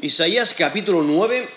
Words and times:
Isaías 0.00 0.52
capítulo 0.52 1.02
9, 1.02 1.48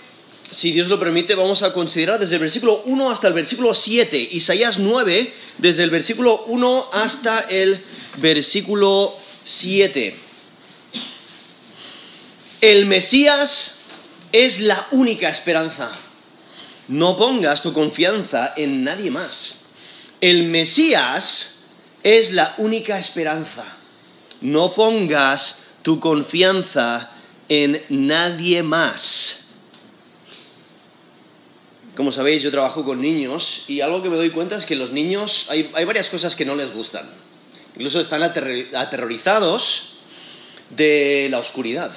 si 0.49 0.71
Dios 0.71 0.87
lo 0.87 0.97
permite, 0.97 1.35
vamos 1.35 1.61
a 1.61 1.73
considerar 1.73 2.19
desde 2.19 2.35
el 2.35 2.41
versículo 2.41 2.81
1 2.85 3.11
hasta 3.11 3.27
el 3.27 3.33
versículo 3.33 3.73
7. 3.73 4.17
Isaías 4.31 4.79
9, 4.79 5.33
desde 5.57 5.83
el 5.83 5.89
versículo 5.89 6.45
1 6.45 6.89
hasta 6.93 7.41
el 7.41 7.83
versículo 8.17 9.17
7. 9.43 10.17
El 12.61 12.85
Mesías 12.85 13.81
es 14.31 14.61
la 14.61 14.87
única 14.91 15.27
esperanza. 15.27 15.91
No 16.87 17.17
pongas 17.17 17.61
tu 17.61 17.73
confianza 17.73 18.53
en 18.55 18.85
nadie 18.85 19.11
más. 19.11 19.65
El 20.21 20.45
Mesías 20.45 21.65
es 22.03 22.31
la 22.31 22.55
única 22.57 22.97
esperanza. 22.97 23.65
No 24.39 24.73
pongas 24.73 25.65
tu 25.83 25.99
confianza 25.99 27.11
en 27.49 27.83
nadie 27.89 28.63
más. 28.63 29.47
Como 31.95 32.11
sabéis, 32.13 32.41
yo 32.43 32.51
trabajo 32.51 32.85
con 32.85 33.01
niños 33.01 33.65
y 33.67 33.81
algo 33.81 34.01
que 34.01 34.09
me 34.09 34.15
doy 34.15 34.29
cuenta 34.29 34.55
es 34.55 34.65
que 34.65 34.75
los 34.75 34.91
niños 34.91 35.47
hay, 35.49 35.69
hay 35.73 35.83
varias 35.85 36.07
cosas 36.09 36.35
que 36.35 36.45
no 36.45 36.55
les 36.55 36.71
gustan. 36.73 37.09
Incluso 37.75 37.99
están 37.99 38.23
aterrorizados 38.23 39.97
de 40.69 41.27
la 41.29 41.39
oscuridad. 41.39 41.91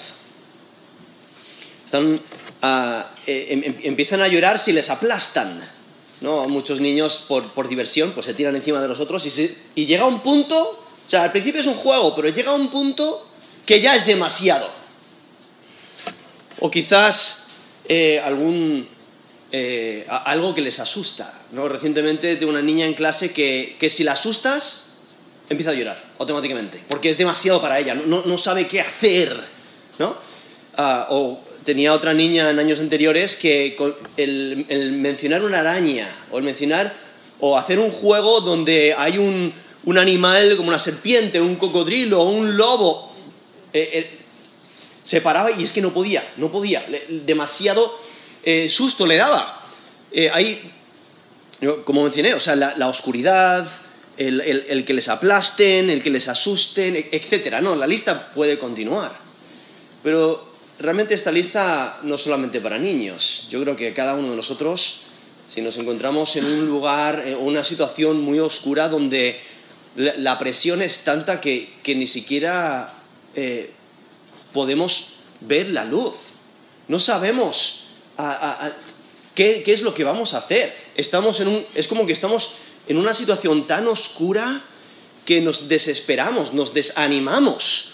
Están, 1.84 2.20
ah, 2.62 3.10
eh, 3.26 3.46
em- 3.50 3.62
em- 3.64 3.78
empiezan 3.84 4.22
a 4.22 4.28
llorar 4.28 4.58
si 4.58 4.72
les 4.72 4.90
aplastan. 4.90 5.60
¿no? 6.20 6.48
Muchos 6.48 6.80
niños, 6.80 7.24
por, 7.28 7.52
por 7.52 7.68
diversión, 7.68 8.12
pues 8.12 8.26
se 8.26 8.34
tiran 8.34 8.54
encima 8.56 8.80
de 8.80 8.88
los 8.88 9.00
otros 9.00 9.26
y, 9.26 9.30
se- 9.30 9.56
y 9.74 9.86
llega 9.86 10.06
un 10.06 10.20
punto, 10.20 10.84
o 11.04 11.10
sea, 11.10 11.24
al 11.24 11.32
principio 11.32 11.60
es 11.60 11.66
un 11.66 11.74
juego, 11.74 12.14
pero 12.14 12.28
llega 12.28 12.52
un 12.54 12.68
punto 12.68 13.26
que 13.66 13.80
ya 13.80 13.96
es 13.96 14.06
demasiado. 14.06 14.70
O 16.64 16.70
quizás 16.70 17.46
eh, 17.88 18.20
algún, 18.22 18.86
eh, 19.50 20.06
algo 20.08 20.54
que 20.54 20.60
les 20.62 20.78
asusta. 20.78 21.40
¿no? 21.50 21.66
Recientemente 21.68 22.36
tengo 22.36 22.50
una 22.50 22.62
niña 22.62 22.86
en 22.86 22.94
clase 22.94 23.32
que, 23.32 23.76
que 23.80 23.90
si 23.90 24.04
la 24.04 24.12
asustas, 24.12 24.94
empieza 25.50 25.72
a 25.72 25.74
llorar 25.74 26.12
automáticamente, 26.20 26.84
porque 26.88 27.10
es 27.10 27.18
demasiado 27.18 27.60
para 27.60 27.80
ella, 27.80 27.94
no, 27.96 28.06
no- 28.06 28.22
no 28.24 28.38
sabe 28.38 28.68
qué 28.68 28.80
hacer. 28.80 29.36
¿no? 29.98 30.16
Ah, 30.76 31.08
o 31.10 31.40
tenía 31.64 31.92
otra 31.92 32.14
niña 32.14 32.48
en 32.48 32.58
años 32.60 32.78
anteriores 32.78 33.34
que 33.34 33.76
el, 34.16 34.92
mencionar 34.92 35.42
una 35.42 35.58
araña, 35.58 36.26
o 36.30 36.38
el 36.38 36.44
mencionar, 36.44 36.94
o 37.40 37.58
hacer 37.58 37.80
un 37.80 37.90
juego 37.90 38.40
donde 38.40 38.94
hay 38.96 39.18
un, 39.18 39.52
un 39.84 39.98
animal 39.98 40.56
como 40.56 40.68
una 40.68 40.78
serpiente, 40.78 41.40
un 41.40 41.56
cocodrilo, 41.56 42.22
un 42.22 42.56
lobo, 42.56 43.12
eh, 43.72 44.20
se 45.02 45.20
paraba 45.20 45.50
y 45.50 45.64
es 45.64 45.72
que 45.72 45.80
no 45.82 45.92
podía, 45.92 46.32
no 46.36 46.50
podía, 46.52 46.86
demasiado 47.08 47.92
eh, 48.44 48.68
susto 48.68 49.06
le 49.06 49.16
daba. 49.16 49.68
Eh, 50.10 50.30
yo, 51.60 51.84
como 51.84 52.02
mencioné, 52.02 52.34
o 52.34 52.40
sea, 52.40 52.56
la, 52.56 52.88
oscuridad, 52.88 53.66
el, 54.16 54.40
el- 54.40 54.84
que 54.84 54.94
les 54.94 55.08
aplasten, 55.08 55.90
el 55.90 56.02
que 56.02 56.10
les 56.10 56.28
asusten, 56.28 56.96
e- 56.96 57.08
etcétera. 57.12 57.60
No, 57.60 57.76
la 57.76 57.86
lista 57.86 58.32
puede 58.34 58.58
continuar. 58.58 59.12
Pero 60.02 60.52
realmente 60.78 61.14
esta 61.14 61.30
lista 61.30 62.00
no 62.02 62.18
solamente 62.18 62.60
para 62.60 62.78
niños. 62.78 63.46
Yo 63.50 63.62
creo 63.62 63.76
que 63.76 63.94
cada 63.94 64.14
uno 64.14 64.30
de 64.30 64.36
nosotros, 64.36 65.02
si 65.46 65.60
nos 65.62 65.76
encontramos 65.76 66.34
en 66.36 66.44
un 66.46 66.66
lugar 66.66 67.24
o 67.36 67.40
una 67.40 67.62
situación 67.62 68.20
muy 68.20 68.40
oscura 68.40 68.88
donde 68.88 69.40
la, 69.94 70.14
la 70.16 70.38
presión 70.38 70.82
es 70.82 71.04
tanta 71.04 71.40
que, 71.40 71.74
que 71.84 71.94
ni 71.94 72.08
siquiera 72.08 72.94
eh, 73.36 73.70
podemos 74.52 75.08
ver 75.40 75.68
la 75.68 75.84
luz. 75.84 76.14
No 76.88 76.98
sabemos 76.98 77.84
a- 78.16 78.32
a- 78.32 78.66
a- 78.66 78.76
qué, 79.34 79.62
qué 79.64 79.72
es 79.72 79.82
lo 79.82 79.94
que 79.94 80.04
vamos 80.04 80.34
a 80.34 80.38
hacer. 80.38 80.76
Estamos 80.96 81.40
en 81.40 81.48
un, 81.48 81.66
es 81.74 81.88
como 81.88 82.06
que 82.06 82.12
estamos 82.12 82.54
en 82.88 82.96
una 82.96 83.14
situación 83.14 83.66
tan 83.66 83.86
oscura 83.88 84.64
que 85.24 85.40
nos 85.40 85.68
desesperamos, 85.68 86.52
nos 86.52 86.74
desanimamos. 86.74 87.90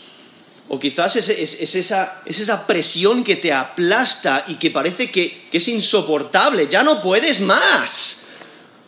O 0.71 0.79
quizás 0.79 1.17
es, 1.17 1.29
es- 1.31 1.61
es 1.61 1.75
esa, 1.75 2.23
es 2.27 2.41
esa 2.41 2.67
presión 2.67 3.25
que 3.25 3.37
te 3.37 3.53
aplasta 3.53 4.45
y 4.49 4.57
que 4.57 4.71
parece 4.71 5.11
que, 5.11 5.49
que 5.51 5.59
es 5.59 5.69
insoportable, 5.69 6.69
ya 6.69 6.83
no 6.83 7.01
puedes 7.03 7.41
más. 7.41 8.25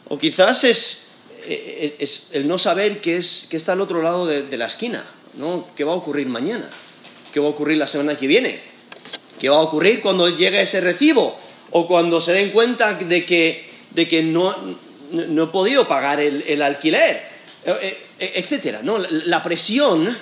O 0.08 0.18
quizás 0.18 0.64
es, 0.64 1.08
es- 1.46 1.92
es 1.98 2.28
el 2.32 2.46
no 2.48 2.58
saber 2.58 3.00
qué, 3.00 3.16
es, 3.16 3.46
qué 3.50 3.56
está 3.56 3.72
al 3.72 3.80
otro 3.80 4.02
lado 4.02 4.26
de, 4.26 4.42
de 4.42 4.56
la 4.58 4.66
esquina, 4.66 5.04
¿no? 5.34 5.68
¿Qué 5.76 5.84
va 5.84 5.92
a 5.92 5.96
ocurrir 5.96 6.26
mañana? 6.26 6.68
¿Qué 7.32 7.40
va 7.40 7.46
a 7.46 7.50
ocurrir 7.50 7.78
la 7.78 7.86
semana 7.86 8.16
que 8.16 8.26
viene? 8.26 8.60
¿Qué 9.38 9.48
va 9.48 9.56
a 9.56 9.60
ocurrir 9.62 10.00
cuando 10.00 10.28
llegue 10.28 10.60
ese 10.62 10.80
recibo? 10.80 11.38
O 11.70 11.86
cuando 11.86 12.20
se 12.20 12.32
den 12.32 12.50
cuenta 12.50 12.94
de 12.94 13.24
que, 13.24 13.70
de 13.90 14.08
que 14.08 14.22
no, 14.22 14.76
no 15.12 15.44
he 15.44 15.46
podido 15.48 15.86
pagar 15.86 16.20
el, 16.20 16.62
alquiler, 16.62 17.22
eh, 17.64 17.98
eh, 18.18 18.32
etcétera, 18.36 18.80
¿no? 18.82 18.98
La, 18.98 19.42
presión, 19.42 20.18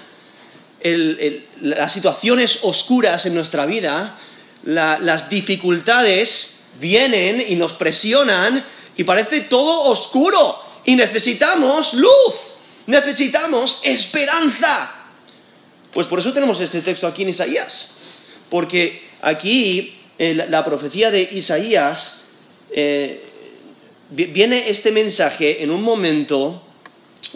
el- 0.81 1.19
el- 1.21 1.47
las 1.63 1.93
situaciones 1.93 2.61
oscuras 2.63 3.25
en 3.27 3.35
nuestra 3.35 3.65
vida, 3.67 4.19
la- 4.65 4.99
las 4.99 5.31
dificultades 5.31 6.61
vienen 6.79 7.43
y 7.49 7.55
nos 7.57 7.73
presionan 7.73 8.63
y 8.97 9.05
parece 9.05 9.41
todo 9.43 9.83
oscuro 9.91 10.61
y 10.85 10.95
necesitamos 10.97 11.95
luz, 11.95 12.35
necesitamos 12.87 13.81
esperanza. 13.83 14.95
Pues 15.99 16.07
por 16.07 16.21
eso 16.21 16.33
tenemos 16.33 16.61
este 16.61 16.81
texto 16.81 17.09
aquí 17.09 17.23
en 17.23 17.31
Isaías, 17.31 17.97
porque 18.49 19.03
aquí 19.21 19.97
eh, 20.17 20.33
la, 20.49 20.65
profecía 20.65 21.11
de 21.11 21.23
Isaías 21.33 22.23
eh, 22.71 23.25
vi- 24.09 24.27
viene 24.27 24.71
este 24.71 24.93
mensaje 24.93 25.61
en 25.61 25.73
un 25.73 25.83
momento 25.83 26.63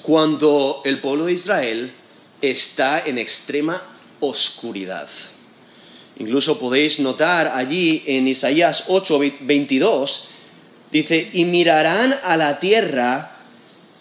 cuando 0.02 0.80
el 0.84 1.00
pueblo 1.00 1.24
de 1.24 1.32
Israel 1.32 1.92
está 2.40 3.02
en 3.04 3.18
extrema 3.18 3.82
oscuridad. 4.20 5.08
Incluso 6.20 6.60
podéis 6.60 7.00
notar 7.00 7.50
allí 7.56 8.04
en 8.06 8.28
Isaías 8.28 8.84
8, 8.86 9.18
22, 9.40 10.28
dice, 10.92 11.30
y 11.32 11.44
mirarán 11.46 12.14
a 12.22 12.36
la 12.36 12.60
tierra, 12.60 13.38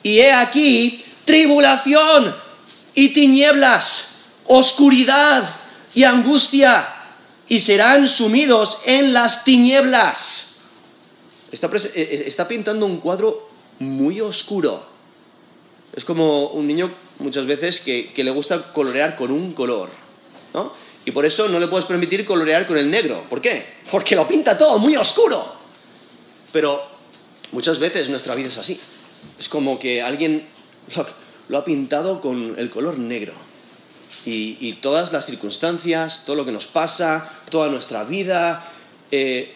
y 0.03 0.19
he 0.19 0.31
aquí 0.31 1.03
tribulación 1.25 2.35
y 2.93 3.09
tinieblas, 3.09 4.09
oscuridad 4.47 5.56
y 5.94 6.03
angustia, 6.03 6.88
y 7.47 7.59
serán 7.59 8.07
sumidos 8.07 8.79
en 8.85 9.13
las 9.13 9.44
tinieblas. 9.44 10.62
Eh, 11.52 11.57
eh, 11.96 12.24
está 12.25 12.47
pintando 12.47 12.85
un 12.85 13.00
cuadro 13.00 13.50
muy 13.79 14.22
oscuro. 14.22 14.85
Es 15.94 16.06
como 16.06 16.47
un 16.47 16.66
niño 16.66 16.94
muchas 17.19 17.46
veces 17.46 17.81
que, 17.81 18.13
le 18.16 18.31
gusta 18.31 18.72
colorear 18.72 19.18
con 19.18 19.31
un 19.31 19.53
color, 19.53 19.90
¿no? 20.53 20.73
Y 21.03 21.12
por 21.12 21.25
eso 21.25 21.50
no 21.50 21.59
le 21.59 21.68
puedes 21.68 21.85
permitir 21.85 22.25
colorear 22.25 22.66
con 22.66 22.78
el 22.78 22.90
negro. 22.90 23.25
¿Por 23.29 23.41
qué? 23.41 23.66
Porque 23.91 24.16
lo 24.16 24.28
pinta 24.28 24.58
todo 24.58 24.79
muy 24.79 24.96
oscuro. 24.96 25.56
Pero 26.53 26.81
muchas 27.52 27.79
veces 27.79 28.09
nuestra 28.09 28.35
vida 28.35 28.47
es 28.47 28.58
así. 28.58 28.79
Es 29.38 29.50
como 29.50 29.78
que 29.78 30.02
alguien 30.02 30.47
lo 31.50 31.58
ha 31.58 31.66
pintado 31.66 32.22
con 32.22 32.56
el 32.58 32.69
color 32.69 32.97
negro. 32.97 33.34
Y, 34.25 34.73
todas 34.81 35.11
las 35.11 35.25
circunstancias, 35.25 36.23
todo 36.25 36.35
lo 36.35 36.45
que 36.45 36.51
nos 36.51 36.67
pasa, 36.67 37.39
toda 37.49 37.69
nuestra 37.69 38.03
vida, 38.03 38.72
eh, 39.11 39.55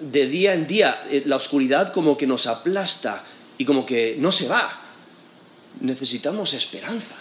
de 0.00 0.26
día 0.26 0.54
en 0.54 0.66
día, 0.66 1.04
eh, 1.10 1.22
la 1.26 1.36
oscuridad 1.36 1.92
como 1.92 2.16
que 2.16 2.26
nos 2.26 2.46
aplasta 2.46 3.24
y 3.56 3.64
como 3.64 3.86
que 3.86 4.16
no 4.18 4.32
se 4.32 4.48
va. 4.48 4.80
Necesitamos 5.80 6.52
esperanza, 6.52 7.16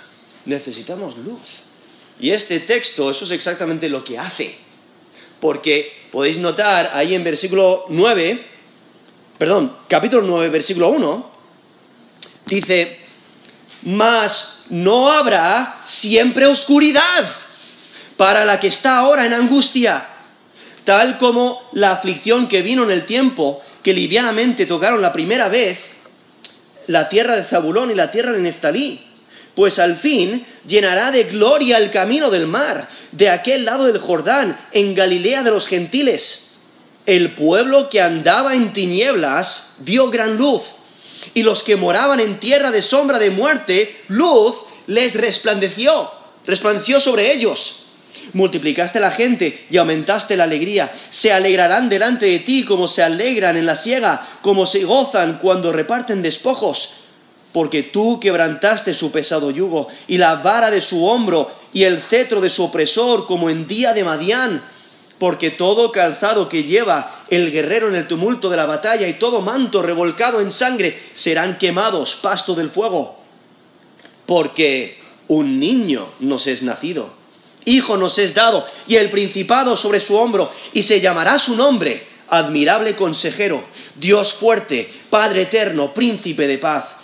necesitamos 0.45 1.17
luz. 1.17 1.63
Y 2.19 2.31
este 2.31 2.59
texto, 2.59 3.09
eso 3.09 3.25
es 3.25 3.31
exactamente 3.31 3.89
lo 3.89 4.03
que 4.03 4.17
hace. 4.17 4.57
Porque 5.39 6.07
podéis 6.11 6.37
notar 6.37 6.91
ahí 6.93 7.16
en 7.16 7.23
versículo 7.23 7.85
9, 7.89 8.45
perdón, 9.37 9.75
capítulo 9.87 10.22
9, 10.22 10.49
versículo 10.49 10.89
1, 10.89 11.31
dice, 12.45 13.00
mas 13.83 14.63
no 14.69 15.11
habrá 15.11 15.81
siempre 15.85 16.45
oscuridad 16.45 17.25
para 18.17 18.45
la 18.45 18.59
que 18.59 18.67
está 18.67 18.97
ahora 18.97 19.25
en 19.25 19.33
angustia, 19.33 20.07
tal 20.83 21.17
como 21.17 21.61
la 21.73 21.91
aflicción 21.91 22.47
que 22.47 22.61
vino 22.61 22.83
en 22.83 22.91
el 22.91 23.05
tiempo 23.05 23.61
que 23.83 23.93
livianamente 23.93 24.66
tocaron 24.66 25.01
la 25.01 25.13
primera 25.13 25.47
vez 25.47 25.79
la 26.87 27.09
tierra 27.09 27.35
de 27.35 27.43
Zabulón 27.43 27.91
y 27.91 27.95
la 27.95 28.11
tierra 28.11 28.31
de 28.31 28.39
Neftalí, 28.39 29.01
pues 29.55 29.79
al 29.79 29.97
fin 29.97 30.45
llenará 30.66 31.11
de 31.11 31.23
gloria 31.23 31.77
el 31.77 31.91
camino 31.91 32.29
del 32.29 32.47
mar, 32.47 32.89
de 33.11 33.29
aquel 33.29 33.66
lado 33.66 33.85
del 33.85 33.97
Jordán, 33.97 34.57
en 34.72 34.95
Galilea 34.95 35.43
de 35.43 35.51
los 35.51 35.67
gentiles. 35.67 36.57
El 37.05 37.31
pueblo 37.34 37.89
que 37.89 38.01
andaba 38.01 38.55
en 38.55 38.73
tinieblas 38.73 39.75
vio 39.79 40.09
gran 40.09 40.37
luz, 40.37 40.63
y 41.34 41.43
los 41.43 41.63
que 41.63 41.75
moraban 41.75 42.19
en 42.19 42.40
tierra 42.40 42.72
de 42.72 42.81
sombra 42.81 43.19
de 43.19 43.29
muerte, 43.29 44.02
luz 44.08 44.55
les 44.87 45.16
resplandeció, 45.16 46.11
resplandeció 46.46 46.99
sobre 46.99 47.34
ellos. 47.34 47.78
Multiplicaste 48.34 48.99
la 48.99 49.11
gente 49.11 49.67
y 49.69 49.78
aumentaste 49.78 50.35
la 50.35 50.43
alegría. 50.43 50.91
Se 51.09 51.31
alegrarán 51.31 51.90
delante 51.90 52.25
de 52.25 52.40
ti 52.40 52.66
como 52.66 52.87
se 52.87 53.03
alegran 53.03 53.58
en 53.58 53.66
la 53.66 53.75
siega, 53.75 54.40
como 54.41 54.66
se 54.66 54.84
gozan 54.84 55.40
cuando 55.40 55.72
reparten 55.72 56.22
despojos. 56.22 56.96
Porque 57.52 57.84
tú 57.84 58.19
quebrantaste 58.19 58.93
su 58.93 59.11
pesado 59.11 59.52
yugo 59.52 59.87
y 60.08 60.17
la 60.17 60.35
vara 60.35 60.72
de 60.72 60.81
su 60.81 61.05
hombro 61.05 61.52
y 61.73 61.84
el 61.84 62.02
cetro 62.02 62.41
de 62.41 62.49
su 62.49 62.63
opresor 62.63 63.25
como 63.25 63.49
en 63.49 63.67
día 63.67 63.93
de 63.93 64.03
Madián. 64.03 64.63
Porque 65.22 65.52
todo 65.52 65.91
calzado 65.91 66.50
que 66.50 66.64
lleva 66.64 67.26
el 67.29 67.52
guerrero 67.52 67.88
en 67.88 67.94
el 67.94 68.08
tumulto 68.08 68.50
de 68.50 68.58
la 68.58 68.66
batalla 68.66 69.08
y 69.08 69.20
todo 69.20 69.41
manto 69.41 69.84
revolcado 69.84 70.41
en 70.41 70.50
sangre 70.50 71.00
serán 71.14 71.59
quemados, 71.59 72.16
pasto 72.16 72.56
del 72.56 72.72
fuego. 72.72 73.20
Porque 74.26 75.00
un 75.28 75.59
niño 75.59 76.08
nos 76.22 76.47
es 76.47 76.64
nacido 76.64 77.22
Hijo 77.66 77.97
nos 77.97 78.18
es 78.18 78.34
dado, 78.34 78.66
y 78.88 78.96
el 78.96 79.12
principado 79.12 79.78
sobre 79.78 80.00
su 80.00 80.16
hombro, 80.18 80.52
y 80.73 80.82
se 80.82 81.02
llamará 81.02 81.38
su 81.38 81.56
nombre, 81.56 82.08
admirable 82.28 82.96
consejero, 82.96 83.64
Dios 83.94 84.34
fuerte, 84.34 84.91
Padre 85.12 85.44
eterno, 85.44 85.94
príncipe 85.94 86.47
de 86.47 86.58
paz. 86.58 86.97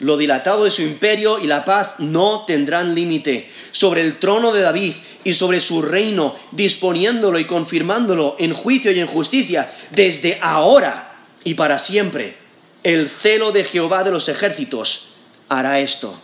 Lo 0.00 0.16
dilatado 0.16 0.64
de 0.64 0.70
su 0.70 0.82
imperio 0.82 1.38
y 1.38 1.46
la 1.46 1.64
paz 1.64 1.92
no 1.98 2.44
tendrán 2.46 2.94
límite 2.94 3.50
sobre 3.70 4.00
el 4.00 4.18
trono 4.18 4.52
de 4.52 4.60
David 4.60 4.94
y 5.22 5.34
sobre 5.34 5.60
su 5.60 5.82
reino, 5.82 6.36
disponiéndolo 6.50 7.38
y 7.38 7.44
confirmándolo 7.44 8.36
en 8.38 8.54
juicio 8.54 8.90
y 8.90 8.98
en 8.98 9.06
justicia 9.06 9.72
desde 9.92 10.38
ahora 10.40 11.14
y 11.44 11.54
para 11.54 11.78
siempre. 11.78 12.36
El 12.82 13.08
celo 13.08 13.52
de 13.52 13.64
Jehová 13.64 14.02
de 14.02 14.10
los 14.10 14.28
ejércitos 14.28 15.14
hará 15.48 15.78
esto. 15.78 16.20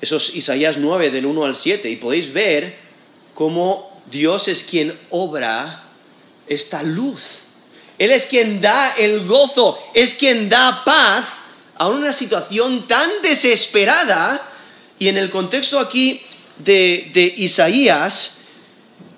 Eso 0.00 0.16
es 0.16 0.34
Isaías 0.34 0.78
9 0.78 1.10
del 1.10 1.26
1 1.26 1.44
al 1.44 1.56
7 1.56 1.90
y 1.90 1.96
podéis 1.96 2.32
ver 2.32 2.76
cómo 3.34 4.02
Dios 4.10 4.48
es 4.48 4.64
quien 4.64 4.98
obra 5.10 5.84
esta 6.46 6.82
luz. 6.82 7.42
Él 7.98 8.12
es 8.12 8.26
quien 8.26 8.60
da 8.60 8.94
el 8.96 9.26
gozo, 9.26 9.78
es 9.92 10.14
quien 10.14 10.48
da 10.48 10.82
paz 10.84 11.24
a 11.78 11.88
una 11.88 12.12
situación 12.12 12.86
tan 12.86 13.22
desesperada. 13.22 14.50
Y 14.98 15.08
en 15.08 15.16
el 15.16 15.30
contexto 15.30 15.78
aquí 15.78 16.20
de, 16.58 17.34
Isaías, 17.36 18.40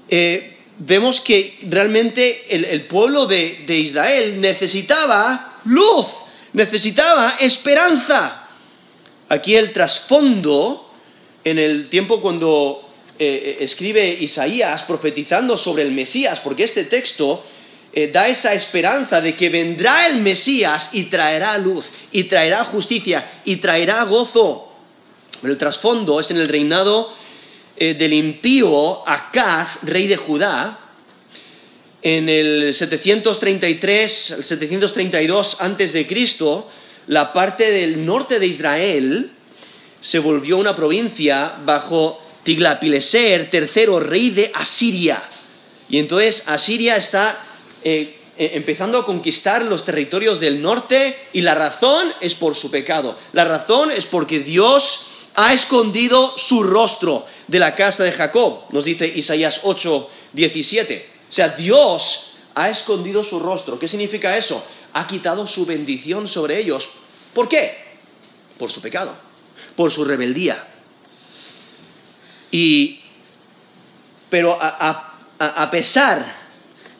eh, 0.09 0.59
vemos 0.79 1.21
que 1.21 1.59
realmente 1.63 2.45
el, 2.55 2.83
pueblo 2.87 3.27
de 3.27 3.79
Israel 3.79 4.41
necesitaba 4.41 5.61
luz, 5.65 6.07
necesitaba 6.53 7.37
esperanza. 7.41 8.49
Aquí 9.29 9.57
el 9.57 9.73
trasfondo, 9.73 10.91
en 11.45 11.59
el 11.59 11.89
tiempo 11.89 12.21
cuando 12.21 12.91
eh, 13.19 13.59
eh, 13.61 13.65
escribe 13.65 14.09
Isaías 14.21 14.83
profetizando 14.83 15.57
sobre 15.57 15.83
el 15.83 15.93
Mesías, 15.93 16.41
porque 16.41 16.65
este 16.65 16.85
texto 16.85 17.45
eh, 17.93 18.09
da 18.09 18.29
esa 18.29 18.55
esperanza 18.55 19.21
de 19.21 19.35
que 19.35 19.49
vendrá 19.49 20.07
el 20.07 20.21
Mesías 20.21 20.91
y 20.93 21.05
traerá 21.05 21.59
luz, 21.59 21.87
y 22.13 22.25
traerá 22.25 22.65
justicia, 22.65 23.41
y 23.45 23.57
traerá 23.57 24.05
gozo. 24.05 24.69
el 25.43 25.57
trasfondo 25.57 26.21
es 26.21 26.31
en 26.31 26.37
el 26.37 26.49
reinado 26.49 27.13
del 27.79 28.13
impío 28.13 29.09
Acaz, 29.09 29.79
rey 29.83 30.07
de 30.07 30.19
Judá, 30.19 30.91
en 32.03 32.29
el 32.29 32.75
733, 32.75 34.31
el 34.31 34.45
732 34.45 35.57
antes 35.61 35.93
de 35.93 36.07
Cristo, 36.07 36.69
la 37.07 37.33
parte 37.33 37.71
del 37.71 38.05
norte 38.05 38.39
de 38.39 38.47
Israel 38.47 39.33
se 40.01 40.19
volvió 40.19 40.57
una 40.57 40.75
provincia 40.75 41.57
bajo 41.63 42.23
Tiglapileser, 42.43 43.51
tercero 43.51 44.01
rey 44.01 44.31
de 44.31 44.51
Asiria. 44.55 45.23
Y 45.91 45.99
entonces 45.99 46.45
Asiria 46.47 46.97
está 46.97 47.50
eh, 47.85 48.19
eh, 48.37 48.51
empezando 48.55 48.99
a 48.99 49.05
conquistar 49.05 49.65
los 49.65 49.85
territorios 49.85 50.41
del 50.41 50.61
norte 50.63 51.29
y 51.33 51.41
la 51.41 51.55
razón 51.55 52.09
es 52.21 52.35
por 52.35 52.55
su 52.57 52.71
pecado. 52.71 53.17
La 53.33 53.45
razón 53.45 53.91
es 53.91 54.07
porque 54.07 54.41
Dios 54.41 55.07
ha 55.35 55.53
escondido 55.53 56.37
su 56.37 56.63
rostro 56.63 57.27
de 57.47 57.59
la 57.59 57.75
casa 57.75 58.05
de 58.05 58.13
Jacob, 58.13 58.65
nos 58.71 58.85
dice 58.85 59.07
Isaías 59.07 59.61
8, 59.63 60.11
17. 60.33 61.09
O 61.29 61.33
sea, 61.33 61.51
Dios 61.51 62.33
ha 62.55 62.69
escondido 62.69 63.23
su 63.23 63.39
rostro. 63.39 63.79
¿Qué 63.79 63.87
significa 63.87 64.37
eso? 64.37 64.63
ha 64.93 65.07
quitado 65.07 65.47
su 65.47 65.67
bendición 65.67 66.27
sobre 66.27 66.59
ellos. 66.59 66.91
¿Por 67.35 67.49
qué? 67.49 67.99
Por 68.59 68.71
su 68.71 68.81
pecado, 68.81 69.17
por 69.77 69.91
su 69.91 70.05
rebeldía. 70.05 70.67
Y, 72.51 73.01
pero 74.29 74.59
a, 74.61 75.69
pesar 75.71 76.40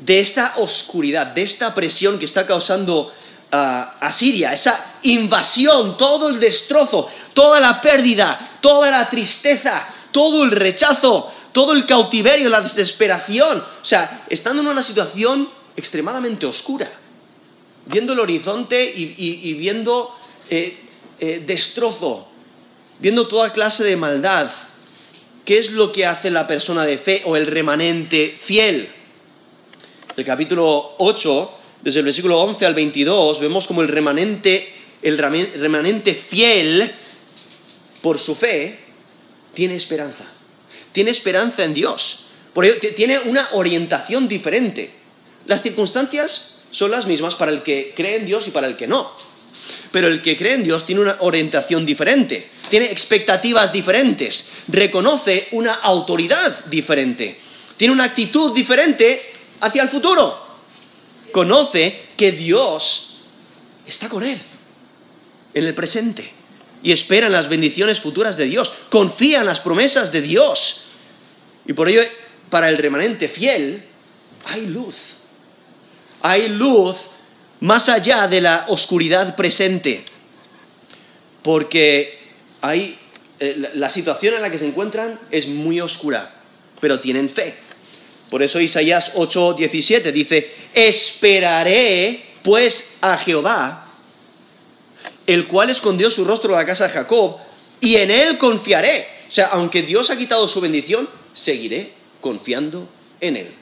de 0.01 0.21
esta 0.21 0.55
oscuridad, 0.57 1.29
de 1.29 1.43
esta 1.43 1.75
presión 1.75 2.19
que 2.19 2.25
está 2.25 2.47
causando 2.47 3.13
a 3.53 4.13
Siria, 4.13 4.53
esa 4.53 4.99
invasión, 5.03 5.97
todo 5.97 6.29
el 6.29 6.39
destrozo, 6.39 7.09
toda 7.35 7.59
la 7.59 7.81
pérdida, 7.81 8.59
toda 8.61 8.93
la 8.93 9.11
tristeza, 9.11 9.89
todo 10.13 10.45
el 10.45 10.53
rechazo, 10.53 11.33
todo 11.51 11.73
el 11.73 11.85
cautiverio, 11.85 12.49
la 12.49 12.61
desesperación, 12.61 13.59
o 13.59 13.85
sea, 13.85 14.25
estando 14.31 14.63
en 14.63 14.69
una 14.69 14.85
situación 14.85 15.51
extremadamente 15.77 16.47
oscura 16.47 16.89
viendo 17.91 18.13
el 18.13 18.21
horizonte 18.21 18.93
y, 18.95 19.55
viendo 19.55 20.15
eh, 20.49 20.79
eh, 21.19 21.43
destrozo, 21.45 22.29
viendo 22.99 23.27
toda 23.27 23.53
clase 23.53 23.85
de 23.85 23.97
maldad. 23.97 24.51
¿Qué 25.45 25.59
es 25.59 25.73
lo 25.73 25.91
que 25.91 26.07
hace 26.07 26.31
la 26.31 26.47
persona 26.47 26.85
de 26.85 26.99
fe 26.99 27.23
o 27.25 27.37
el 27.37 27.47
remanente 27.47 28.39
fiel? 28.41 28.93
El 30.17 30.25
capítulo 30.25 30.97
8, 30.99 31.51
desde 31.83 32.01
el 32.01 32.07
versículo 32.07 32.41
11 32.41 32.67
al 32.67 32.75
22, 32.75 33.41
vemos 33.41 33.67
como 33.67 33.81
el 33.81 33.89
remanente, 33.89 34.69
el 35.03 35.17
remanente 35.17 36.15
fiel, 36.15 36.91
por 38.03 38.19
su 38.19 38.35
fe, 38.35 38.79
tiene 39.55 39.77
esperanza. 39.77 40.27
Tiene 40.93 41.13
esperanza 41.13 41.65
en 41.65 41.75
Dios. 41.75 42.25
Por 42.53 42.65
ello, 42.65 42.75
tiene 42.97 43.21
una 43.21 43.51
orientación 43.53 44.27
diferente. 44.27 44.91
Las 45.47 45.63
circunstancias 45.63 46.57
son 46.73 46.91
las 46.91 47.07
mismas 47.07 47.37
para 47.37 47.53
el 47.53 47.63
que 47.63 47.93
cree 47.95 48.17
en 48.17 48.27
Dios 48.27 48.49
y 48.49 48.51
para 48.51 48.67
el 48.67 48.77
que 48.77 48.89
no. 48.89 49.13
Pero 49.93 50.09
el 50.09 50.23
que 50.23 50.37
cree 50.37 50.55
en 50.55 50.65
Dios 50.65 50.85
tiene 50.85 51.03
una 51.03 51.17
orientación 51.21 51.87
diferente, 51.87 52.49
tiene 52.69 52.87
expectativas 52.87 53.73
diferentes, 53.73 54.49
reconoce 54.69 55.49
una 55.53 55.75
autoridad 55.75 56.65
diferente, 56.67 57.39
tiene 57.77 57.95
una 57.95 58.05
actitud 58.05 58.55
diferente 58.55 59.30
hacia 59.61 59.83
el 59.83 59.89
futuro. 59.89 60.49
Conoce 61.33 62.09
que 62.17 62.33
Dios 62.33 63.21
está 63.87 64.09
con 64.09 64.23
él 64.23 64.41
en 65.55 65.65
el 65.65 65.75
presente 65.75 66.33
y 66.83 66.93
espera 66.93 67.27
en 67.27 67.33
las 67.33 67.49
bendiciones 67.49 68.01
futuras 68.01 68.37
de 68.37 68.47
Dios, 68.47 68.73
confía 68.89 69.41
en 69.41 69.47
las 69.47 69.61
promesas 69.61 70.11
de 70.13 70.23
Dios. 70.23 70.87
Y 71.67 71.73
por 71.73 71.89
ello, 71.89 72.03
para 72.49 72.69
el 72.69 72.79
remanente 72.79 73.29
fiel, 73.29 73.85
hay 74.45 74.67
luz 74.67 75.17
hay 76.23 76.49
luz 76.49 77.09
más 77.61 77.89
allá 77.89 78.27
de 78.27 78.41
la 78.41 78.67
oscuridad 78.69 79.37
presente, 79.37 80.05
porque 81.43 82.19
hay, 82.61 82.99
eh, 83.39 83.71
la 83.75 83.91
situación 83.91 84.35
en 84.35 84.43
la 84.43 84.51
que 84.51 84.59
se 84.59 84.67
encuentran 84.67 85.21
es 85.31 85.47
muy 85.47 85.81
oscura, 85.81 86.35
pero 86.81 87.01
tienen 87.01 87.29
fe. 87.29 87.57
Por 88.31 88.43
eso 88.43 88.61
Isaías 88.61 89.13
8:17 89.15 90.13
dice, 90.13 90.51
esperaré 90.73 92.25
pues 92.43 92.93
a 93.01 93.19
Jehová, 93.19 93.89
el 95.27 95.47
cual 95.47 95.71
escondió 95.71 96.11
su 96.11 96.25
rostro 96.25 96.53
de 96.53 96.59
la 96.59 96.67
casa 96.67 96.87
de 96.87 96.95
Jacob, 96.95 97.37
y 97.81 97.97
en 97.97 98.11
él 98.11 98.39
confiaré. 98.39 99.07
O 99.29 99.31
sea, 99.31 99.47
aunque 99.49 99.83
Dios 99.83 100.11
ha 100.11 100.19
quitado 100.19 100.49
su 100.49 100.61
bendición, 100.61 101.09
seguiré 101.33 101.93
confiando 102.21 102.89
en 103.21 103.37
él 103.37 103.60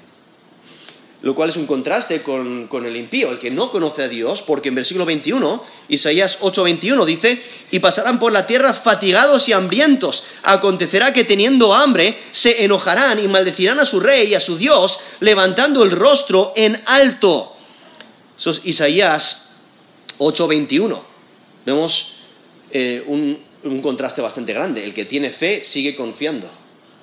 lo 1.21 1.35
cual 1.35 1.49
es 1.49 1.57
un 1.57 1.67
contraste 1.67 2.23
con, 2.23 2.69
el 2.71 2.97
impío, 2.97 3.31
el 3.33 3.39
que 3.39 3.51
no 3.51 3.71
conoce 3.73 4.05
a 4.05 4.09
Dios, 4.09 4.43
porque 4.43 4.69
en 4.69 4.77
versículo 4.77 5.05
21, 5.05 5.65
Isaías 5.89 6.39
8:21 6.41 7.05
dice, 7.05 7.43
y 7.73 7.81
pasarán 7.81 8.21
por 8.21 8.33
la 8.33 8.47
tierra 8.47 8.73
fatigados 8.73 9.49
y 9.49 9.53
hambrientos, 9.53 10.25
acontecerá 10.45 11.13
que 11.13 11.25
teniendo 11.25 11.75
hambre 11.75 12.17
se 12.31 12.63
enojarán 12.63 13.19
y 13.19 13.27
maldecirán 13.27 13.81
a 13.81 13.87
su 13.87 13.99
rey 13.99 14.29
y 14.29 14.35
a 14.35 14.41
su 14.41 14.57
Dios, 14.57 15.01
levantando 15.19 15.83
el 15.83 15.91
rostro 15.91 16.53
en 16.55 16.81
alto. 16.87 17.57
Eso 18.39 18.53
es 18.53 18.61
Isaías 18.65 19.57
8:21. 20.19 21.03
Vemos 21.67 22.19
eh, 22.71 23.03
un, 23.07 23.41
un 23.65 23.83
contraste 23.83 24.23
bastante 24.23 24.53
grande, 24.53 24.85
el 24.85 24.95
que 24.95 25.05
tiene 25.05 25.31
fe 25.31 25.65
sigue 25.65 25.97
confiando, 25.97 26.49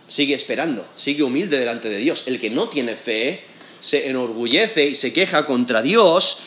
sigue 0.08 0.36
esperando, 0.36 0.88
sigue 0.96 1.24
humilde 1.24 1.60
delante 1.60 1.90
de 1.90 1.98
Dios, 1.98 2.24
el 2.28 2.40
que 2.40 2.50
no 2.50 2.70
tiene 2.70 2.96
fe 2.96 3.55
se 3.86 4.10
enorgullece 4.10 4.88
y 4.88 4.96
se 4.96 5.14
queja 5.14 5.46
contra 5.46 5.84
Dios, 5.84 6.40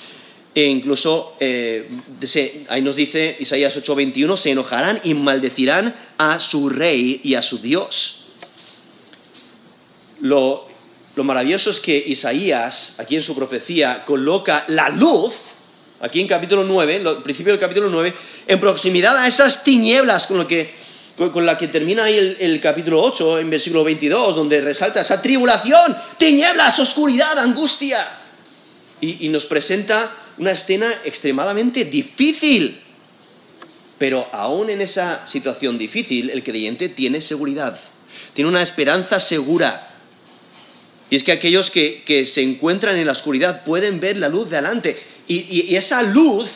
e 0.55 0.65
incluso 0.65 1.37
eh, 1.39 1.89
ahí 2.69 2.83
nos 2.83 2.97
dice 2.97 3.37
Isaías 3.39 3.77
8:21, 3.77 4.37
se 4.37 4.51
enojarán 4.51 5.01
y 5.05 5.15
maldecirán 5.15 5.95
a 6.19 6.41
su 6.41 6.69
rey 6.69 7.21
y 7.23 7.35
a 7.35 7.43
su 7.43 7.59
Dios. 7.59 8.25
lo, 10.21 10.67
lo 11.15 11.23
maravilloso 11.23 11.71
es 11.71 11.79
que 11.79 11.97
Isaías, 11.97 12.97
aquí 12.99 13.15
en 13.15 13.23
su 13.23 13.37
profecía, 13.37 14.05
coloca 14.05 14.65
la 14.67 14.89
luz, 14.89 15.35
aquí 16.01 16.21
en 16.21 16.27
capítulo 16.27 16.65
9, 16.65 16.97
el 16.97 17.23
principio 17.23 17.53
del 17.53 17.61
capítulo 17.61 17.89
9, 17.89 18.15
en 18.49 18.59
proximidad 18.59 19.17
a 19.17 19.29
esas 19.29 19.63
tinieblas 19.63 20.27
con, 20.27 20.39
lo 20.39 20.47
que, 20.49 20.75
con 21.19 21.45
la 21.45 21.59
que 21.59 21.67
termina 21.67 22.05
ahí 22.05 22.37
el, 22.39 22.61
capítulo 22.61 23.03
8, 23.03 23.41
en 23.41 23.51
versículo 23.51 23.83
22, 23.83 24.37
donde 24.37 24.61
resalta 24.61 25.01
esa 25.01 25.21
tribulación, 25.21 25.97
tinieblas, 26.17 26.79
oscuridad, 26.79 27.37
angustia. 27.39 28.07
Y, 29.01 29.29
nos 29.29 29.47
presenta 29.47 30.15
una 30.39 30.53
escena 30.53 30.87
extremadamente 31.05 31.85
difícil. 31.85 32.81
Pero 33.99 34.29
aún 34.33 34.71
en 34.71 34.81
esa 34.81 35.27
situación 35.27 35.77
difícil, 35.77 36.31
el 36.31 36.45
creyente 36.45 36.89
tiene 36.89 37.21
seguridad, 37.21 37.79
tiene 38.33 38.49
una 38.49 38.63
esperanza 38.63 39.19
segura. 39.19 39.97
Y 41.11 41.17
es 41.17 41.25
que 41.25 41.33
aquellos 41.33 41.73
que, 41.73 42.05
que 42.05 42.27
se 42.27 42.43
encuentran 42.43 42.97
en 42.97 43.07
la 43.07 43.13
oscuridad 43.13 43.65
pueden 43.65 43.99
ver 43.99 44.19
la 44.19 44.29
luz 44.29 44.51
de 44.51 44.59
adelante. 44.59 44.97
Y- 45.27 45.67
y 45.69 45.75
esa 45.75 46.03
luz 46.03 46.49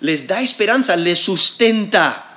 les 0.00 0.26
da 0.26 0.42
esperanza, 0.42 0.96
les 0.96 1.18
sustenta. 1.18 2.29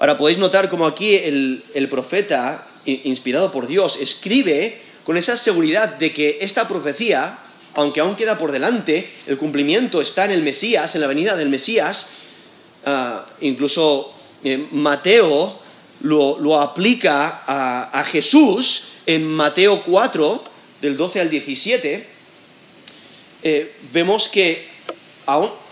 Ahora 0.00 0.18
podéis 0.18 0.38
notar 0.38 0.68
como 0.68 0.86
aquí 0.86 1.14
el, 1.14 1.88
profeta, 1.88 2.66
inspirado 2.84 3.52
por 3.52 3.68
Dios, 3.68 3.98
escribe 4.00 4.82
con 5.04 5.16
esa 5.16 5.36
seguridad 5.36 5.90
de 5.94 6.12
que 6.12 6.38
esta 6.40 6.66
profecía, 6.66 7.38
aunque 7.74 8.00
aún 8.00 8.16
queda 8.16 8.38
por 8.38 8.50
delante, 8.50 9.10
el 9.28 9.38
cumplimiento 9.38 10.00
está 10.00 10.24
en 10.24 10.32
el 10.32 10.42
Mesías, 10.42 10.96
en 10.96 11.02
la 11.02 11.06
venida 11.06 11.36
del 11.36 11.48
Mesías, 11.48 12.10
Ah, 12.84 13.26
incluso 13.40 14.12
eh, 14.42 14.68
Mateo 14.70 15.60
lo, 16.00 16.60
aplica 16.60 17.42
a, 17.46 18.04
Jesús 18.04 18.88
en 19.04 19.26
Mateo 19.26 19.82
4, 19.82 20.44
del 20.80 20.96
12 20.96 21.20
al 21.20 21.30
17. 21.30 22.08
Eh, 23.42 23.76
vemos 23.92 24.28
que 24.28 24.68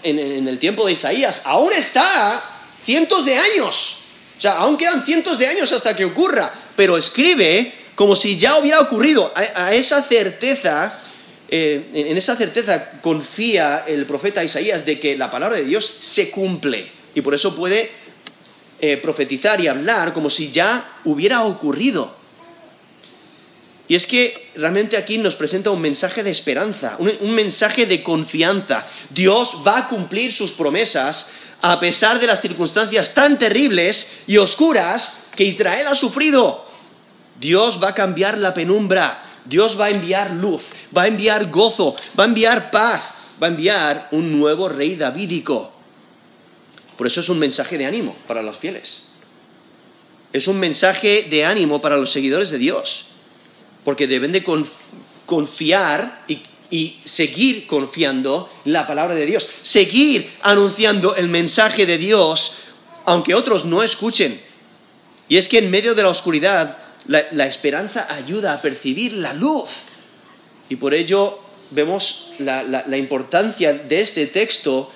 en 0.03 0.49
el 0.49 0.59
tiempo 0.59 0.87
de 0.87 0.93
Isaías 0.93 1.43
aún 1.45 1.73
está 1.73 2.67
cientos 2.85 3.25
de 3.25 3.37
años. 3.37 4.01
O 4.39 4.41
sea, 4.41 4.53
aún 4.53 4.77
quedan 4.77 5.05
cientos 5.05 5.37
de 5.37 5.49
años 5.49 5.73
hasta 5.73 5.97
que 5.97 6.05
ocurra, 6.05 6.53
pero 6.77 6.97
escribe 6.97 7.73
como 7.97 8.15
si 8.15 8.37
ya 8.37 8.57
hubiera 8.57 8.81
ocurrido. 8.81 9.33
A, 9.35 9.75
esa 9.75 10.01
certeza, 10.05 11.01
eh, 11.49 11.91
en 11.93 12.17
esa 12.17 12.37
certeza 12.37 13.01
confía 13.01 13.85
el 13.85 14.07
profeta 14.07 14.45
Isaías 14.45 14.87
de 14.87 15.01
que 15.01 15.17
la 15.17 15.29
palabra 15.29 15.57
de 15.57 15.65
Dios 15.65 15.85
se 15.85 16.31
cumple 16.31 16.93
y 17.17 17.21
por 17.21 17.35
eso 17.35 17.57
puede 17.57 17.91
eh, 18.81 18.97
profetizar 18.99 19.61
y 19.61 19.67
hablar 19.67 20.13
como 20.13 20.31
si 20.31 20.53
ya 20.53 21.01
hubiera 21.05 21.43
ocurrido. 21.43 22.17
Y 23.89 23.97
es 23.97 24.07
que 24.07 24.51
realmente 24.55 24.97
aquí 24.97 25.19
nos 25.19 25.35
presenta 25.35 25.71
un 25.71 25.81
mensaje 25.81 26.23
de 26.23 26.31
esperanza, 26.31 26.97
un 27.01 27.35
mensaje 27.35 27.87
de 27.87 28.03
confianza. 28.03 28.87
Dios 29.11 29.57
va 29.67 29.79
a 29.79 29.89
cumplir 29.89 30.31
sus 30.31 30.53
promesas 30.53 31.31
a 31.61 31.81
pesar 31.81 32.21
de 32.21 32.27
las 32.27 32.41
circunstancias 32.41 33.15
tan 33.15 33.39
terribles 33.39 34.13
y 34.27 34.37
oscuras 34.37 35.27
que 35.35 35.45
Israel 35.45 35.87
ha 35.89 35.95
sufrido. 35.95 36.67
Dios 37.41 37.83
va 37.83 37.89
a 37.89 37.95
cambiar 37.95 38.39
la 38.39 38.55
penumbra, 38.55 39.25
Dios 39.45 39.79
va 39.79 39.87
a 39.87 39.91
enviar 39.91 40.33
luz, 40.33 40.63
va 40.97 41.03
a 41.03 41.07
enviar 41.07 41.51
gozo, 41.51 41.95
va 42.19 42.25
a 42.25 42.27
enviar 42.27 42.71
paz, 42.71 43.15
va 43.41 43.47
a 43.47 43.51
enviar 43.51 44.09
un 44.13 44.39
nuevo 44.39 44.69
rey 44.69 44.97
davídico. 44.97 45.73
Por 46.97 47.07
eso 47.07 47.21
es 47.21 47.29
un 47.29 47.39
mensaje 47.39 47.79
de 47.79 47.87
ánimo 47.87 48.17
para 48.27 48.43
los 48.43 48.59
fieles. 48.59 49.05
Es 50.33 50.49
un 50.49 50.59
mensaje 50.59 51.29
de 51.31 51.45
ánimo 51.45 51.81
para 51.81 51.97
los 51.97 52.11
seguidores 52.11 52.51
de 52.51 52.59
Dios 52.59 53.07
porque 53.85 54.07
deben 54.07 54.33
de 54.33 54.45
conf- 54.45 54.67
confiar 55.25 56.25
y, 56.29 56.43
y 56.71 56.99
seguir 57.05 57.67
confiando 57.67 58.51
la 58.65 58.87
palabra 58.87 59.15
de 59.15 59.27
Dios, 59.27 59.49
seguir 59.63 60.33
anunciando 60.43 61.17
el 61.17 61.29
mensaje 61.29 61.87
de 61.87 61.99
Dios, 61.99 62.59
aunque 63.05 63.35
otros 63.35 63.65
no 63.65 63.83
escuchen. 63.83 64.41
Y 65.29 65.37
es 65.37 65.49
que 65.49 65.59
en 65.59 65.71
medio 65.71 65.95
de 65.95 66.03
la 66.03 66.09
oscuridad, 66.11 66.79
la, 67.07 67.47
esperanza 67.47 68.07
ayuda 68.11 68.53
a 68.53 68.63
percibir 68.63 69.15
la 69.15 69.33
luz. 69.33 69.69
Y 70.69 70.77
por 70.77 70.93
ello 70.95 71.41
vemos 71.71 72.33
la, 72.39 72.63
la- 72.63 72.97
importancia 72.97 73.73
de 73.73 74.01
este 74.01 74.27
texto 74.27 74.91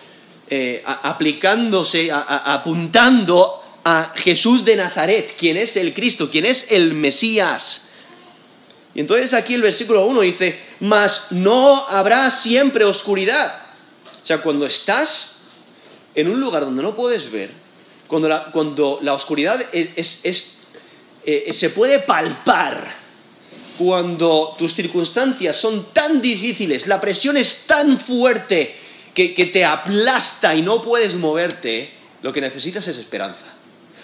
eh, 0.49 0.83
aplicándose, 0.85 2.11
apuntando 2.13 3.63
a 3.85 4.13
Jesús 4.15 4.65
de 4.65 4.77
Nazaret, 4.77 5.35
quien 5.37 5.57
es 5.57 5.77
el 5.77 5.95
Cristo, 5.95 6.31
quien 6.31 6.47
es 6.47 6.67
el 6.71 6.93
Mesías. 6.95 7.89
Y 8.95 9.01
entonces 9.01 9.33
aquí 9.35 9.55
el 9.55 9.63
versículo 9.63 10.05
1 10.07 10.21
dice, 10.21 10.59
mas 10.81 11.29
no 11.31 11.87
habrá 11.89 12.31
siempre 12.31 12.85
oscuridad. 12.85 13.63
O 14.23 14.27
sea, 14.27 14.43
cuando 14.43 14.67
estás 14.67 15.41
en 16.15 16.29
un 16.29 16.39
lugar 16.41 16.65
donde 16.65 16.83
no 16.83 16.95
puedes 16.95 17.31
ver, 17.31 17.51
cuando 18.07 18.29
la, 18.29 18.51
cuando 18.53 18.99
la 19.03 19.15
oscuridad 19.15 19.65
es, 19.73 20.21
es- 20.23 20.59
eh, 21.25 21.53
se 21.53 21.71
puede 21.71 22.01
palpar, 22.01 23.01
cuando 23.79 24.55
tus 24.59 24.75
circunstancias 24.75 25.57
son 25.57 25.93
tan 25.93 26.21
difíciles, 26.21 26.87
la 26.87 27.01
presión 27.01 27.37
es 27.37 27.65
tan 27.67 27.99
fuerte 27.99 28.75
que, 29.15 29.33
que 29.33 29.47
te 29.47 29.65
aplasta 29.65 30.55
y 30.55 30.63
no 30.63 30.83
puedes 30.83 31.15
moverte, 31.15 31.93
lo 32.23 32.33
que 32.33 32.41
necesitas 32.41 32.87
es 32.89 32.99
esperanza. 32.99 33.55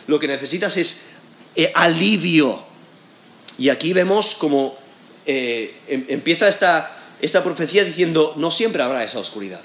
Lo 0.07 0.19
que 0.19 0.27
necesitas 0.27 0.77
es 0.79 1.03
eh, 1.55 1.71
alivio. 1.75 2.65
Y 3.59 3.69
aquí 3.71 3.93
vemos 3.93 4.35
como 4.37 4.77
eh, 5.27 5.77
em- 5.89 6.07
empieza 6.09 6.49
esta, 6.49 6.97
esta 7.21 7.43
profecía 7.43 7.85
diciendo, 7.85 8.35
no 8.37 8.51
siempre 8.51 8.83
habrá 8.83 9.03
esa 9.05 9.19
oscuridad, 9.19 9.65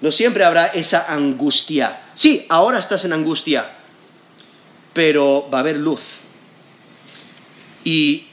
no 0.00 0.10
siempre 0.12 0.44
habrá 0.44 0.66
esa 0.66 1.06
angustia. 1.12 2.02
Sí, 2.14 2.46
ahora 2.48 2.78
estás 2.78 3.04
en 3.04 3.12
angustia, 3.12 3.72
pero 4.94 5.48
va 5.52 5.58
a 5.58 5.60
haber 5.60 5.76
luz. 5.76 6.00
Y 7.84 8.26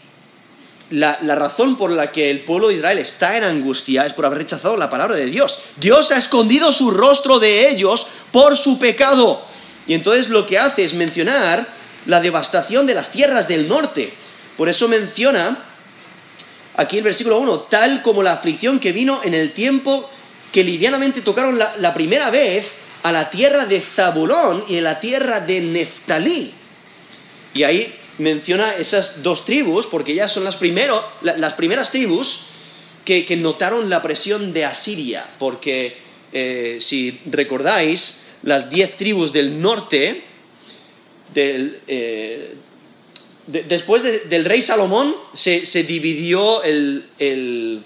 la, 0.89 1.19
la 1.21 1.35
razón 1.35 1.77
por 1.77 1.91
la 1.91 2.11
que 2.11 2.29
el 2.29 2.41
pueblo 2.41 2.67
de 2.69 2.75
Israel 2.75 2.97
está 2.99 3.35
en 3.37 3.43
angustia 3.43 4.05
es 4.05 4.13
por 4.13 4.25
haber 4.25 4.39
rechazado 4.39 4.77
la 4.77 4.89
palabra 4.89 5.15
de 5.15 5.25
Dios. 5.25 5.59
Dios 5.77 6.11
ha 6.11 6.17
escondido 6.17 6.71
su 6.71 6.91
rostro 6.91 7.39
de 7.39 7.69
ellos 7.69 8.07
por 8.31 8.55
su 8.55 8.79
pecado. 8.79 9.41
Y 9.87 9.93
entonces 9.93 10.29
lo 10.29 10.45
que 10.45 10.57
hace 10.59 10.83
es 10.85 10.93
mencionar 10.93 11.67
la 12.05 12.21
devastación 12.21 12.85
de 12.85 12.93
las 12.93 13.11
tierras 13.11 13.47
del 13.47 13.67
norte. 13.67 14.13
Por 14.57 14.69
eso 14.69 14.87
menciona 14.87 15.65
aquí 16.75 16.97
el 16.97 17.03
versículo 17.03 17.39
1, 17.39 17.61
tal 17.61 18.01
como 18.01 18.23
la 18.23 18.33
aflicción 18.33 18.79
que 18.79 18.91
vino 18.91 19.21
en 19.23 19.33
el 19.33 19.53
tiempo 19.53 20.09
que 20.51 20.63
livianamente 20.63 21.21
tocaron 21.21 21.59
la, 21.59 21.93
primera 21.93 22.29
vez 22.29 22.71
a 23.03 23.11
la 23.11 23.29
tierra 23.29 23.65
de 23.65 23.81
Zabulón 23.81 24.65
y 24.67 24.77
a 24.77 24.81
la 24.81 24.99
tierra 24.99 25.39
de 25.39 25.61
Neftalí. 25.61 26.53
Y 27.53 27.63
ahí 27.63 27.95
menciona 28.17 28.75
esas 28.75 29.21
dos 29.21 29.45
tribus, 29.45 29.85
porque 29.85 30.15
ya 30.15 30.27
son 30.27 30.43
las, 30.43 30.57
las 31.21 31.53
primeras 31.53 31.91
tribus 31.91 32.47
que, 33.05 33.25
que 33.25 33.37
notaron 33.37 33.89
la 33.89 34.01
presión 34.01 34.53
de 34.53 34.65
Asiria, 34.65 35.29
porque 35.37 35.97
eh, 36.33 36.77
si 36.79 37.21
recordáis, 37.25 38.23
las 38.43 38.69
diez 38.69 38.95
tribus 38.97 39.31
del 39.31 39.61
norte, 39.61 40.23
del, 41.33 41.81
eh, 41.87 42.55
de- 43.47 43.63
después 43.63 44.03
de- 44.03 44.19
del 44.19 44.45
rey 44.45 44.61
Salomón, 44.61 45.15
se, 45.33 45.61
dividió 45.83 46.61
el- 46.63 47.05
el- 47.17 47.83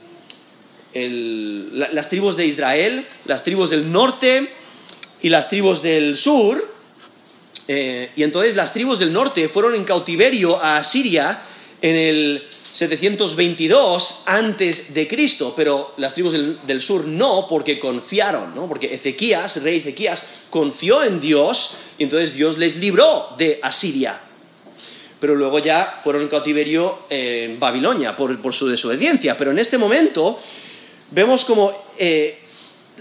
el- 0.93 1.79
la- 1.79 1.89
las 1.89 2.09
tribus 2.09 2.35
de 2.35 2.45
Israel, 2.45 3.05
las 3.25 3.43
tribus 3.43 3.69
del 3.69 3.91
norte 3.91 4.49
y 5.21 5.29
las 5.29 5.49
tribus 5.49 5.81
del 5.81 6.17
sur, 6.17 6.69
eh, 7.67 8.11
y 8.15 8.23
entonces 8.23 8.55
las 8.55 8.73
tribus 8.73 8.99
del 8.99 9.13
norte 9.13 9.47
fueron 9.49 9.75
en 9.75 9.83
cautiverio 9.83 10.57
a 10.61 10.77
Asiria 10.77 11.43
en 11.81 11.95
el 11.95 12.43
722 12.73 14.23
antes 14.25 14.93
de 14.93 15.07
Cristo, 15.07 15.53
pero 15.55 15.93
las 15.97 16.13
tribus 16.13 16.33
del, 16.33 16.59
del 16.65 16.81
sur 16.81 17.05
no, 17.05 17.45
porque 17.47 17.77
confiaron, 17.79 18.55
¿no? 18.55 18.67
Porque 18.67 18.93
Ezequías, 18.93 19.61
rey 19.61 19.79
Ezequías, 19.79 20.23
confió 20.49 21.03
en 21.03 21.19
Dios 21.21 21.75
y 21.97 22.03
entonces 22.03 22.33
Dios 22.33 22.57
les 22.57 22.77
libró 22.77 23.29
de 23.37 23.59
Asiria. 23.61 24.21
Pero 25.21 25.35
luego 25.35 25.59
ya 25.59 26.01
fueron 26.03 26.23
en 26.23 26.27
cautiverio 26.27 27.03
en 27.09 27.59
Babilonia 27.59 28.15
por, 28.15 28.41
por 28.41 28.53
su 28.53 28.67
desobediencia. 28.67 29.37
Pero 29.37 29.51
en 29.51 29.59
este 29.59 29.77
momento 29.77 30.39
vemos 31.11 31.45
como 31.45 31.71
eh, 31.97 32.39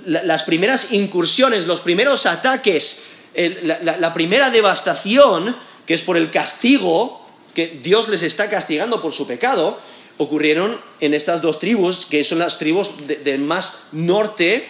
la- 0.04 0.22
las 0.22 0.42
primeras 0.44 0.92
incursiones, 0.92 1.66
los 1.66 1.80
primeros 1.80 2.26
ataques, 2.26 3.04
el- 3.34 3.66
la, 3.66 4.12
primera 4.14 4.50
devastación, 4.50 5.56
que 5.86 5.94
es 5.94 6.02
por 6.02 6.16
el 6.18 6.30
castigo, 6.30 7.26
que 7.54 7.80
Dios 7.82 8.08
les 8.08 8.22
está 8.22 8.50
castigando 8.50 9.00
por 9.00 9.12
su 9.14 9.26
pecado, 9.26 9.80
ocurrieron 10.18 10.78
en 11.00 11.14
estas 11.14 11.40
dos 11.40 11.58
tribus, 11.58 12.04
que 12.04 12.22
son 12.24 12.38
las 12.38 12.58
tribus 12.58 12.90
de- 13.06 13.16
del 13.16 13.40
más 13.40 13.84
norte, 13.92 14.68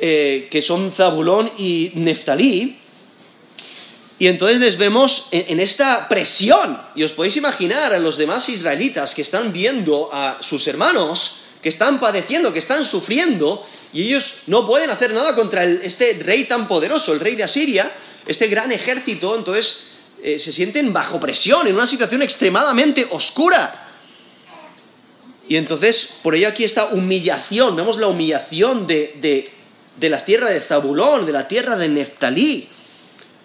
eh, 0.00 0.48
que 0.50 0.60
son 0.62 0.90
Zabulón 0.90 1.52
y 1.56 1.92
Neftalí. 1.94 2.80
Y 4.18 4.28
entonces 4.28 4.60
les 4.60 4.76
vemos 4.78 5.26
en, 5.30 5.58
esta 5.58 6.08
presión. 6.08 6.80
Y 6.94 7.02
os 7.02 7.12
podéis 7.12 7.36
imaginar 7.36 7.92
a 7.92 7.98
los 7.98 8.16
demás 8.16 8.48
israelitas 8.48 9.14
que 9.14 9.22
están 9.22 9.52
viendo 9.52 10.10
a 10.12 10.38
sus 10.40 10.66
hermanos, 10.68 11.38
que 11.60 11.68
están 11.68 11.98
padeciendo, 11.98 12.52
que 12.52 12.58
están 12.58 12.84
sufriendo, 12.84 13.66
y 13.92 14.02
ellos 14.02 14.42
no 14.46 14.66
pueden 14.66 14.90
hacer 14.90 15.12
nada 15.12 15.34
contra 15.34 15.64
el, 15.64 15.80
este 15.82 16.20
rey 16.22 16.44
tan 16.44 16.68
poderoso, 16.68 17.12
el 17.12 17.20
rey 17.20 17.36
de 17.36 17.44
Asiria, 17.44 17.92
este 18.26 18.46
gran 18.48 18.70
ejército. 18.70 19.34
Entonces 19.34 19.84
eh, 20.22 20.38
se 20.38 20.52
sienten 20.52 20.92
bajo 20.92 21.18
presión, 21.18 21.66
en 21.66 21.74
una 21.74 21.86
situación 21.86 22.22
extremadamente 22.22 23.08
oscura. 23.10 23.88
Y 25.48 25.56
entonces, 25.56 26.14
por 26.22 26.34
ello 26.34 26.48
aquí 26.48 26.62
está 26.62 26.86
humillación, 26.92 27.74
vemos 27.74 27.96
la 27.96 28.06
humillación 28.06 28.86
de, 28.86 29.16
de, 29.20 29.52
de 29.98 30.08
las 30.08 30.24
tierras 30.24 30.50
de 30.50 30.60
Zabulón, 30.60 31.26
de 31.26 31.32
la 31.32 31.48
tierra 31.48 31.76
de 31.76 31.88
Neftalí. 31.88 32.68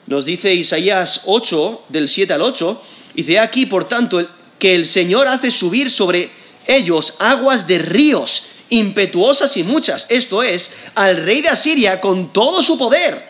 Nos 0.08 0.24
dice 0.24 0.54
Isaías 0.54 1.22
8, 1.26 1.84
del 1.90 2.08
7 2.08 2.34
al 2.34 2.42
8, 2.42 2.82
dice 3.14 3.40
aquí, 3.40 3.66
por 3.66 3.86
tanto, 3.86 4.26
que 4.58 4.74
el 4.74 4.86
Señor 4.86 5.28
hace 5.28 5.52
subir 5.52 5.92
sobre 5.92 6.32
ellos 6.66 7.16
aguas 7.20 7.68
de 7.68 7.78
ríos 7.80 8.46
impetuosas 8.70 9.56
y 9.58 9.64
muchas, 9.64 10.08
esto 10.10 10.44
es, 10.44 10.72
al 10.96 11.18
rey 11.18 11.42
de 11.42 11.50
Asiria 11.50 12.02
con 12.02 12.32
todo 12.32 12.62
su 12.62 12.78
poder, 12.78 13.22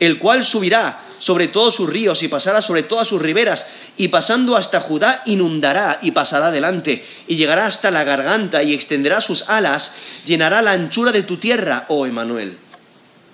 el 0.00 0.18
cual 0.18 0.44
subirá 0.44 1.04
sobre 1.18 1.48
todos 1.48 1.74
sus 1.74 1.88
ríos 1.88 2.22
y 2.22 2.28
pasará 2.28 2.62
sobre 2.62 2.82
todas 2.82 3.08
sus 3.08 3.20
riberas, 3.20 3.66
y 3.96 4.08
pasando 4.08 4.54
hasta 4.54 4.80
Judá 4.80 5.22
inundará 5.26 5.98
y 6.02 6.12
pasará 6.12 6.48
adelante, 6.48 7.04
y 7.26 7.36
llegará 7.36 7.66
hasta 7.66 7.90
la 7.90 8.04
garganta 8.04 8.62
y 8.62 8.74
extenderá 8.74 9.20
sus 9.20 9.48
alas, 9.48 9.94
llenará 10.26 10.60
la 10.60 10.72
anchura 10.72 11.10
de 11.10 11.22
tu 11.22 11.38
tierra, 11.38 11.86
oh 11.88 12.06
Emanuel. 12.06 12.58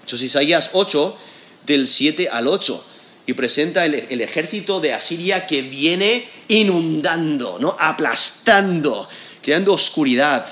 Eso 0.06 0.16
es 0.16 0.22
Isaías 0.22 0.70
8, 0.72 1.16
del 1.66 1.86
7 1.86 2.28
al 2.28 2.48
8, 2.48 2.84
y 3.26 3.32
presenta 3.32 3.86
el, 3.86 4.20
ejército 4.20 4.80
de 4.80 4.92
Asiria 4.92 5.46
que 5.46 5.62
viene 5.62 6.28
inundando, 6.48 7.58
¿no? 7.58 7.76
aplastando, 7.78 9.08
creando 9.42 9.72
oscuridad. 9.72 10.46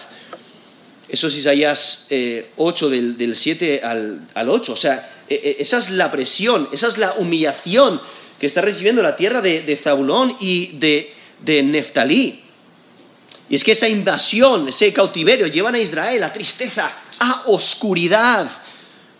Eso 1.08 1.26
es 1.26 1.36
Isaías 1.36 2.06
eh, 2.08 2.50
8, 2.56 2.88
del, 2.88 3.18
del 3.18 3.36
7 3.36 3.82
al, 3.84 4.28
al, 4.32 4.48
8. 4.48 4.72
O 4.72 4.76
sea, 4.76 5.24
eh, 5.28 5.56
esa 5.58 5.78
es 5.78 5.90
la 5.90 6.10
presión, 6.10 6.70
esa 6.72 6.88
es 6.88 6.96
la 6.96 7.12
humillación 7.14 8.00
que 8.38 8.46
está 8.46 8.62
recibiendo 8.62 9.02
la 9.02 9.14
tierra 9.14 9.40
de, 9.40 9.62
de 9.62 9.76
Zabulón 9.76 10.36
y 10.40 10.78
de, 10.78 11.12
de, 11.44 11.62
Neftalí. 11.62 12.42
Y 13.48 13.54
es 13.54 13.62
que 13.62 13.72
esa 13.72 13.88
invasión, 13.88 14.68
ese 14.68 14.92
cautiverio, 14.92 15.46
llevan 15.46 15.74
a 15.74 15.78
Israel 15.78 16.24
a 16.24 16.32
tristeza, 16.32 16.90
a 17.18 17.42
oscuridad. 17.46 18.50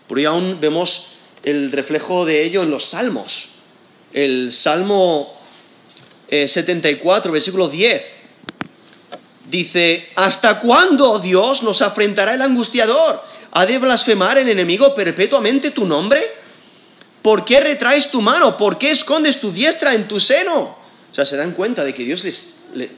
Por 0.07 0.17
ahí 0.17 0.25
aún 0.25 0.57
vemos 0.59 1.12
el 1.43 1.71
reflejo 1.71 2.25
de 2.25 2.43
ello 2.43 2.63
en 2.63 2.71
los 2.71 2.85
salmos. 2.85 3.49
El 4.13 4.51
Salmo 4.51 5.33
eh, 6.29 6.47
74, 6.47 7.31
versículo 7.31 7.67
10 7.67 8.23
dice, 9.53 10.09
¿hasta 10.15 10.59
cuándo, 10.59 11.19
Dios, 11.19 11.61
nos 11.61 11.81
afrentará 11.81 12.33
el 12.33 12.41
angustiador? 12.41 13.21
¿Ha 13.51 13.65
de 13.65 13.77
blasfemar 13.77 14.39
el 14.39 14.49
enemigo 14.49 14.95
perpetuamente 14.95 15.71
tu 15.71 15.85
nombre? 15.85 16.21
¿Por 17.21 17.45
qué 17.45 17.59
retraes 17.59 18.09
tu 18.09 18.21
mano? 18.21 18.57
¿Por 18.57 18.79
qué 18.79 18.89
escondes 18.89 19.39
tu 19.39 19.51
diestra 19.51 19.93
en 19.93 20.07
tu 20.07 20.19
seno? 20.19 20.75
O 21.11 21.15
sea, 21.15 21.25
se 21.25 21.37
dan 21.37 21.51
cuenta 21.51 21.85
de 21.85 21.93
que 21.93 22.03
Dios 22.03 22.23
les 22.23 22.55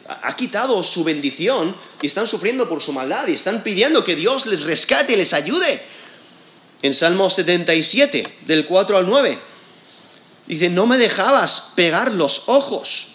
ha 0.07 0.33
quitado 0.37 0.81
su 0.81 1.03
bendición 1.03 1.75
y 2.01 2.07
están 2.07 2.25
sufriendo 2.25 2.69
por 2.69 2.81
su 2.81 2.93
maldad 2.93 3.27
y 3.27 3.33
están 3.33 3.61
pidiendo 3.61 4.05
que 4.05 4.15
Dios 4.15 4.45
les 4.45 4.63
rescate 4.63 5.13
y 5.13 5.17
les 5.17 5.33
ayude. 5.33 5.81
En 6.85 6.93
Salmo 6.93 7.31
77, 7.31 8.41
del 8.45 8.63
4 8.63 8.97
al 8.97 9.07
9, 9.07 9.39
dice, 10.45 10.69
no 10.69 10.85
me 10.85 10.99
dejabas 10.99 11.71
pegar 11.73 12.13
los 12.13 12.43
ojos. 12.45 13.07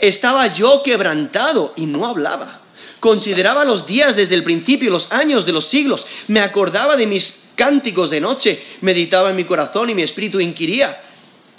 Estaba 0.00 0.52
yo 0.52 0.82
quebrantado 0.82 1.74
y 1.76 1.86
no 1.86 2.08
hablaba. 2.08 2.62
Consideraba 2.98 3.64
los 3.64 3.86
días 3.86 4.16
desde 4.16 4.34
el 4.34 4.42
principio, 4.42 4.90
los 4.90 5.12
años 5.12 5.46
de 5.46 5.52
los 5.52 5.66
siglos. 5.66 6.08
Me 6.26 6.40
acordaba 6.40 6.96
de 6.96 7.06
mis 7.06 7.44
cánticos 7.54 8.10
de 8.10 8.20
noche. 8.20 8.60
Meditaba 8.80 9.30
en 9.30 9.36
mi 9.36 9.44
corazón 9.44 9.90
y 9.90 9.94
mi 9.94 10.02
espíritu 10.02 10.40
inquiría. 10.40 11.00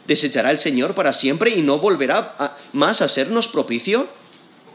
¿Desechará 0.05 0.51
el 0.51 0.59
Señor 0.59 0.93
para 0.93 1.13
siempre 1.13 1.51
y 1.51 1.61
no 1.61 1.77
volverá 1.77 2.57
más 2.73 3.01
a 3.01 3.07
sernos 3.07 3.47
propicio? 3.47 4.09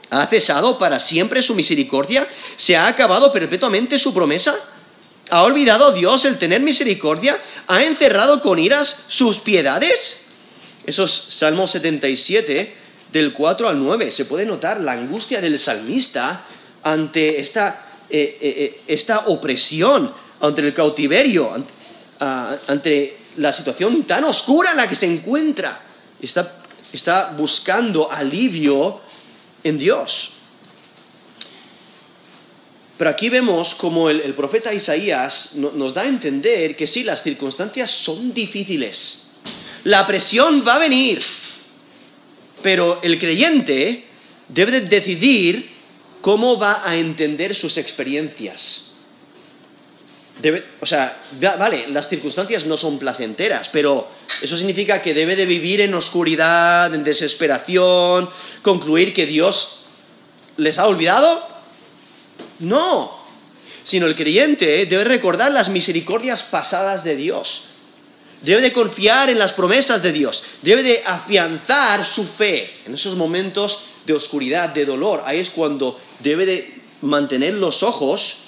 ¿Ha 0.09 0.27
cesado 0.29 0.79
para 0.79 0.99
siempre 0.99 1.43
su 1.43 1.55
misericordia? 1.55 2.27
¿Se 2.57 2.75
ha 2.75 2.87
acabado 2.87 3.31
perpetuamente 3.35 3.99
su 3.99 4.15
promesa? 4.15 4.57
¿Ha 5.31 5.43
olvidado 5.45 5.93
Dios 5.93 6.25
el 6.25 6.39
tener 6.39 6.61
misericordia? 6.61 7.41
¿Ha 7.69 7.83
encerrado 7.85 8.41
con 8.41 8.59
iras 8.59 9.05
sus 9.07 9.39
piedades? 9.39 10.27
Eso 10.85 11.05
es 11.05 11.13
Salmo 11.29 11.67
77, 11.67 12.75
del 13.13 13.33
4 13.33 13.69
al 13.69 13.79
9. 13.79 14.11
Se 14.11 14.25
puede 14.25 14.45
notar 14.45 14.81
la 14.81 14.93
angustia 14.93 15.41
del 15.41 15.57
salmista 15.59 16.45
ante 16.83 17.39
esta, 17.39 18.05
eh, 18.11 18.39
eh, 18.41 18.81
esta 18.89 19.21
opresión, 19.27 20.13
ante 20.41 20.63
el 20.63 20.75
cautiverio, 20.75 21.55
ante, 21.55 21.73
ante, 22.67 23.17
la 23.37 23.53
situación 23.53 24.03
tan 24.05 24.25
oscura 24.25 24.73
en 24.73 24.79
la 24.79 24.89
que 24.89 24.97
se 24.97 25.07
encuentra. 25.07 25.81
Está, 26.21 26.63
está 26.93 27.33
buscando 27.37 28.11
alivio 28.11 29.01
en 29.63 29.79
Dios. 29.79 30.33
Pero 33.01 33.09
aquí 33.09 33.31
vemos 33.31 33.75
como 33.75 34.11
el, 34.11 34.35
profeta 34.35 34.75
Isaías 34.75 35.53
no, 35.55 35.73
nos 35.73 35.95
da 35.95 36.03
a 36.03 36.07
entender 36.07 36.77
que 36.77 36.87
sí, 36.87 37.03
las 37.03 37.23
circunstancias 37.23 37.91
son 37.91 38.35
difíciles. 38.35 39.31
La 39.85 40.07
presión 40.07 40.63
va 40.69 40.75
a 40.75 40.79
venir, 40.81 41.23
pero 42.63 43.01
el 43.03 43.19
creyente 43.19 44.05
debe 44.49 44.73
de 44.73 44.81
decidir 44.83 45.71
cómo 46.21 46.59
va 46.59 46.83
a 46.87 46.95
entender 46.99 47.55
sus 47.55 47.79
experiencias. 47.79 48.93
Debe, 50.43 50.67
o 50.83 50.85
sea, 50.85 51.25
vale, 51.41 51.89
las 51.89 52.07
circunstancias 52.07 52.67
no 52.67 52.77
son 52.77 52.99
placenteras, 52.99 53.71
pero 53.71 54.11
eso 54.43 54.59
significa 54.59 55.01
que 55.01 55.15
debe 55.15 55.37
de 55.37 55.47
vivir 55.47 55.81
en 55.81 55.95
oscuridad, 55.95 56.95
en 56.95 57.03
desesperación, 57.03 58.29
concluir 58.61 59.15
que 59.15 59.25
Dios 59.25 59.87
les 60.59 60.79
ha 60.79 60.87
olvidado. 60.87 61.60
No, 62.61 63.21
sino 63.83 64.07
el 64.07 64.15
creyente 64.15 64.87
debe 64.87 65.05
recordar 65.05 65.53
las 65.53 65.69
misericordias 65.69 66.43
pasadas 66.43 67.05
de 67.05 67.17
Dios. 67.17 67.65
Debe 68.43 68.63
de 68.63 68.73
confiar 68.73 69.29
en 69.29 69.39
las 69.39 69.53
promesas 69.53 70.03
de 70.03 70.13
Dios. 70.13 70.45
Debe 70.63 70.83
de 70.83 71.03
afianzar 71.05 72.05
su 72.07 72.25
fe 72.25 72.81
en 72.87 72.95
esos 72.95 73.17
momentos 73.17 73.85
de 74.07 74.15
oscuridad, 74.15 74.71
de 74.71 74.87
dolor. 74.87 75.23
Ahí 75.27 75.39
es 75.41 75.51
cuando 75.51 76.01
debe 76.21 76.47
de 76.47 76.81
mantener 77.03 77.55
los 77.55 77.83
ojos 77.83 78.45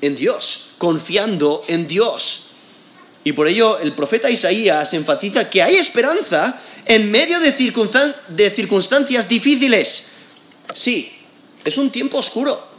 en 0.00 0.14
Dios, 0.14 0.70
confiando 0.78 1.62
en 1.68 1.86
Dios. 1.86 2.48
Y 3.24 3.32
por 3.32 3.48
ello 3.48 3.78
el 3.78 3.92
profeta 3.94 4.30
Isaías 4.30 4.92
enfatiza 4.94 5.50
que 5.50 5.62
hay 5.62 5.76
esperanza 5.76 6.60
en 6.84 7.10
medio 7.10 7.40
de, 7.40 7.52
de 8.28 8.50
circunstancias 8.50 9.28
difíciles. 9.28 10.08
Sí, 10.74 11.12
es 11.64 11.76
un 11.78 11.90
tiempo 11.90 12.18
oscuro, 12.18 12.75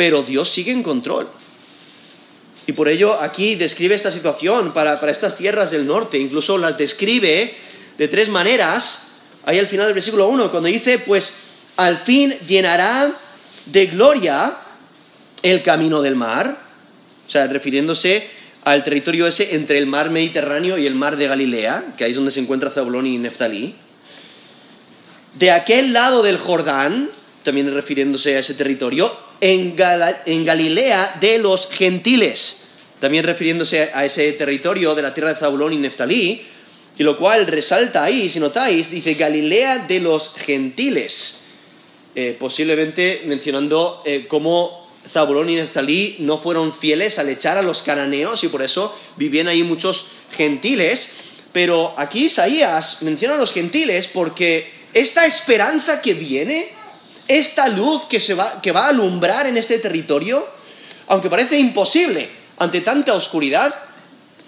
pero 0.00 0.22
Dios 0.22 0.48
sigue 0.48 0.72
en 0.72 0.82
control. 0.82 1.28
Y 2.66 2.72
por 2.72 2.88
ello 2.88 3.20
aquí 3.20 3.54
describe 3.54 3.94
esta 3.94 4.10
situación 4.10 4.72
para, 4.72 4.98
para, 4.98 5.12
estas 5.12 5.36
tierras 5.36 5.72
del 5.72 5.86
norte, 5.86 6.16
incluso 6.16 6.56
las 6.56 6.78
describe 6.78 7.54
de 7.98 8.08
tres 8.08 8.30
maneras. 8.30 9.12
Ahí 9.44 9.58
al 9.58 9.66
final 9.66 9.84
del 9.84 9.94
versículo 9.94 10.26
1, 10.28 10.50
cuando 10.50 10.70
dice, 10.70 11.00
pues 11.00 11.34
al 11.76 11.98
fin 11.98 12.32
llenará 12.46 13.12
de 13.66 13.86
gloria 13.88 14.56
el 15.42 15.62
camino 15.62 16.00
del 16.00 16.16
mar, 16.16 16.62
o 17.26 17.30
sea, 17.30 17.46
refiriéndose 17.48 18.26
al 18.64 18.82
territorio 18.82 19.26
ese 19.26 19.54
entre 19.54 19.76
el 19.76 19.86
mar 19.86 20.08
Mediterráneo 20.08 20.78
y 20.78 20.86
el 20.86 20.94
mar 20.94 21.18
de 21.18 21.28
Galilea, 21.28 21.92
que 21.98 22.04
ahí 22.04 22.12
es 22.12 22.16
donde 22.16 22.30
se 22.30 22.40
encuentra 22.40 22.70
Zabulón 22.70 23.06
y 23.06 23.18
Neftalí. 23.18 23.74
De 25.38 25.50
aquel 25.50 25.92
lado 25.92 26.22
del 26.22 26.38
Jordán, 26.38 27.10
también 27.44 27.70
refiriéndose 27.74 28.36
a 28.36 28.38
ese 28.38 28.54
territorio, 28.54 29.28
en, 29.40 29.76
Gal 29.76 30.22
en 30.26 30.44
Galilea 30.44 31.16
de 31.20 31.38
los 31.38 31.68
gentiles, 31.70 32.64
también 32.98 33.24
refiriéndose 33.24 33.90
a 33.94 34.04
ese 34.04 34.32
territorio 34.32 34.94
de 34.94 35.02
la 35.02 35.14
tierra 35.14 35.32
de 35.32 35.40
Zabulón 35.40 35.72
y 35.72 35.76
Neftalí, 35.76 36.42
y 36.98 37.02
lo 37.02 37.16
cual 37.16 37.46
resalta 37.46 38.04
ahí, 38.04 38.28
si 38.28 38.40
notáis, 38.40 38.90
dice 38.90 39.14
Galilea 39.14 39.78
de 39.78 40.00
los 40.00 40.34
gentiles, 40.34 41.44
eh, 42.14 42.36
posiblemente 42.38 43.22
mencionando 43.24 44.02
eh, 44.04 44.26
cómo 44.28 44.90
Zabulón 45.08 45.48
y 45.48 45.54
Neftalí 45.54 46.16
no 46.18 46.38
fueron 46.38 46.72
fieles 46.72 47.18
al 47.18 47.28
echar 47.28 47.56
a 47.56 47.62
los 47.62 47.82
cananeos 47.82 48.44
y 48.44 48.48
por 48.48 48.62
eso 48.62 48.94
vivían 49.16 49.48
ahí 49.48 49.62
muchos 49.62 50.08
gentiles, 50.36 51.12
pero 51.52 51.94
aquí 51.96 52.26
Isaías 52.26 53.02
menciona 53.02 53.34
a 53.34 53.38
los 53.38 53.52
gentiles 53.52 54.08
porque 54.08 54.80
esta 54.92 55.24
esperanza 55.26 56.02
que 56.02 56.14
viene, 56.14 56.68
esta 57.30 57.68
luz 57.68 58.06
que, 58.06 58.18
se 58.18 58.34
va, 58.34 58.60
que 58.60 58.72
va 58.72 58.86
a 58.86 58.88
alumbrar 58.88 59.46
en 59.46 59.56
este 59.56 59.78
territorio, 59.78 60.48
aunque 61.06 61.30
parece 61.30 61.58
imposible 61.58 62.28
ante 62.58 62.80
tanta 62.80 63.14
oscuridad, 63.14 63.72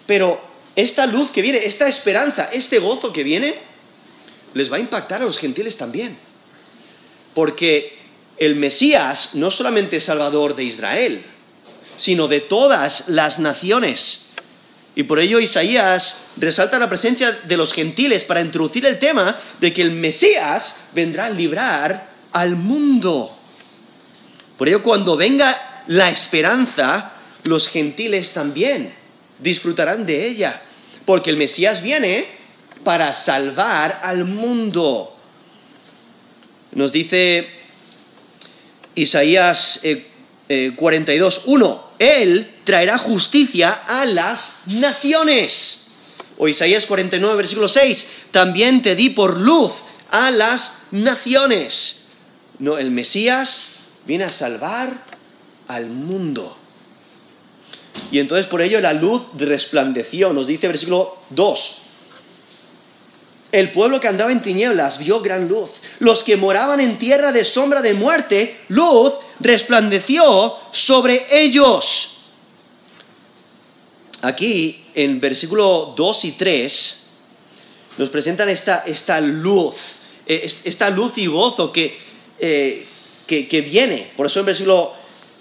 pero 0.05 0.41
esta 0.75 1.07
luz 1.07 1.31
que 1.31 1.43
viene, 1.43 1.65
esta 1.65 1.87
esperanza, 1.87 2.51
este 2.53 2.81
gozo 2.81 3.13
que 3.13 3.23
viene, 3.23 3.55
les 4.55 4.71
va 4.71 4.79
a 4.79 4.81
impactar 4.81 5.23
a 5.23 5.27
los 5.27 5.39
gentiles 5.39 5.77
también. 5.77 6.19
Porque 7.35 7.99
el 8.37 8.57
Mesías 8.57 9.37
no 9.37 9.53
solamente 9.53 9.99
es 9.99 10.05
salvador 10.05 10.57
de 10.57 10.65
Israel, 10.65 11.25
sino 11.97 12.27
de 12.27 12.41
todas 12.41 13.09
las 13.09 13.39
naciones. 13.39 14.27
Y 14.97 15.05
por 15.05 15.21
ello 15.21 15.39
Isaías 15.39 16.25
resalta 16.37 16.81
la 16.81 16.89
presencia 16.89 17.31
de 17.31 17.57
los 17.57 17.73
gentiles 17.73 18.25
para 18.25 18.41
introducir 18.41 18.85
el 18.87 18.99
tema 18.99 19.39
de 19.61 19.73
que 19.73 19.83
el 19.83 19.93
Mesías 19.93 20.81
vendrá 20.93 21.27
a 21.27 21.31
librar 21.31 22.12
al 22.33 22.57
mundo. 22.57 23.37
Por 24.57 24.69
ello 24.69 24.83
cuando 24.83 25.17
venga 25.17 25.85
la 25.89 26.09
esperanza, 26.09 27.13
los 27.45 27.69
gentiles 27.69 28.33
también 28.33 28.95
disfrutarán 29.39 30.07
de 30.07 30.27
ella, 30.27 30.63
porque 31.05 31.31
el 31.31 31.37
Mesías 31.37 31.83
viene 31.83 32.27
para 32.85 33.13
salvar 33.13 34.01
al 34.03 34.25
mundo. 34.25 35.17
Nos 36.73 36.93
dice 36.93 37.49
Isaías 38.95 39.81
42, 40.77 41.39
eh, 41.39 41.41
1, 41.45 41.85
Él 41.99 42.55
traerá 42.65 42.99
justicia 42.99 43.73
a 43.87 44.05
las 44.05 44.63
naciones. 44.67 45.89
O 46.39 46.49
Isaías 46.49 46.87
49, 46.87 47.37
versículo 47.37 47.69
6, 47.69 48.07
también 48.31 48.83
te 48.83 48.97
di 48.97 49.11
por 49.11 49.39
luz 49.39 49.73
a 50.11 50.31
las 50.31 50.79
naciones. 50.91 52.02
No, 52.63 52.79
el 52.79 52.93
Mesías 52.93 53.71
viene 54.07 54.23
a 54.23 54.31
salvar 54.31 55.05
al 55.67 55.89
mundo. 55.89 56.57
Y 58.13 58.21
entonces 58.21 58.47
por 58.47 58.63
ello 58.63 58.81
la 58.81 58.93
luz 58.93 59.25
resplandeció, 59.37 60.33
nos 60.33 60.47
dice 60.47 60.69
versículo 60.69 61.19
2. 61.31 61.79
El 63.51 63.73
pueblo 63.73 63.99
que 63.99 64.07
andaba 64.07 64.31
en 64.31 64.43
tinieblas 64.43 64.99
vio 64.99 65.21
gran 65.21 65.49
luz. 65.49 65.71
Los 65.99 66.23
que 66.23 66.37
moraban 66.37 66.81
en 66.81 67.01
tierra 67.01 67.33
de 67.33 67.45
sombra 67.45 67.83
de 67.83 67.95
muerte, 67.95 68.61
luz 68.69 69.15
resplandeció 69.41 70.55
sobre 70.71 71.21
ellos. 71.33 72.21
Aquí, 74.23 74.85
en 74.95 75.21
versículo 75.21 75.95
2 75.97 76.25
y 76.27 76.33
3, 76.33 77.07
nos 77.99 78.09
presentan 78.09 78.49
esta, 78.51 78.85
esta 78.87 79.21
luz, 79.21 79.75
eh, 80.27 80.49
esta 80.63 80.91
luz 80.91 81.19
y 81.19 81.27
gozo 81.27 81.73
que, 81.73 81.99
eh, 82.45 82.87
que, 83.27 83.61
viene. 83.63 84.11
Por 84.17 84.27
eso 84.27 84.41
en 84.41 84.47
versículo 84.47 84.95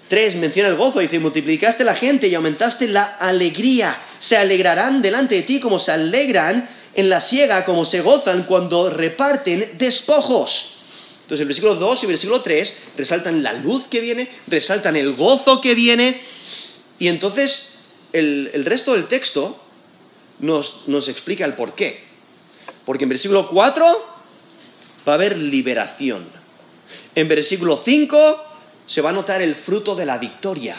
3 0.06 0.36
menciona 0.36 0.68
el 0.68 0.76
gozo, 0.76 1.00
dice, 1.00 1.18
multiplicaste 1.18 1.82
la 1.82 1.96
gente 1.96 2.28
y 2.28 2.34
aumentaste 2.36 2.86
la 2.86 3.16
alegría. 3.16 4.00
Se 4.20 4.36
alegrarán 4.36 5.02
delante 5.02 5.34
de 5.34 5.42
ti 5.42 5.58
como 5.58 5.80
se 5.80 5.90
alegran 5.90 6.68
en 6.94 7.10
la 7.10 7.20
siega, 7.20 7.64
como 7.64 7.84
se 7.84 8.00
gozan 8.02 8.44
cuando 8.44 8.88
reparten 8.88 9.72
despojos. 9.78 10.76
Entonces 11.22 11.40
el 11.40 11.48
versículo 11.48 11.74
2 11.74 12.02
y 12.02 12.06
el 12.06 12.12
versículo 12.12 12.40
3 12.40 12.82
resaltan 12.96 13.42
la 13.42 13.52
luz 13.52 13.88
que 13.90 14.00
viene, 14.00 14.28
resaltan 14.46 14.94
el 14.94 15.14
gozo 15.14 15.60
que 15.60 15.74
viene, 15.74 16.20
y 17.00 17.08
entonces 17.08 17.78
el, 18.12 18.48
el 18.54 18.64
resto 18.64 18.92
del 18.92 19.08
texto 19.08 19.60
nos, 20.38 20.86
nos 20.86 21.08
explica 21.08 21.44
el 21.44 21.54
por 21.54 21.74
qué. 21.74 22.04
Porque 22.84 23.04
en 23.04 23.08
versículo 23.08 23.48
4 23.48 24.06
va 25.06 25.12
a 25.12 25.14
haber 25.16 25.36
liberación. 25.36 26.41
En 27.14 27.28
versículo 27.28 27.80
5 27.84 28.46
se 28.86 29.00
va 29.00 29.10
a 29.10 29.12
notar 29.12 29.42
el 29.42 29.54
fruto 29.54 29.94
de 29.94 30.06
la 30.06 30.18
victoria. 30.18 30.76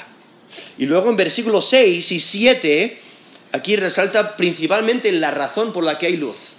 Y 0.78 0.86
luego 0.86 1.10
en 1.10 1.18
versículos 1.18 1.68
6 1.70 2.12
y 2.12 2.20
7, 2.20 3.02
aquí 3.52 3.76
resalta 3.76 4.36
principalmente 4.36 5.12
la 5.12 5.32
razón 5.32 5.74
por 5.74 5.84
la 5.84 5.98
que 5.98 6.08
hay 6.08 6.18
luz, 6.18 6.54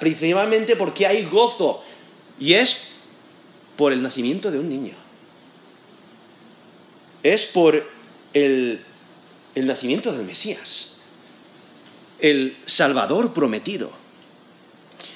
principalmente 0.00 0.76
porque 0.76 1.06
hay 1.06 1.24
gozo, 1.24 1.82
y 2.38 2.54
es 2.54 2.88
por 3.76 3.92
el 3.92 4.02
nacimiento 4.02 4.50
de 4.50 4.58
un 4.58 4.68
niño. 4.68 4.94
Es 7.22 7.46
por 7.46 7.88
el 8.34 8.84
nacimiento 9.54 10.12
del 10.12 10.26
Mesías, 10.26 10.96
el 12.18 12.56
Salvador 12.66 13.32
prometido. 13.32 13.92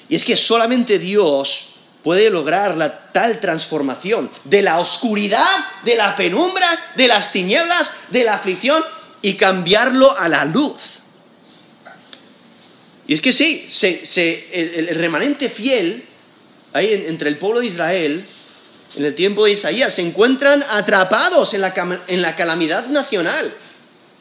Y 0.09 0.15
es 0.15 0.23
que 0.23 0.37
solamente 0.37 0.99
Dios 0.99 1.75
puede 2.03 2.29
lograr 2.29 2.77
la 2.77 3.11
tal 3.11 3.39
transformación 3.39 4.29
de 4.43 4.61
la 4.61 4.79
oscuridad, 4.79 5.57
de 5.83 5.95
la 5.95 6.15
penumbra, 6.15 6.67
de 6.95 7.07
las 7.07 7.31
tinieblas, 7.31 7.93
de 8.09 8.23
la 8.23 8.35
aflicción 8.35 8.83
y 9.21 9.35
cambiarlo 9.35 10.17
a 10.17 10.29
la 10.29 10.45
luz. 10.45 10.97
Y 13.07 13.13
es 13.13 13.21
que 13.21 13.31
sí, 13.31 13.67
el, 14.51 14.95
remanente 14.95 15.49
fiel, 15.49 16.05
ahí 16.73 17.05
entre 17.07 17.29
el 17.29 17.37
pueblo 17.37 17.61
de 17.61 17.67
Israel, 17.67 18.25
en 18.95 19.05
el 19.05 19.15
tiempo 19.15 19.45
de 19.45 19.51
Isaías, 19.51 19.93
se 19.93 20.01
encuentran 20.01 20.63
atrapados 20.69 21.53
en 21.53 21.61
la, 21.61 22.35
calamidad 22.35 22.87
nacional. 22.87 23.53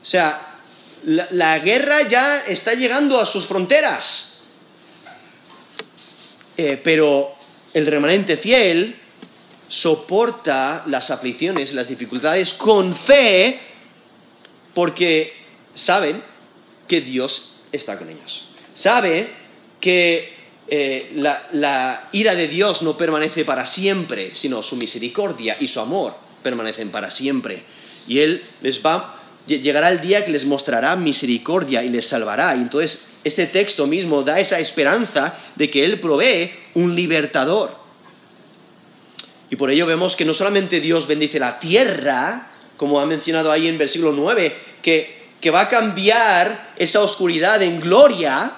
O 0.02 0.04
sea, 0.04 0.60
la, 1.04 1.58
guerra 1.58 2.02
ya 2.08 2.44
está 2.46 2.74
llegando 2.74 3.20
a 3.20 3.26
sus 3.26 3.46
fronteras. 3.46 4.40
Eh, 6.56 6.80
pero 6.82 7.35
el 7.76 7.84
remanente 7.84 8.38
fiel 8.38 8.96
soporta 9.68 10.82
las 10.86 11.10
aflicciones, 11.10 11.74
las 11.74 11.86
dificultades 11.86 12.54
con 12.54 12.96
fe, 12.96 13.60
porque 14.72 15.34
saben 15.74 16.22
que 16.88 17.02
Dios 17.02 17.56
está 17.70 17.98
con 17.98 18.08
ellos. 18.08 18.48
Sabe 18.72 19.28
que 19.78 20.36
eh, 20.68 21.12
la, 21.16 21.48
la, 21.52 22.08
ira 22.12 22.34
de 22.34 22.48
Dios 22.48 22.80
no 22.80 22.96
permanece 22.96 23.44
para 23.44 23.66
siempre, 23.66 24.34
sino 24.34 24.62
su 24.62 24.76
misericordia 24.76 25.58
y 25.60 25.68
su 25.68 25.78
amor 25.78 26.16
permanecen 26.42 26.90
para 26.90 27.10
siempre. 27.10 27.62
Y 28.08 28.20
Él 28.20 28.42
les 28.62 28.82
va 28.82 29.15
llegará 29.46 29.90
el 29.90 30.00
día 30.00 30.24
que 30.24 30.32
les 30.32 30.44
mostrará 30.44 30.96
misericordia 30.96 31.84
y 31.84 31.88
les 31.88 32.06
salvará. 32.06 32.54
Y 32.56 32.62
entonces 32.62 33.08
este 33.24 33.46
texto 33.46 33.86
mismo 33.86 34.22
da 34.22 34.40
esa 34.40 34.58
esperanza 34.58 35.38
de 35.54 35.70
que 35.70 35.84
Él 35.84 36.00
provee 36.00 36.50
un 36.74 36.94
libertador. 36.94 37.76
Y 39.50 39.56
por 39.56 39.70
ello 39.70 39.86
vemos 39.86 40.16
que 40.16 40.24
no 40.24 40.34
solamente 40.34 40.80
Dios 40.80 41.06
bendice 41.06 41.38
la 41.38 41.58
tierra, 41.58 42.50
como 42.76 43.00
ha 43.00 43.06
mencionado 43.06 43.52
ahí 43.52 43.68
en 43.68 43.78
versículo 43.78 44.12
9, 44.12 44.56
que, 44.82 45.28
que 45.40 45.50
va 45.50 45.62
a 45.62 45.68
cambiar 45.68 46.72
esa 46.76 47.00
oscuridad 47.00 47.62
en 47.62 47.80
gloria, 47.80 48.52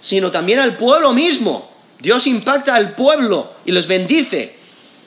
sino 0.00 0.30
también 0.30 0.58
al 0.60 0.76
pueblo 0.76 1.12
mismo. 1.12 1.70
Dios 2.00 2.26
impacta 2.26 2.74
al 2.74 2.94
pueblo 2.94 3.52
y 3.66 3.72
los 3.72 3.86
bendice. 3.86 4.54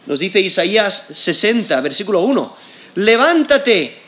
Nos 0.05 0.19
dice 0.19 0.39
Isaías 0.39 1.07
60, 1.13 1.81
versículo 1.81 2.21
1, 2.21 2.55
levántate 2.95 4.02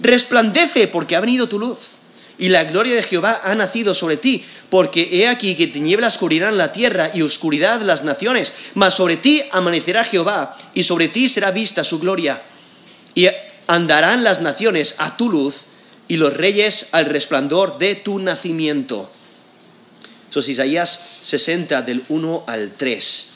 resplandece 0.00 0.88
porque 0.88 1.16
ha 1.16 1.20
venido 1.20 1.48
tu 1.48 1.58
luz. 1.58 1.96
Y 2.38 2.50
la 2.50 2.64
gloria 2.64 2.94
de 2.94 3.02
Jehová 3.02 3.40
ha 3.44 3.54
nacido 3.54 3.94
sobre 3.94 4.18
ti, 4.18 4.44
porque 4.68 5.08
he 5.10 5.26
aquí 5.26 5.54
que 5.54 5.68
tinieblas 5.68 6.18
cubrirán 6.18 6.58
la 6.58 6.70
tierra 6.70 7.10
y 7.14 7.22
oscuridad 7.22 7.80
las 7.80 8.04
naciones, 8.04 8.52
mas 8.74 8.94
sobre 8.94 9.16
ti 9.16 9.42
amanecerá 9.52 10.04
Jehová, 10.04 10.58
y 10.74 10.82
sobre 10.82 11.08
ti 11.08 11.30
será 11.30 11.50
vista 11.50 11.82
su 11.82 11.98
gloria. 11.98 12.42
Y 13.14 13.28
andarán 13.66 14.22
las 14.22 14.42
naciones 14.42 14.96
a 14.98 15.16
tu 15.16 15.30
luz, 15.30 15.62
y 16.08 16.18
los 16.18 16.36
reyes 16.36 16.88
al 16.92 17.06
resplandor 17.06 17.78
de 17.78 17.94
tu 17.94 18.18
nacimiento. 18.18 19.10
Eso 20.28 20.40
es 20.40 20.48
Isaías 20.50 21.06
60 21.22 21.82
del 21.82 22.04
1 22.08 22.44
al 22.46 22.72
3. 22.72 23.32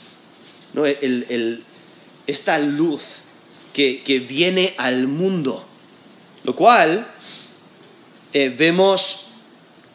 esta 2.27 2.59
luz 2.59 3.03
que 3.73 4.27
viene 4.29 4.75
al 4.77 5.07
mundo 5.07 5.70
lo 6.45 6.55
cual 6.55 7.07
eh, 8.33 8.55
vemos 8.57 9.27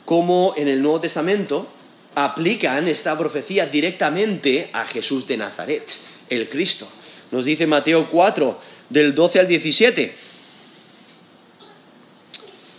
cómo 0.04 0.54
en 0.56 0.68
el 0.68 0.82
Nuevo 0.82 1.00
Testamento 1.00 1.68
aplican 2.14 2.88
esta 2.88 3.18
profecía 3.18 3.66
directamente 3.66 4.70
a 4.72 4.86
Jesús 4.86 5.28
de 5.28 5.38
Nazaret, 5.38 5.92
el 6.30 6.50
Cristo. 6.50 6.88
Nos 7.32 7.46
dice 7.46 7.68
Mateo 7.68 8.08
4, 8.10 8.60
del 8.90 9.14
12 9.14 9.40
al 9.40 9.48
17. 9.48 10.16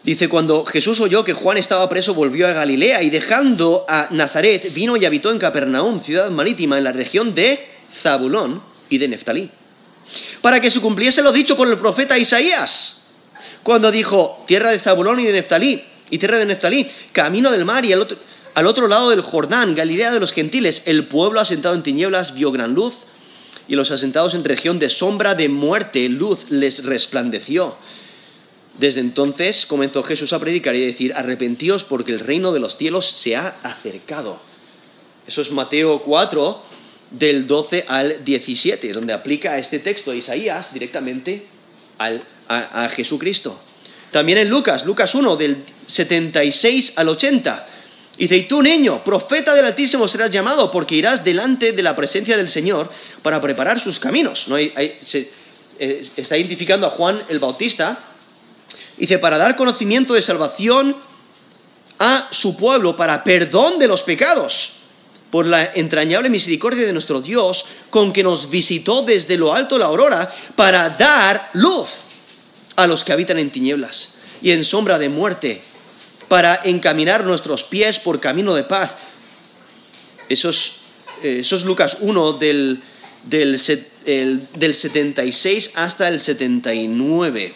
Dice, 0.04 0.28
cuando 0.28 0.64
Jesús 0.64 1.00
oyó 1.00 1.24
que 1.24 1.32
Juan 1.32 1.58
estaba 1.58 1.88
preso, 1.88 2.14
volvió 2.14 2.46
a 2.46 2.52
Galilea 2.52 3.02
y 3.02 3.10
dejando 3.10 3.84
a 3.88 4.06
Nazaret, 4.12 4.72
vino 4.72 4.96
y 4.96 5.04
habitó 5.04 5.32
en 5.32 5.38
Capernaum, 5.38 6.00
ciudad 6.00 6.30
marítima, 6.30 6.78
en 6.78 6.84
la 6.84 6.92
región 6.92 7.34
de 7.34 7.58
Zabulón 7.92 8.62
y 8.88 8.98
de 8.98 9.08
Neftalí, 9.08 9.50
para 10.40 10.60
que 10.60 10.70
se 10.70 10.80
cumpliese 10.80 11.22
lo 11.22 11.32
dicho 11.32 11.56
por 11.56 11.68
el 11.68 11.76
profeta 11.76 12.16
Isaías 12.16 12.95
cuando 13.66 13.90
dijo 13.90 14.44
tierra 14.46 14.70
de 14.70 14.78
Zabulón 14.78 15.18
y 15.18 15.24
de 15.24 15.32
Neftalí, 15.32 15.82
y 16.08 16.18
tierra 16.18 16.38
de 16.38 16.46
Neftalí, 16.46 16.86
camino 17.10 17.50
del 17.50 17.64
mar 17.64 17.84
y 17.84 17.92
al 17.92 18.00
otro, 18.00 18.16
al 18.54 18.64
otro 18.64 18.86
lado 18.86 19.10
del 19.10 19.22
Jordán, 19.22 19.74
Galilea 19.74 20.12
de 20.12 20.20
los 20.20 20.32
gentiles, 20.32 20.84
el 20.86 21.08
pueblo 21.08 21.40
asentado 21.40 21.74
en 21.74 21.82
tinieblas 21.82 22.32
vio 22.32 22.52
gran 22.52 22.74
luz, 22.74 22.94
y 23.66 23.74
los 23.74 23.90
asentados 23.90 24.36
en 24.36 24.44
región 24.44 24.78
de 24.78 24.88
sombra 24.88 25.34
de 25.34 25.48
muerte, 25.48 26.08
luz 26.08 26.48
les 26.48 26.84
resplandeció. 26.84 27.76
Desde 28.78 29.00
entonces 29.00 29.66
comenzó 29.66 30.04
Jesús 30.04 30.32
a 30.32 30.38
predicar 30.38 30.76
y 30.76 30.84
a 30.84 30.86
decir, 30.86 31.12
arrepentíos 31.12 31.82
porque 31.82 32.12
el 32.12 32.20
reino 32.20 32.52
de 32.52 32.60
los 32.60 32.76
cielos 32.76 33.04
se 33.04 33.34
ha 33.34 33.56
acercado. 33.64 34.38
Eso 35.26 35.40
es 35.40 35.50
Mateo 35.50 36.02
4, 36.02 36.62
del 37.10 37.48
12 37.48 37.84
al 37.88 38.24
17, 38.24 38.92
donde 38.92 39.12
aplica 39.12 39.58
este 39.58 39.80
texto 39.80 40.12
de 40.12 40.18
Isaías 40.18 40.72
directamente 40.72 41.48
a, 42.48 42.88
Jesucristo. 42.88 43.58
También 44.10 44.38
en 44.38 44.48
Lucas, 44.48 44.84
Lucas 44.84 45.14
1, 45.14 45.36
del 45.36 45.64
76 45.86 46.94
al 46.96 47.08
80. 47.08 47.66
Dice, 48.18 48.36
y 48.36 48.42
tú 48.44 48.62
niño, 48.62 49.04
profeta 49.04 49.54
del 49.54 49.66
Altísimo 49.66 50.08
serás 50.08 50.30
llamado, 50.30 50.70
porque 50.70 50.94
irás 50.94 51.22
delante 51.22 51.72
de 51.72 51.82
la 51.82 51.94
presencia 51.94 52.36
del 52.36 52.48
Señor 52.48 52.90
para 53.22 53.40
preparar 53.40 53.78
sus 53.78 54.00
caminos. 54.00 54.48
¿No? 54.48 54.56
se, 54.56 55.30
eh, 55.78 56.08
está 56.16 56.38
identificando 56.38 56.86
a 56.86 56.90
Juan 56.90 57.22
el 57.28 57.38
Bautista. 57.38 57.98
Dice, 58.96 59.18
para 59.18 59.36
dar 59.36 59.56
conocimiento 59.56 60.14
de 60.14 60.22
salvación 60.22 60.96
a 61.98 62.28
su 62.30 62.56
pueblo, 62.56 62.96
para 62.96 63.22
perdón 63.22 63.78
de 63.78 63.88
los 63.88 64.02
pecados, 64.02 64.72
por 65.30 65.44
la 65.44 65.72
entrañable 65.74 66.30
misericordia 66.30 66.86
de 66.86 66.92
nuestro 66.92 67.20
Dios, 67.20 67.66
con 67.90 68.12
que 68.12 68.22
nos 68.22 68.48
visitó 68.48 69.02
desde 69.02 69.36
lo 69.36 69.52
alto 69.52 69.76
la 69.78 69.86
aurora, 69.86 70.32
para 70.54 70.88
dar 70.90 71.50
luz 71.52 72.05
a 72.76 72.86
los 72.86 73.04
que 73.04 73.12
habitan 73.12 73.38
en 73.38 73.50
tinieblas 73.50 74.14
y 74.42 74.52
en 74.52 74.64
sombra 74.64 74.98
de 74.98 75.08
muerte 75.08 75.62
para 76.28 76.60
encaminar 76.64 77.24
nuestros 77.24 77.64
pies 77.64 77.98
por 77.98 78.20
camino 78.20 78.54
de 78.54 78.64
paz. 78.64 78.94
Eso 80.28 80.50
es, 80.50 80.76
eh, 81.22 81.42
Lucas 81.64 81.98
1 82.00 82.32
del, 82.34 82.82
del, 83.24 84.48
del 84.54 84.74
76 84.74 85.72
hasta 85.74 86.08
el 86.08 86.20
79. 86.20 87.54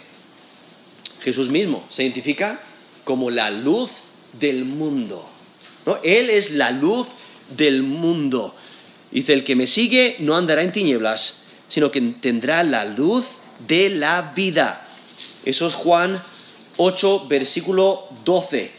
Jesús 1.20 1.50
mismo 1.50 1.84
se 1.88 2.04
identifica 2.04 2.62
como 3.04 3.30
la 3.30 3.50
luz 3.50 3.90
del 4.38 4.64
mundo. 4.64 5.28
¿no? 5.84 5.98
Él 6.02 6.30
es 6.30 6.52
la 6.52 6.70
luz 6.70 7.08
del 7.56 7.82
mundo. 7.82 8.54
Dice, 9.10 9.32
el 9.32 9.44
que 9.44 9.56
me 9.56 9.66
sigue 9.66 10.16
no 10.20 10.36
andará 10.36 10.62
en 10.62 10.72
tinieblas, 10.72 11.44
sino 11.68 11.90
que 11.90 12.00
tendrá 12.20 12.62
la 12.62 12.84
luz 12.84 13.26
de 13.66 13.90
la 13.90 14.32
vida. 14.34 14.86
Eso 15.44 15.66
es 15.66 15.74
Juan 15.74 16.22
8, 16.76 17.26
versículo 17.28 18.08
12. 18.24 18.70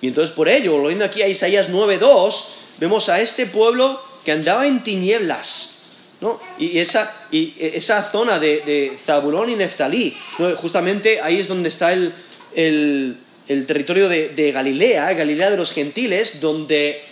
Y 0.00 0.08
entonces 0.08 0.34
por 0.34 0.48
ello, 0.48 0.72
volviendo 0.72 1.04
aquí 1.04 1.22
a 1.22 1.28
Isaías 1.28 1.70
9.2, 1.70 2.44
vemos 2.78 3.08
a 3.08 3.20
este 3.20 3.46
pueblo 3.46 4.02
que 4.24 4.32
andaba 4.32 4.66
en 4.66 4.82
tinieblas. 4.82 5.78
¿no? 6.20 6.40
Y, 6.58 6.78
esa, 6.78 7.26
y 7.30 7.54
esa 7.58 8.10
zona 8.10 8.38
de, 8.38 8.98
Zabulón 9.06 9.50
y 9.50 9.56
Neftalí, 9.56 10.16
justamente 10.56 11.20
ahí 11.20 11.40
es 11.40 11.48
donde 11.48 11.70
está 11.70 11.92
el, 11.92 13.16
territorio 13.46 14.08
de, 14.08 14.52
Galilea, 14.52 15.12
Galilea 15.14 15.50
de 15.50 15.56
los 15.56 15.72
gentiles, 15.72 16.40
donde, 16.40 17.02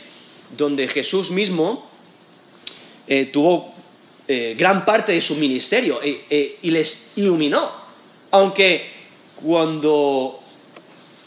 donde 0.56 0.88
Jesús 0.88 1.30
mismo 1.30 1.88
eh, 3.06 3.26
tuvo 3.26 3.74
eh, 4.26 4.54
gran 4.58 4.84
parte 4.84 5.12
de 5.12 5.20
su 5.22 5.36
ministerio 5.36 6.00
eh, 6.02 6.58
y 6.60 6.70
les 6.70 7.12
iluminó. 7.16 7.87
Aunque 8.30 8.92
cuando 9.36 10.42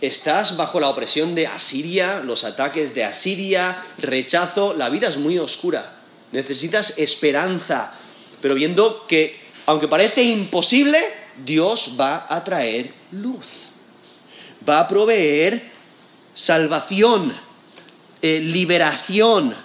estás 0.02 0.58
bajo 0.58 0.80
la 0.80 0.90
opresión 0.90 1.36
de 1.36 1.48
Asiria, 1.48 2.22
los 2.22 2.44
ataques 2.44 2.94
de 2.94 3.04
Asiria, 3.04 3.86
rechazo, 3.98 4.74
la 4.74 4.90
vida 4.90 5.08
es 5.08 5.18
muy 5.18 5.38
oscura. 5.38 6.02
Necesitas 6.32 6.98
esperanza, 6.98 7.94
pero 8.42 8.56
viendo 8.56 9.06
que, 9.08 9.40
aunque 9.66 9.88
parece 9.88 10.24
imposible, 10.24 11.00
Dios 11.44 11.96
va 12.00 12.28
a 12.30 12.44
traer 12.44 12.94
luz. 13.12 13.70
Va 14.68 14.80
a 14.80 14.88
proveer 14.88 15.72
salvación, 16.34 17.36
eh, 18.22 18.40
liberación. 18.40 19.56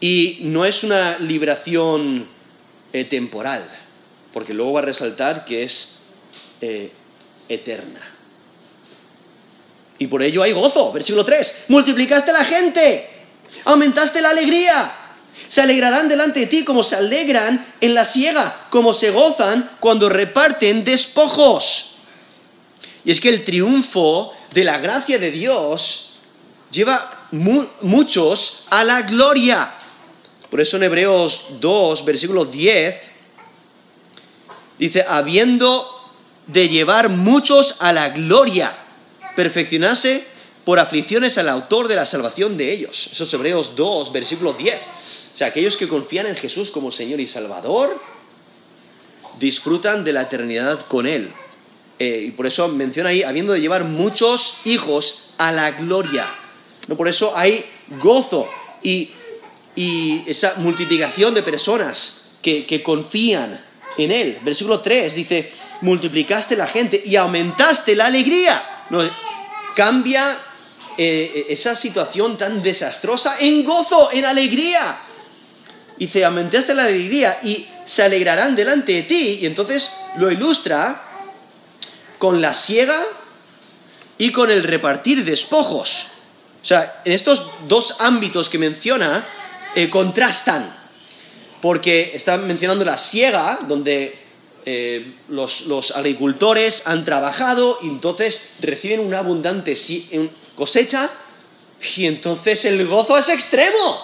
Y 0.00 0.38
no 0.42 0.64
es 0.64 0.84
una 0.84 1.18
liberación 1.18 2.28
eh, 2.92 3.04
temporal, 3.04 3.70
porque 4.32 4.52
luego 4.52 4.72
va 4.72 4.80
a 4.80 4.84
resaltar 4.84 5.44
que 5.44 5.62
es 5.62 5.93
eh, 6.60 6.92
eterna. 7.48 8.00
Y 9.98 10.06
por 10.06 10.22
ello 10.22 10.42
hay 10.42 10.52
gozo. 10.52 10.92
Versículo 10.92 11.24
3. 11.24 11.66
Multiplicaste 11.68 12.32
la 12.32 12.44
gente. 12.44 13.08
Aumentaste 13.64 14.20
la 14.20 14.30
alegría. 14.30 14.92
Se 15.48 15.62
alegrarán 15.62 16.08
delante 16.08 16.40
de 16.40 16.46
ti 16.46 16.64
como 16.64 16.82
se 16.82 16.96
alegran 16.96 17.74
en 17.80 17.94
la 17.94 18.04
siega, 18.04 18.66
como 18.70 18.92
se 18.92 19.10
gozan 19.10 19.76
cuando 19.80 20.08
reparten 20.08 20.84
despojos. 20.84 21.96
Y 23.04 23.10
es 23.10 23.20
que 23.20 23.28
el 23.28 23.44
triunfo 23.44 24.32
de 24.52 24.64
la 24.64 24.78
gracia 24.78 25.18
de 25.18 25.30
Dios 25.30 26.14
lleva 26.70 27.28
muchos 27.30 28.64
a 28.70 28.84
la 28.84 29.02
gloria. 29.02 29.74
Por 30.50 30.60
eso 30.60 30.76
en 30.76 30.84
Hebreos 30.84 31.46
2, 31.60 32.04
versículo 32.04 32.44
10, 32.44 32.96
dice, 34.78 35.04
habiendo 35.06 36.03
de 36.46 36.68
llevar 36.68 37.08
muchos 37.08 37.76
a 37.80 37.92
la 37.92 38.10
gloria, 38.10 38.76
perfeccionarse 39.36 40.26
por 40.64 40.78
aflicciones 40.78 41.38
al 41.38 41.48
autor 41.48 41.88
de 41.88 41.96
la 41.96 42.06
salvación 42.06 42.56
de 42.56 42.72
ellos. 42.72 43.08
Eso 43.12 43.24
es 43.24 43.34
Hebreos 43.34 43.76
2, 43.76 44.12
versículo 44.12 44.54
10. 44.54 44.74
O 44.74 45.36
sea, 45.36 45.48
aquellos 45.48 45.76
que 45.76 45.88
confían 45.88 46.26
en 46.26 46.36
Jesús 46.36 46.70
como 46.70 46.90
Señor 46.90 47.20
y 47.20 47.26
Salvador, 47.26 48.00
disfrutan 49.38 50.04
de 50.04 50.12
la 50.12 50.22
eternidad 50.22 50.86
con 50.86 51.06
Él. 51.06 51.32
Eh, 51.98 52.26
y 52.28 52.30
por 52.32 52.46
eso 52.46 52.68
menciona 52.68 53.10
ahí, 53.10 53.22
habiendo 53.22 53.52
de 53.52 53.60
llevar 53.60 53.84
muchos 53.84 54.58
hijos 54.64 55.30
a 55.38 55.52
la 55.52 55.72
gloria. 55.72 56.26
¿No? 56.88 56.96
Por 56.96 57.08
eso 57.08 57.36
hay 57.36 57.64
gozo 58.00 58.48
y, 58.82 59.10
esa 59.76 60.54
multiplicación 60.58 61.34
de 61.34 61.42
personas 61.42 62.28
que, 62.40 62.64
que 62.64 62.80
confían 62.84 63.60
en 63.98 64.10
Él. 64.10 64.38
Versículo 64.42 64.80
3 64.80 65.14
dice, 65.14 65.52
multiplicaste 65.80 66.56
la 66.56 66.66
gente 66.66 67.00
y 67.04 67.16
aumentaste 67.16 67.94
la 67.94 68.06
alegría. 68.06 68.86
No, 68.90 69.02
cambia 69.74 70.38
eh, 70.96 71.46
esa 71.48 71.74
situación 71.74 72.36
tan 72.38 72.62
desastrosa 72.62 73.36
en 73.40 73.64
gozo, 73.64 74.10
en 74.12 74.24
alegría. 74.24 75.00
Dice, 75.96 76.24
aumentaste 76.24 76.74
la 76.74 76.82
alegría 76.82 77.38
y 77.42 77.66
se 77.84 78.02
alegrarán 78.02 78.56
delante 78.56 78.92
de 78.92 79.02
ti. 79.02 79.38
Y 79.42 79.46
entonces 79.46 79.94
lo 80.16 80.30
ilustra 80.30 81.02
con 82.18 82.40
la 82.40 82.52
siega 82.52 83.02
y 84.18 84.30
con 84.32 84.50
el 84.50 84.62
repartir 84.62 85.24
despojos. 85.24 86.08
O 86.62 86.66
sea, 86.66 87.02
en 87.04 87.12
estos 87.12 87.46
dos 87.68 87.96
ámbitos 88.00 88.48
que 88.48 88.58
menciona, 88.58 89.24
eh, 89.74 89.90
contrastan 89.90 90.83
porque 91.64 92.12
está 92.12 92.36
mencionando 92.36 92.84
la 92.84 92.98
siega, 92.98 93.60
donde 93.66 94.18
eh, 94.66 95.14
los, 95.30 95.96
agricultores 95.96 96.82
han 96.84 97.06
trabajado 97.06 97.78
y 97.80 97.86
entonces 97.86 98.50
reciben 98.60 99.00
una 99.00 99.20
abundante 99.20 99.72
cosecha 100.54 101.10
y 101.96 102.04
entonces 102.04 102.66
el 102.66 102.86
gozo 102.86 103.16
es 103.16 103.30
extremo. 103.30 103.98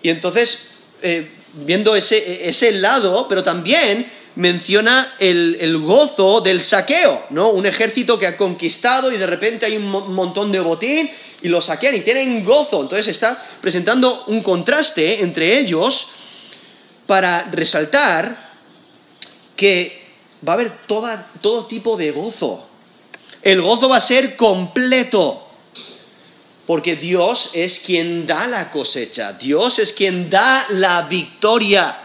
Y 0.00 0.08
entonces, 0.08 0.68
eh, 1.02 1.30
viendo 1.52 1.94
ese, 1.94 2.48
ese, 2.48 2.72
lado, 2.72 3.26
pero 3.28 3.42
también 3.42 4.10
menciona 4.36 5.16
el, 5.18 5.76
gozo 5.76 6.40
del 6.40 6.62
saqueo, 6.62 7.26
¿no? 7.28 7.50
Un 7.50 7.66
ejército 7.66 8.18
que 8.18 8.26
ha 8.26 8.38
conquistado 8.38 9.12
y 9.12 9.18
de 9.18 9.26
repente 9.26 9.66
hay 9.66 9.76
un 9.76 10.14
montón 10.14 10.50
de 10.50 10.60
botín 10.60 11.10
y 11.42 11.48
lo 11.48 11.60
saquean 11.60 11.96
y 11.96 12.00
tienen 12.00 12.42
gozo. 12.42 12.80
Entonces 12.80 13.08
está 13.08 13.58
presentando 13.60 14.24
un 14.28 14.42
contraste 14.42 15.20
entre 15.20 15.58
ellos 15.58 16.12
para 17.08 17.44
resaltar 17.44 18.52
que 19.56 20.04
va 20.46 20.52
a 20.52 20.56
haber 20.56 20.72
todo 21.40 21.66
tipo 21.66 21.96
de 21.96 22.10
gozo. 22.10 22.68
El 23.40 23.62
gozo 23.62 23.88
va 23.88 23.96
a 23.96 24.00
ser 24.02 24.36
completo, 24.36 25.48
porque 26.66 26.96
Dios 26.96 27.52
es 27.54 27.80
quien 27.80 28.26
da 28.26 28.46
la 28.46 28.70
cosecha, 28.70 29.32
Dios 29.32 29.78
es 29.78 29.94
quien 29.94 30.28
da 30.28 30.66
la 30.68 31.08
victoria. 31.08 32.02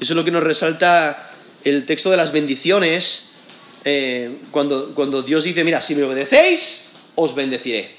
Eso 0.00 0.14
es 0.14 0.16
lo 0.16 0.24
que 0.24 0.32
nos 0.32 0.42
resalta 0.42 1.30
el 1.62 1.86
texto 1.86 2.10
de 2.10 2.16
las 2.16 2.32
bendiciones, 2.32 3.36
eh, 3.84 4.38
cuando, 4.50 4.96
cuando 4.96 5.22
Dios 5.22 5.44
dice, 5.44 5.62
mira, 5.62 5.80
si 5.80 5.94
me 5.94 6.02
obedecéis, 6.02 6.90
os 7.14 7.36
bendeciré. 7.36 7.94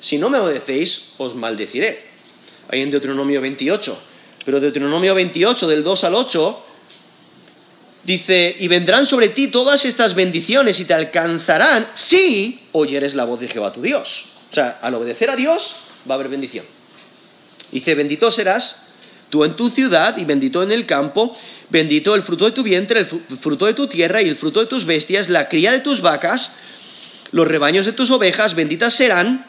Si 0.00 0.16
no 0.16 0.30
me 0.30 0.38
obedecéis, 0.38 1.12
os 1.18 1.34
maldeciré. 1.34 2.06
Ahí 2.70 2.80
en 2.80 2.90
Deuteronomio 2.90 3.42
28. 3.42 4.08
Pero 4.44 4.60
Deuteronomio 4.60 5.14
28, 5.14 5.68
del 5.68 5.84
2 5.84 6.04
al 6.04 6.14
8, 6.14 6.64
dice, 8.04 8.56
y 8.58 8.68
vendrán 8.68 9.06
sobre 9.06 9.28
ti 9.28 9.48
todas 9.48 9.84
estas 9.84 10.14
bendiciones 10.14 10.80
y 10.80 10.84
te 10.84 10.94
alcanzarán 10.94 11.88
si 11.94 12.68
oyeres 12.72 13.14
la 13.14 13.24
voz 13.24 13.40
de 13.40 13.48
Jehová 13.48 13.72
tu 13.72 13.82
Dios. 13.82 14.26
O 14.50 14.54
sea, 14.54 14.78
al 14.80 14.94
obedecer 14.94 15.30
a 15.30 15.36
Dios 15.36 15.76
va 16.08 16.14
a 16.14 16.16
haber 16.16 16.28
bendición. 16.28 16.64
Dice, 17.70 17.94
bendito 17.94 18.30
serás 18.30 18.86
tú 19.28 19.44
en 19.44 19.56
tu 19.56 19.68
ciudad 19.68 20.16
y 20.16 20.24
bendito 20.24 20.62
en 20.62 20.72
el 20.72 20.86
campo, 20.86 21.36
bendito 21.68 22.14
el 22.14 22.22
fruto 22.22 22.46
de 22.46 22.52
tu 22.52 22.62
vientre, 22.62 23.00
el 23.00 23.38
fruto 23.38 23.66
de 23.66 23.74
tu 23.74 23.86
tierra 23.86 24.22
y 24.22 24.28
el 24.28 24.36
fruto 24.36 24.60
de 24.60 24.66
tus 24.66 24.86
bestias, 24.86 25.28
la 25.28 25.48
cría 25.48 25.72
de 25.72 25.80
tus 25.80 26.00
vacas, 26.00 26.56
los 27.30 27.46
rebaños 27.46 27.84
de 27.84 27.92
tus 27.92 28.10
ovejas, 28.10 28.54
benditas 28.54 28.94
serán 28.94 29.46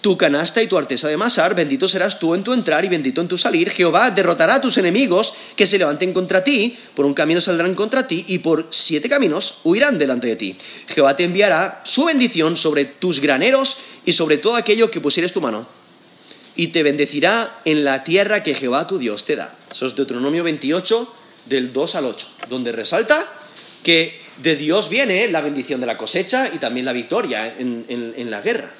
tu 0.00 0.16
canasta 0.16 0.62
y 0.62 0.66
tu 0.66 0.78
artesa 0.78 1.08
de 1.08 1.16
masar, 1.16 1.54
bendito 1.54 1.86
serás 1.86 2.18
tú 2.18 2.34
en 2.34 2.42
tu 2.42 2.52
entrar 2.52 2.84
y 2.84 2.88
bendito 2.88 3.20
en 3.20 3.28
tu 3.28 3.36
salir. 3.36 3.70
Jehová 3.70 4.10
derrotará 4.10 4.54
a 4.54 4.60
tus 4.60 4.78
enemigos 4.78 5.34
que 5.56 5.66
se 5.66 5.78
levanten 5.78 6.12
contra 6.12 6.42
ti, 6.42 6.76
por 6.94 7.04
un 7.04 7.14
camino 7.14 7.40
saldrán 7.40 7.74
contra 7.74 8.06
ti 8.06 8.24
y 8.28 8.38
por 8.38 8.68
siete 8.70 9.08
caminos 9.08 9.58
huirán 9.64 9.98
delante 9.98 10.26
de 10.26 10.36
ti. 10.36 10.56
Jehová 10.86 11.16
te 11.16 11.24
enviará 11.24 11.82
su 11.84 12.04
bendición 12.04 12.56
sobre 12.56 12.86
tus 12.86 13.20
graneros 13.20 13.78
y 14.04 14.12
sobre 14.12 14.38
todo 14.38 14.56
aquello 14.56 14.90
que 14.90 15.00
pusieres 15.00 15.32
tu 15.32 15.40
mano. 15.40 15.66
Y 16.56 16.68
te 16.68 16.82
bendecirá 16.82 17.60
en 17.64 17.84
la 17.84 18.02
tierra 18.02 18.42
que 18.42 18.54
Jehová 18.54 18.86
tu 18.86 18.98
Dios 18.98 19.24
te 19.24 19.36
da. 19.36 19.56
Eso 19.70 19.86
es 19.86 19.94
Deuteronomio 19.94 20.42
28, 20.44 21.14
del 21.46 21.72
2 21.72 21.94
al 21.94 22.06
8, 22.06 22.26
donde 22.48 22.72
resalta 22.72 23.32
que 23.82 24.20
de 24.42 24.56
Dios 24.56 24.88
viene 24.88 25.28
la 25.28 25.40
bendición 25.40 25.80
de 25.80 25.86
la 25.86 25.96
cosecha 25.96 26.50
y 26.52 26.58
también 26.58 26.86
la 26.86 26.92
victoria 26.92 27.54
en 27.58 28.30
la 28.30 28.40
guerra. 28.40 28.72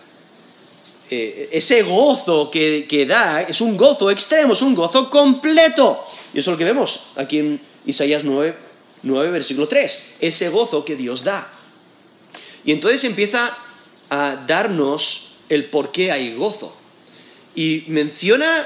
Eh, 1.12 1.48
ese 1.50 1.82
gozo 1.82 2.52
que, 2.52 3.06
da 3.08 3.42
es 3.42 3.60
un 3.60 3.76
gozo 3.76 4.10
extremo, 4.12 4.52
es 4.52 4.62
un 4.62 4.76
gozo 4.76 5.10
completo. 5.10 6.04
Y 6.32 6.38
eso 6.38 6.50
es 6.50 6.54
lo 6.54 6.58
que 6.58 6.64
vemos 6.64 7.06
aquí 7.16 7.38
en 7.38 7.60
Isaías 7.84 8.22
9, 8.22 8.54
9, 9.02 9.30
versículo 9.30 9.66
3, 9.66 10.14
ese 10.20 10.48
gozo 10.50 10.84
que 10.84 10.94
Dios 10.94 11.24
da. 11.24 11.52
Y 12.64 12.70
entonces 12.70 13.02
empieza 13.02 13.58
a 14.08 14.44
darnos 14.46 15.34
el 15.48 15.64
por 15.64 15.90
qué 15.90 16.12
hay 16.12 16.34
gozo. 16.34 16.76
Y 17.56 17.84
menciona 17.88 18.64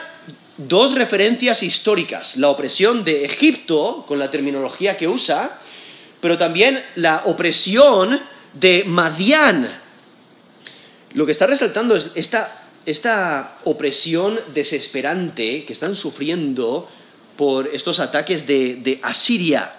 dos 0.58 0.94
referencias 0.94 1.62
históricas, 1.62 2.36
la 2.36 2.50
opresión 2.50 3.04
de 3.04 3.24
Egipto, 3.24 4.04
con 4.06 4.18
la 4.18 4.30
terminología 4.30 4.98
que 4.98 5.08
usa, 5.08 5.60
pero 6.20 6.36
también 6.36 6.82
la 6.96 7.22
opresión 7.24 8.20
de 8.52 8.84
Madián, 8.84 9.80
lo 11.14 11.24
que 11.24 11.32
está 11.32 11.46
resaltando 11.46 11.96
es 11.96 12.10
esta, 12.84 13.58
opresión 13.64 14.38
desesperante 14.52 15.64
que 15.64 15.72
están 15.72 15.94
sufriendo 15.96 16.88
por 17.36 17.68
estos 17.68 18.00
ataques 18.00 18.46
de, 18.46 18.98
Asiria. 19.02 19.74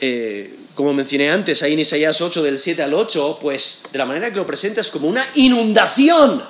Eh, 0.00 0.56
como 0.74 0.94
mencioné 0.94 1.30
antes, 1.30 1.62
ahí 1.62 1.74
en 1.74 1.80
Isaías 1.80 2.20
8, 2.20 2.42
del 2.42 2.58
7 2.58 2.82
al 2.82 2.94
8, 2.94 3.38
pues 3.40 3.82
de 3.92 3.98
la 3.98 4.06
manera 4.06 4.30
que 4.30 4.36
lo 4.36 4.46
presenta 4.46 4.80
es 4.80 4.88
como 4.88 5.08
una 5.08 5.26
inundación. 5.34 6.42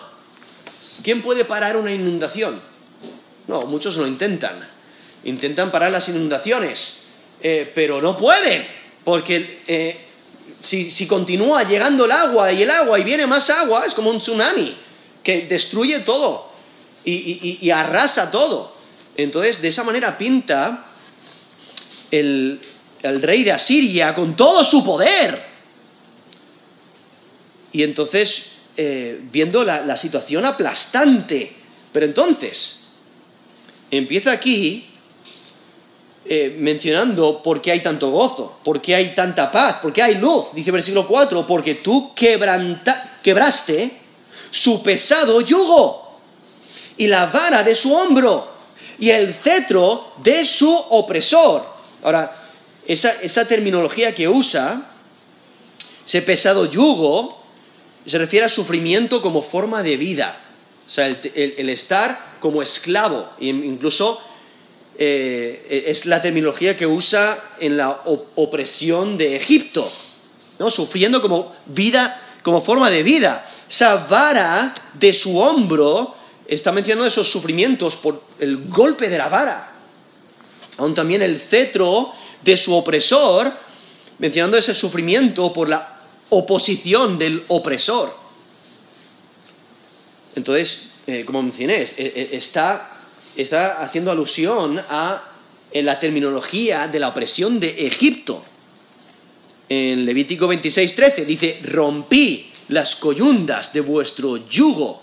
¿Quién 1.03 1.22
puede 1.22 1.44
parar 1.44 1.76
una 1.76 1.92
inundación? 1.92 2.61
No, 3.48 3.62
muchos 3.62 3.96
lo 3.96 4.07
intentan. 4.07 4.68
Intentan 5.24 5.72
parar 5.72 5.90
las 5.90 6.09
inundaciones, 6.09 7.09
eh, 7.42 7.70
pero 7.74 8.00
no 8.00 8.16
pueden, 8.16 8.66
porque 9.03 9.62
eh, 9.66 10.10
si, 10.61 11.07
continúa 11.07 11.62
llegando 11.64 12.05
el 12.05 12.12
agua 12.12 12.53
y 12.53 12.62
el 12.62 12.70
agua 12.70 12.99
y 12.99 13.05
viene 13.05 13.27
más 13.27 13.49
agua, 13.51 13.85
es 13.87 13.94
como 13.94 14.11
un 14.11 14.18
tsunami 14.18 14.77
que 15.23 15.42
destruye 15.42 16.01
todo 16.01 16.51
y, 17.05 17.70
arrasa 17.70 18.31
todo. 18.31 18.75
Entonces, 19.16 19.61
de 19.62 19.68
esa 19.68 19.85
manera 19.85 20.16
pinta 20.18 20.87
el, 22.11 22.61
rey 23.03 23.44
de 23.44 23.53
Asiria 23.53 24.14
con 24.14 24.37
todo 24.37 24.62
su 24.62 24.85
poder. 24.85 25.49
Y 27.73 27.83
entonces, 27.83 28.46
eh, 28.77 29.20
viendo 29.31 29.64
la 29.64 29.96
situación 29.96 30.44
aplastante, 30.44 31.55
pero 31.92 32.07
entonces, 32.07 32.87
empieza 33.90 34.33
aquí 34.33 34.89
eh, 36.32 36.54
mencionando 36.56 37.42
por 37.42 37.60
qué 37.60 37.72
hay 37.72 37.80
tanto 37.82 38.08
gozo, 38.12 38.60
por 38.62 38.80
qué 38.80 38.94
hay 38.94 39.16
tanta 39.16 39.50
paz, 39.50 39.78
por 39.82 39.92
qué 39.92 40.00
hay 40.00 40.14
luz. 40.14 40.44
Dice 40.52 40.70
versículo 40.70 41.04
4, 41.04 41.44
porque 41.44 41.74
tú 41.74 42.14
quebraste 42.14 43.98
su 44.48 44.80
pesado 44.80 45.40
yugo 45.40 46.20
y 46.96 47.08
la 47.08 47.26
vara 47.26 47.64
de 47.64 47.74
su 47.74 47.92
hombro 47.92 48.48
y 49.00 49.10
el 49.10 49.34
cetro 49.34 50.12
de 50.22 50.44
su 50.44 50.72
opresor. 50.72 51.66
Ahora, 52.04 52.48
esa, 52.86 53.48
terminología 53.48 54.14
que 54.14 54.28
usa, 54.28 54.88
ese 56.06 56.22
pesado 56.22 56.66
yugo, 56.66 57.42
se 58.06 58.18
refiere 58.18 58.46
a 58.46 58.48
sufrimiento 58.48 59.20
como 59.20 59.42
forma 59.42 59.82
de 59.82 59.96
vida. 59.96 60.40
O 60.86 60.88
sea, 60.88 61.08
el 61.08 61.68
estar 61.70 62.36
como 62.38 62.62
esclavo, 62.62 63.30
incluso 63.40 64.29
eh, 65.02 65.84
es 65.86 66.04
la 66.04 66.20
terminología 66.20 66.76
que 66.76 66.86
usa 66.86 67.52
en 67.58 67.78
la 67.78 68.02
opresión 68.34 69.16
de 69.16 69.34
Egipto, 69.34 69.90
¿no? 70.58 70.70
sufriendo 70.70 71.22
como 71.22 71.56
vida, 71.64 72.36
como 72.42 72.60
forma 72.60 72.90
de 72.90 73.02
vida. 73.02 73.50
Esa 73.66 73.96
vara 73.96 74.74
de 74.92 75.14
su 75.14 75.38
hombro 75.38 76.14
está 76.46 76.70
mencionando 76.70 77.06
esos 77.06 77.30
sufrimientos 77.30 77.96
por 77.96 78.24
el 78.40 78.68
golpe 78.68 79.08
de 79.08 79.16
la 79.16 79.30
vara. 79.30 79.72
Aún 80.76 80.94
también 80.94 81.22
el 81.22 81.40
cetro 81.40 82.12
de 82.42 82.58
su 82.58 82.74
opresor, 82.74 83.50
mencionando 84.18 84.58
ese 84.58 84.74
sufrimiento 84.74 85.50
por 85.50 85.70
la 85.70 85.98
oposición 86.28 87.16
del 87.16 87.44
opresor. 87.48 88.14
Entonces, 90.36 90.90
eh, 91.06 91.24
como 91.24 91.40
mencioné, 91.42 91.86
eh, 91.96 92.28
está 92.32 92.99
está 93.42 93.81
haciendo 93.81 94.11
alusión 94.11 94.79
a 94.88 95.24
la 95.72 96.00
terminología 96.00 96.88
de 96.88 97.00
la 97.00 97.09
opresión 97.09 97.61
de 97.61 97.87
Egipto. 97.87 98.44
En 99.68 100.05
Levítico 100.05 100.48
26:13 100.48 101.24
dice, 101.24 101.61
rompí 101.62 102.50
las 102.68 102.96
coyundas 102.96 103.72
de 103.72 103.81
vuestro 103.81 104.48
yugo. 104.48 105.03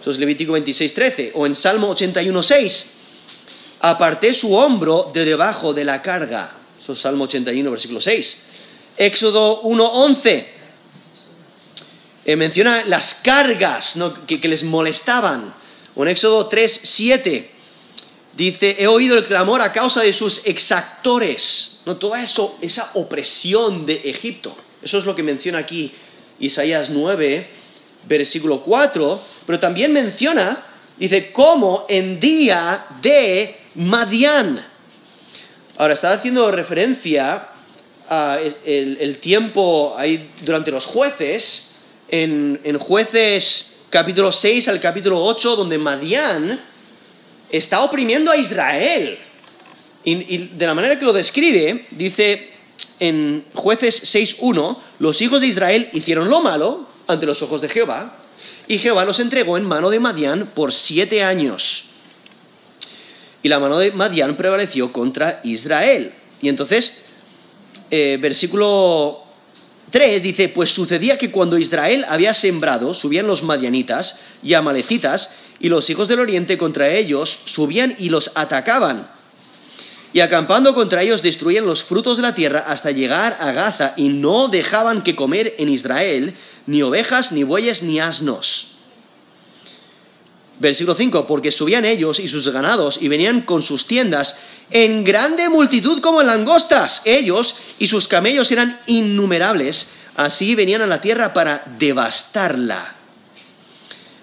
Eso 0.00 0.10
es 0.10 0.18
Levítico 0.18 0.56
26:13. 0.56 1.32
O 1.34 1.46
en 1.46 1.54
Salmo 1.54 1.88
81:6, 1.90 2.92
aparté 3.80 4.34
su 4.34 4.54
hombro 4.54 5.10
de 5.12 5.24
debajo 5.24 5.74
de 5.74 5.84
la 5.84 6.00
carga. 6.00 6.58
Eso 6.80 6.92
es 6.92 7.00
Salmo 7.00 7.24
81, 7.24 7.70
versículo 7.70 8.00
6. 8.00 8.42
Éxodo 8.96 9.62
1:11. 9.62 10.46
Eh, 12.24 12.36
menciona 12.36 12.84
las 12.84 13.14
cargas 13.14 13.98
que 14.26 14.48
les 14.48 14.64
molestaban 14.64 15.54
o 15.96 16.02
en 16.02 16.10
Éxodo 16.10 16.46
3, 16.46 16.80
7, 16.84 17.50
dice, 18.36 18.76
he 18.78 18.86
oído 18.86 19.16
el 19.16 19.24
clamor 19.24 19.62
a 19.62 19.72
causa 19.72 20.02
de 20.02 20.12
sus 20.12 20.46
exactores. 20.46 21.80
No, 21.86 21.96
toda 21.96 22.22
eso, 22.22 22.58
esa 22.60 22.90
opresión 22.94 23.86
de 23.86 24.02
Egipto. 24.04 24.54
Eso 24.82 24.98
es 24.98 25.06
lo 25.06 25.16
que 25.16 25.22
menciona 25.22 25.58
aquí 25.58 25.92
Isaías 26.38 26.90
9, 26.90 27.48
versículo 28.06 28.62
4, 28.62 29.20
pero 29.46 29.58
también 29.58 29.92
menciona, 29.92 30.66
dice, 30.98 31.32
como 31.32 31.86
en 31.88 32.20
día 32.20 32.86
de 33.00 33.56
Madián. 33.74 34.66
Ahora, 35.78 35.94
está 35.94 36.12
haciendo 36.12 36.50
referencia 36.50 37.48
al 38.06 38.54
el, 38.66 39.18
tiempo 39.18 39.94
ahí 39.96 40.30
durante 40.42 40.70
los 40.70 40.84
jueces, 40.84 41.76
en, 42.08 42.60
en 42.64 42.78
jueces 42.78 43.75
capítulo 43.96 44.30
6 44.30 44.68
al 44.68 44.78
capítulo 44.78 45.24
8, 45.24 45.56
donde 45.56 45.78
Madián 45.78 46.60
está 47.48 47.80
oprimiendo 47.80 48.30
a 48.30 48.36
Israel. 48.36 49.16
Y, 50.04 50.36
de 50.48 50.66
la 50.66 50.74
manera 50.74 50.98
que 50.98 51.04
lo 51.06 51.14
describe, 51.14 51.86
dice 51.92 52.50
en 53.00 53.46
jueces 53.54 54.14
6.1, 54.14 54.78
los 54.98 55.22
hijos 55.22 55.40
de 55.40 55.46
Israel 55.46 55.88
hicieron 55.94 56.28
lo 56.28 56.42
malo 56.42 56.86
ante 57.06 57.24
los 57.24 57.40
ojos 57.40 57.62
de 57.62 57.70
Jehová, 57.70 58.18
y 58.68 58.76
Jehová 58.76 59.06
los 59.06 59.18
entregó 59.18 59.56
en 59.56 59.64
mano 59.64 59.88
de 59.88 59.98
Madián 59.98 60.50
por 60.54 60.74
siete 60.74 61.22
años. 61.22 61.86
Y 63.42 63.48
la 63.48 63.58
mano 63.60 63.78
de 63.78 63.92
Madián 63.92 64.36
prevaleció 64.36 64.92
contra 64.92 65.40
Israel. 65.42 66.12
Y 66.42 66.50
entonces, 66.50 67.02
eh, 67.90 68.18
versículo 68.20 69.25
3 69.90 70.22
dice, 70.22 70.48
pues 70.48 70.74
sucedía 70.74 71.16
que 71.16 71.30
cuando 71.30 71.58
Israel 71.58 72.04
había 72.08 72.34
sembrado, 72.34 72.92
subían 72.92 73.26
los 73.26 73.42
madianitas 73.42 74.20
y 74.42 74.54
amalecitas, 74.54 75.34
y 75.60 75.68
los 75.68 75.88
hijos 75.88 76.08
del 76.08 76.20
oriente 76.20 76.58
contra 76.58 76.90
ellos 76.90 77.38
subían 77.44 77.94
y 77.98 78.08
los 78.08 78.32
atacaban. 78.34 79.08
Y 80.12 80.20
acampando 80.20 80.74
contra 80.74 81.02
ellos 81.02 81.22
destruían 81.22 81.66
los 81.66 81.84
frutos 81.84 82.16
de 82.16 82.22
la 82.22 82.34
tierra 82.34 82.64
hasta 82.66 82.90
llegar 82.90 83.36
a 83.40 83.52
Gaza, 83.52 83.94
y 83.96 84.08
no 84.08 84.48
dejaban 84.48 85.02
que 85.02 85.16
comer 85.16 85.54
en 85.58 85.68
Israel 85.68 86.34
ni 86.66 86.82
ovejas, 86.82 87.32
ni 87.32 87.44
bueyes, 87.44 87.82
ni 87.82 88.00
asnos. 88.00 88.72
Versículo 90.58 90.94
5, 90.94 91.26
porque 91.26 91.50
subían 91.50 91.84
ellos 91.84 92.18
y 92.18 92.28
sus 92.28 92.48
ganados 92.48 92.98
y 93.00 93.08
venían 93.08 93.42
con 93.42 93.60
sus 93.60 93.86
tiendas 93.86 94.38
en 94.70 95.04
grande 95.04 95.48
multitud 95.48 96.00
como 96.00 96.22
langostas. 96.22 97.02
Ellos 97.04 97.56
y 97.78 97.88
sus 97.88 98.08
camellos 98.08 98.50
eran 98.52 98.80
innumerables, 98.86 99.92
así 100.16 100.54
venían 100.54 100.82
a 100.82 100.86
la 100.86 101.00
tierra 101.00 101.32
para 101.32 101.64
devastarla. 101.78 102.94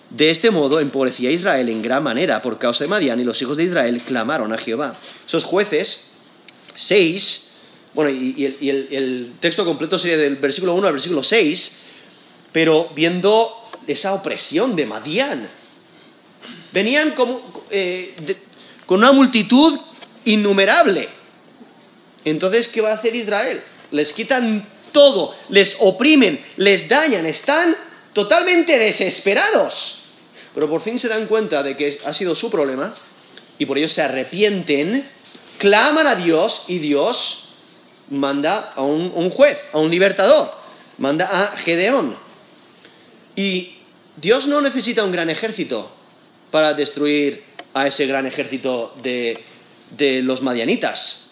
De 0.09 0.29
este 0.29 0.51
modo 0.51 0.79
empobrecía 0.79 1.29
a 1.29 1.33
Israel 1.33 1.69
en 1.69 1.81
gran 1.81 2.03
manera 2.03 2.41
por 2.41 2.59
causa 2.59 2.83
de 2.83 2.87
Madián 2.87 3.19
y 3.19 3.23
los 3.23 3.41
hijos 3.41 3.57
de 3.57 3.63
Israel 3.63 4.01
clamaron 4.05 4.53
a 4.53 4.57
Jehová. 4.57 4.99
Esos 5.25 5.43
jueces, 5.43 6.11
seis, 6.75 7.53
bueno, 7.93 8.11
y, 8.11 8.45
el, 8.45 9.33
texto 9.39 9.65
completo 9.65 9.97
sería 9.97 10.17
del 10.17 10.35
versículo 10.35 10.75
1 10.75 10.87
al 10.87 10.93
versículo 10.93 11.23
6, 11.23 11.79
pero 12.51 12.91
viendo 12.95 13.69
esa 13.87 14.13
opresión 14.13 14.75
de 14.75 14.85
Madián. 14.85 15.49
Venían 16.71 17.11
como, 17.11 17.65
eh, 17.69 18.15
con 18.85 18.99
una 18.99 19.11
multitud 19.11 19.79
innumerable. 20.25 21.09
Entonces, 22.25 22.67
¿qué 22.67 22.81
va 22.81 22.91
a 22.91 22.95
hacer 22.95 23.15
Israel? 23.15 23.61
Les 23.91 24.13
quitan 24.13 24.67
todo, 24.91 25.35
les 25.49 25.77
oprimen, 25.79 26.43
les 26.57 26.87
dañan, 26.87 27.25
están 27.25 27.75
totalmente 28.13 28.77
desesperados. 28.77 30.03
Pero 30.53 30.69
por 30.69 30.81
fin 30.81 30.97
se 30.97 31.09
dan 31.09 31.27
cuenta 31.27 31.63
de 31.63 31.75
que 31.75 31.99
ha 32.05 32.13
sido 32.13 32.35
su 32.35 32.49
problema 32.49 32.95
y 33.57 33.65
por 33.65 33.77
ello 33.77 33.89
se 33.89 34.01
arrepienten, 34.01 35.09
claman 35.57 36.07
a 36.07 36.15
Dios 36.15 36.65
y 36.67 36.79
Dios 36.79 37.49
manda 38.09 38.73
a 38.75 38.83
un, 38.83 39.11
un 39.15 39.29
juez, 39.29 39.69
a 39.73 39.79
un 39.79 39.89
libertador, 39.89 40.51
manda 40.97 41.25
a 41.25 41.57
Gedeón. 41.57 42.17
Y 43.35 43.77
Dios 44.15 44.47
no 44.47 44.61
necesita 44.61 45.03
un 45.03 45.11
gran 45.11 45.29
ejército 45.29 45.91
para 46.51 46.75
destruir 46.75 47.43
a 47.73 47.87
ese 47.87 48.05
gran 48.05 48.27
ejército 48.27 48.93
de, 49.01 49.43
de 49.97 50.21
los 50.21 50.41
madianitas. 50.41 51.31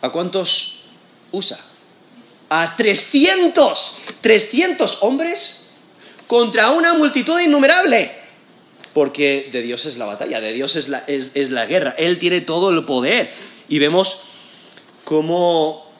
¿A 0.00 0.10
cuántos 0.10 0.80
usa? 1.32 1.58
A 2.48 2.76
300, 2.76 3.98
300 4.20 4.98
hombres 5.02 5.66
contra 6.26 6.70
una 6.70 6.94
multitud 6.94 7.38
innumerable. 7.40 8.12
Porque 8.94 9.48
de 9.52 9.62
Dios 9.62 9.86
es 9.86 9.96
la 9.96 10.06
batalla, 10.06 10.40
de 10.40 10.52
Dios 10.52 10.74
es 10.76 10.88
la, 10.88 10.98
es- 11.06 11.32
es 11.34 11.50
la 11.50 11.66
guerra. 11.66 11.94
Él 11.98 12.18
tiene 12.18 12.40
todo 12.40 12.70
el 12.70 12.84
poder. 12.84 13.30
Y 13.68 13.78
vemos 13.78 14.20
cómo 15.04 15.90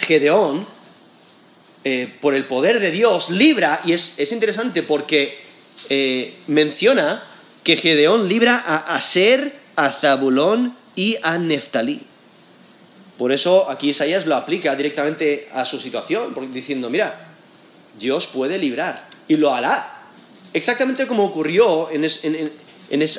Gedeón, 0.00 0.66
eh, 1.84 2.12
por 2.20 2.34
el 2.34 2.44
poder 2.44 2.80
de 2.80 2.90
Dios, 2.90 3.30
libra, 3.30 3.80
y 3.84 3.92
es, 3.92 4.14
es 4.18 4.32
interesante 4.32 4.82
porque 4.82 5.38
eh, 5.88 6.38
menciona 6.48 7.24
que 7.62 7.76
Gedeón 7.76 8.28
libra 8.28 8.62
a 8.66 8.94
Aser, 8.96 9.54
a 9.78 9.90
Zabulón 9.90 10.76
y 10.96 11.16
a 11.22 11.38
Neftalí. 11.38 12.02
Por 13.16 13.30
eso 13.30 13.70
aquí 13.70 13.90
Isaías 13.90 14.26
lo 14.26 14.34
aplica 14.34 14.74
directamente 14.74 15.48
a 15.54 15.64
su 15.64 15.78
situación, 15.78 16.34
diciendo, 16.52 16.90
mira, 16.90 17.36
Dios 17.96 18.26
puede 18.26 18.58
librar 18.58 19.08
y 19.28 19.36
lo 19.36 19.54
hará. 19.54 20.02
Exactamente 20.52 21.06
como 21.06 21.24
ocurrió 21.24 21.88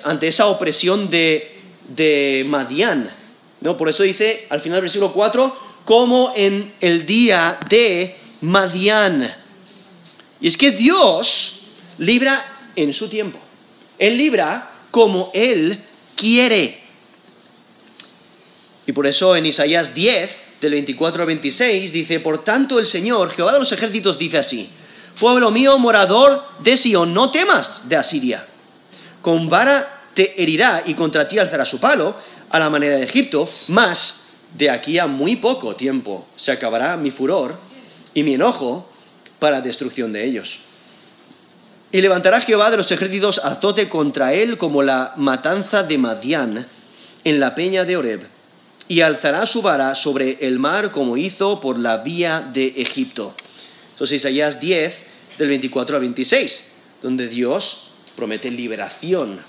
ante 0.03 0.28
esa 0.28 0.47
opresión 0.47 1.10
de, 1.10 1.62
de 1.88 2.43
Madián. 2.45 3.10
¿no? 3.62 3.78
Por 3.78 3.88
eso 3.88 4.03
dice 4.03 4.45
al 4.49 4.60
final 4.60 4.78
del 4.78 4.84
versículo 4.84 5.14
4, 5.14 5.55
como 5.86 6.34
en 6.36 6.74
el 6.82 7.05
día 7.05 7.57
de 7.70 8.18
Madián. 8.41 9.34
Y 10.41 10.47
es 10.49 10.57
que 10.57 10.72
Dios 10.72 11.62
libra 11.99 12.72
en 12.76 12.91
su 12.91 13.07
tiempo. 13.07 13.39
Él 13.97 14.18
libra 14.18 14.72
como 14.91 15.32
Él 15.34 15.86
quiere. 16.20 16.82
Y 18.86 18.91
por 18.91 19.07
eso 19.07 19.36
en 19.36 19.45
Isaías 19.45 19.93
10, 19.93 20.36
del 20.59 20.72
24 20.72 21.22
al 21.22 21.28
26, 21.28 21.93
dice, 21.93 22.20
Por 22.20 22.43
tanto 22.43 22.80
el 22.80 22.86
Señor, 22.86 23.32
Jehová 23.32 23.53
de 23.53 23.59
los 23.59 23.72
ejércitos, 23.72 24.20
dice 24.20 24.39
así, 24.39 24.70
Pueblo 25.20 25.51
mío, 25.51 25.78
morador 25.78 26.43
de 26.59 26.76
Sion, 26.76 27.13
no 27.13 27.32
temas 27.32 27.88
de 27.88 27.95
Asiria. 27.95 28.45
Con 29.22 29.49
vara 29.49 30.07
te 30.13 30.41
herirá 30.41 30.84
y 30.86 30.93
contra 30.93 31.28
ti 31.28 31.39
alzará 31.39 31.65
su 31.65 31.80
palo, 31.80 32.15
a 32.49 32.59
la 32.59 32.70
manera 32.70 32.97
de 32.97 33.03
Egipto, 33.03 33.49
mas 33.67 34.30
de 34.57 34.70
aquí 34.70 34.97
a 34.97 35.07
muy 35.07 35.36
poco 35.36 35.76
tiempo 35.76 36.28
se 36.36 36.51
acabará 36.51 36.97
mi 36.97 37.11
furor 37.11 37.59
y 38.13 38.24
mi 38.24 38.34
enojo 38.34 38.89
para 39.38 39.61
destrucción 39.61 40.11
de 40.11 40.26
ellos. 40.26 40.61
Y 41.92 42.02
levantará 42.02 42.42
Jehová 42.42 42.70
de 42.70 42.78
los 42.78 42.92
ejércitos 42.92 43.40
azote 43.40 43.90
contra 43.90 44.34
él 44.34 44.58
como 44.58 44.84
la 44.84 45.14
matanza 45.18 45.82
de 45.82 45.98
Madián 45.98 46.68
en 47.24 47.40
la 47.40 47.56
peña 47.56 47.84
de 47.84 47.98
Oreb, 47.98 48.28
y 48.88 49.02
alzará 49.02 49.46
su 49.46 49.62
vara 49.62 49.96
sobre 49.96 50.38
el 50.42 50.60
mar 50.60 50.92
como 50.92 51.18
hizo 51.18 51.60
por 51.60 51.78
la 51.80 51.98
vía 51.98 52.42
de 52.42 52.74
Egipto. 52.78 53.36
Entonces 53.92 54.18
Isaías 54.18 54.60
10, 54.60 55.04
del 55.38 55.50
24 55.50 55.96
al 55.96 56.02
26, 56.02 56.72
donde 57.02 57.28
Dios 57.28 57.92
promete 58.16 58.52
liberación 58.52 59.40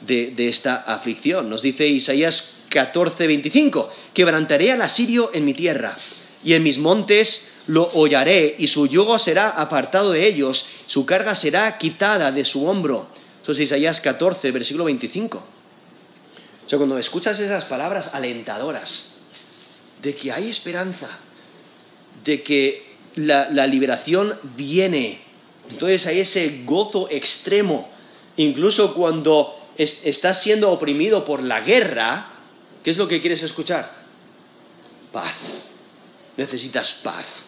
de, 0.00 0.32
de 0.34 0.48
esta 0.48 0.76
aflicción. 0.76 1.48
Nos 1.48 1.62
dice 1.62 1.86
Isaías 1.86 2.54
14, 2.68 3.26
25, 3.26 3.90
quebrantaré 4.12 4.72
al 4.72 4.82
asirio 4.82 5.30
en 5.32 5.44
mi 5.44 5.54
tierra, 5.54 5.96
y 6.44 6.54
en 6.54 6.62
mis 6.62 6.78
montes 6.78 7.50
lo 7.66 7.88
hollaré, 7.92 8.54
y 8.58 8.68
su 8.68 8.86
yugo 8.86 9.18
será 9.18 9.50
apartado 9.50 10.12
de 10.12 10.26
ellos, 10.26 10.66
su 10.86 11.04
carga 11.04 11.34
será 11.34 11.76
quitada 11.78 12.32
de 12.32 12.44
su 12.44 12.66
hombro. 12.66 13.08
Eso 13.42 13.52
es 13.52 13.60
Isaías 13.60 14.00
14, 14.00 14.50
versículo 14.52 14.84
25. 14.84 15.38
O 15.38 16.68
sea, 16.68 16.78
cuando 16.78 16.98
escuchas 16.98 17.38
esas 17.40 17.64
palabras 17.64 18.14
alentadoras 18.14 19.14
de 20.02 20.14
que 20.14 20.32
hay 20.32 20.48
esperanza, 20.48 21.18
de 22.24 22.42
que 22.42 22.96
la, 23.16 23.66
liberación 23.66 24.38
viene, 24.56 25.22
entonces 25.70 26.06
hay 26.06 26.20
ese 26.20 26.62
gozo 26.64 27.08
extremo, 27.10 27.88
incluso 28.36 28.94
cuando 28.94 29.58
es- 29.76 30.02
estás 30.04 30.42
siendo 30.42 30.70
oprimido 30.70 31.24
por 31.24 31.42
la 31.42 31.60
guerra, 31.60 32.30
¿qué 32.82 32.90
es 32.90 32.98
lo 32.98 33.08
que 33.08 33.20
quieres 33.20 33.42
escuchar? 33.42 33.92
Paz. 35.12 35.34
Necesitas 36.38 36.94
paz. 36.94 37.44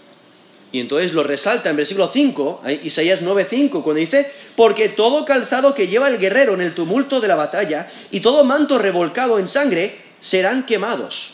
Y 0.73 0.79
entonces 0.81 1.13
lo 1.15 1.23
resalta 1.25 1.71
en 1.71 1.77
versículo 1.77 2.11
5, 2.13 2.61
ahí, 2.63 2.81
Isaías 2.85 3.23
9:5, 3.23 3.83
cuando 3.83 3.95
dice, 4.01 4.31
porque 4.55 4.89
todo 4.91 5.25
calzado 5.25 5.75
que 5.75 5.89
lleva 5.89 6.07
el 6.09 6.19
guerrero 6.19 6.55
en 6.55 6.61
el 6.61 6.75
tumulto 6.75 7.21
de 7.21 7.27
la 7.29 7.35
batalla 7.37 7.89
y 8.11 8.21
todo 8.21 8.45
manto 8.45 8.79
revolcado 8.79 9.39
en 9.39 9.49
sangre 9.49 9.99
serán 10.21 10.67
quemados. 10.67 11.33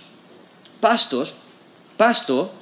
Pastos, 0.80 1.34
pasto 1.96 2.52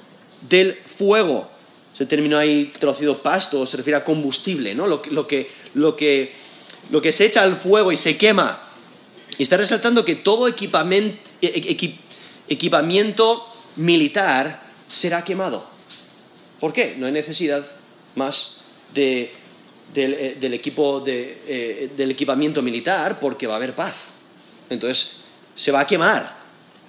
del 0.41 0.79
fuego. 0.97 1.49
Se 1.93 2.05
terminó 2.05 2.37
ahí 2.37 2.73
traducido 2.77 3.21
pasto, 3.23 3.65
se 3.65 3.77
refiere 3.77 3.97
a 3.97 4.03
combustible, 4.03 4.75
¿no? 4.75 4.85
Lo, 4.87 5.01
que- 5.01 5.11
lo, 5.11 5.27
que, 5.27 5.49
lo, 5.75 5.95
que, 5.95 6.33
lo 6.89 7.01
que 7.01 7.13
se 7.13 7.25
echa 7.25 7.41
al 7.43 7.55
fuego 7.55 7.93
y 7.93 7.97
se 7.97 8.17
quema. 8.17 8.63
Y 9.37 9.43
está 9.43 9.55
resaltando 9.55 10.03
que 10.03 10.15
todo 10.15 10.47
e- 11.41 11.53
equi- 11.77 11.97
equipamiento 12.49 13.45
militar 13.77 14.64
será 14.87 15.23
quemado. 15.23 15.67
¿Por 16.59 16.73
qué? 16.73 16.95
No 16.97 17.05
hay 17.05 17.11
necesidad 17.11 17.65
más 18.15 18.61
eh, 18.95 19.33
del 19.93 20.53
equipo 20.53 21.03
eh, 21.05 21.91
del 21.95 22.11
equipamiento 22.11 22.61
militar 22.61 23.19
porque 23.19 23.47
va 23.47 23.53
a 23.53 23.57
haber 23.57 23.75
paz. 23.75 24.11
Entonces 24.69 25.17
se 25.55 25.71
va 25.71 25.81
a 25.81 25.87
quemar. 25.87 26.35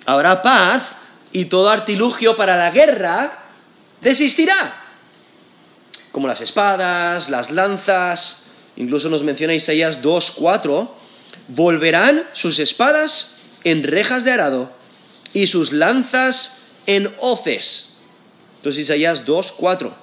Habrá 0.05 0.43
paz 0.43 0.93
y 1.33 1.47
todo 1.47 1.69
artilugio 1.69 2.37
para 2.37 2.57
la 2.57 2.71
guerra 2.71 3.45
desistirá. 4.01 4.83
Como 6.13 6.29
las 6.29 6.41
espadas, 6.41 7.29
las 7.29 7.51
lanzas, 7.51 8.45
incluso 8.77 9.09
nos 9.09 9.23
menciona 9.23 9.55
Isaías 9.55 10.01
2.4, 10.03 10.89
volverán 11.49 12.25
sus 12.33 12.59
espadas 12.59 13.37
en 13.65 13.83
rejas 13.83 14.25
de 14.25 14.33
arado 14.33 14.73
y 15.33 15.47
sus 15.49 15.73
lanzas 15.73 16.66
en 16.87 17.15
hoces. 17.19 17.97
Entonces 18.57 18.83
Isaías 18.83 19.25
2, 19.25 19.53
4. 19.53 19.95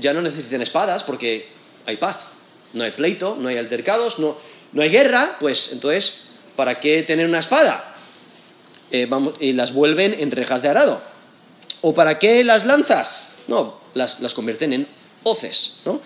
Ya 0.00 0.12
no 0.12 0.22
necesitan 0.22 0.62
espadas 0.62 1.02
porque 1.04 1.48
hay 1.86 1.96
paz. 1.96 2.28
No 2.72 2.82
hay 2.84 2.90
pleito, 2.92 3.36
no 3.38 3.48
hay 3.48 3.56
altercados, 3.58 4.18
no, 4.18 4.36
no 4.72 4.82
hay 4.82 4.88
guerra. 4.90 5.36
Pues 5.38 5.70
entonces, 5.72 6.24
¿para 6.56 6.80
qué 6.80 7.02
tener 7.02 7.26
una 7.26 7.38
espada? 7.38 7.94
Eh, 8.90 9.06
vamos, 9.08 9.34
y 9.40 9.52
las 9.52 9.72
vuelven 9.72 10.14
en 10.18 10.30
rejas 10.30 10.62
de 10.62 10.68
arado. 10.68 11.02
¿O 11.82 11.94
para 11.94 12.18
qué 12.18 12.42
las 12.44 12.64
lanzas? 12.66 13.28
No, 13.46 13.80
las, 13.94 14.20
las 14.20 14.34
convierten 14.34 14.72
en 14.72 14.88
hoces, 15.22 15.76
¿no? 15.84 16.00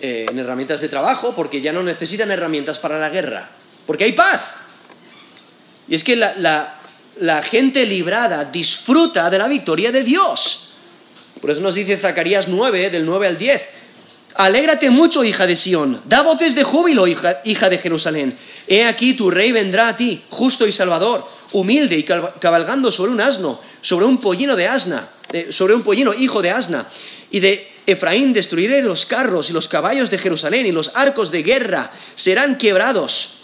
Eh, 0.00 0.26
en 0.28 0.38
herramientas 0.38 0.80
de 0.80 0.88
trabajo 0.88 1.34
porque 1.34 1.60
ya 1.60 1.72
no 1.72 1.82
necesitan 1.82 2.30
herramientas 2.30 2.78
para 2.78 2.98
la 2.98 3.08
guerra. 3.08 3.50
Porque 3.86 4.04
hay 4.04 4.12
paz. 4.12 4.40
Y 5.88 5.94
es 5.94 6.04
que 6.04 6.16
la, 6.16 6.34
la- 6.36 6.80
la 7.20 7.42
gente 7.42 7.86
librada 7.86 8.44
disfruta 8.44 9.28
de 9.30 9.38
la 9.38 9.48
victoria 9.48 9.92
de 9.92 10.02
Dios. 10.02 10.70
Por 11.40 11.50
eso 11.50 11.60
nos 11.60 11.74
dice 11.74 11.96
Zacarías 11.96 12.48
9, 12.48 12.90
del 12.90 13.04
9 13.04 13.26
al 13.26 13.38
10. 13.38 13.62
Alégrate 14.34 14.88
mucho, 14.90 15.24
hija 15.24 15.46
de 15.46 15.56
Sión. 15.56 16.00
Da 16.06 16.22
voces 16.22 16.54
de 16.54 16.62
júbilo, 16.62 17.06
hija, 17.06 17.68
de 17.68 17.78
Jerusalén. 17.78 18.38
He 18.66 18.84
aquí 18.84 19.14
tu 19.14 19.30
rey 19.30 19.52
vendrá 19.52 19.88
a 19.88 19.96
ti, 19.96 20.22
justo 20.30 20.66
y 20.66 20.72
salvador, 20.72 21.28
humilde 21.52 21.98
y 21.98 22.04
cabalgando 22.04 22.90
sobre 22.90 23.10
un 23.10 23.20
asno, 23.20 23.60
sobre 23.80 24.06
un 24.06 24.18
pollino 24.18 24.56
de 24.56 24.68
asna, 24.68 25.08
sobre 25.50 25.74
un 25.74 25.82
pollino, 25.82 26.14
hijo 26.14 26.40
de 26.40 26.50
asna. 26.50 26.88
Y 27.30 27.40
de 27.40 27.72
Efraín 27.86 28.32
destruiré 28.32 28.80
los 28.80 29.04
carros 29.04 29.50
y 29.50 29.52
los 29.52 29.68
caballos 29.68 30.10
de 30.10 30.18
Jerusalén 30.18 30.64
y 30.64 30.72
los 30.72 30.92
arcos 30.94 31.30
de 31.30 31.42
guerra 31.42 31.92
serán 32.14 32.56
quebrados. 32.56 33.38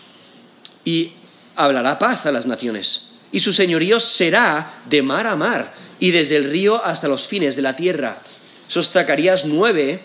Y 0.84 1.12
hablará 1.54 1.98
paz 1.98 2.24
a 2.24 2.32
las 2.32 2.46
naciones. 2.46 3.07
Y 3.30 3.40
su 3.40 3.52
señorío 3.52 4.00
será 4.00 4.82
de 4.86 5.02
mar 5.02 5.26
a 5.26 5.36
mar 5.36 5.74
y 6.00 6.10
desde 6.10 6.36
el 6.36 6.50
río 6.50 6.82
hasta 6.82 7.08
los 7.08 7.26
fines 7.26 7.56
de 7.56 7.62
la 7.62 7.76
tierra. 7.76 8.22
Eso 8.68 8.80
es 8.80 8.90
Zacarías 8.90 9.44
9, 9.44 10.00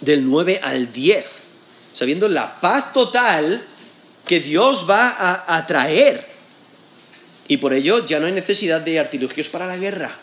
del 0.00 0.24
9 0.24 0.60
al 0.62 0.92
10. 0.92 1.26
Sabiendo 1.92 2.28
la 2.28 2.60
paz 2.60 2.92
total 2.92 3.64
que 4.26 4.40
Dios 4.40 4.86
va 4.88 5.44
a, 5.46 5.66
traer. 5.66 6.26
Y 7.46 7.58
por 7.58 7.72
ello 7.72 8.06
ya 8.06 8.18
no 8.18 8.26
hay 8.26 8.32
necesidad 8.32 8.80
de 8.80 8.98
artilugios 8.98 9.48
para 9.48 9.66
la 9.66 9.76
guerra. 9.76 10.18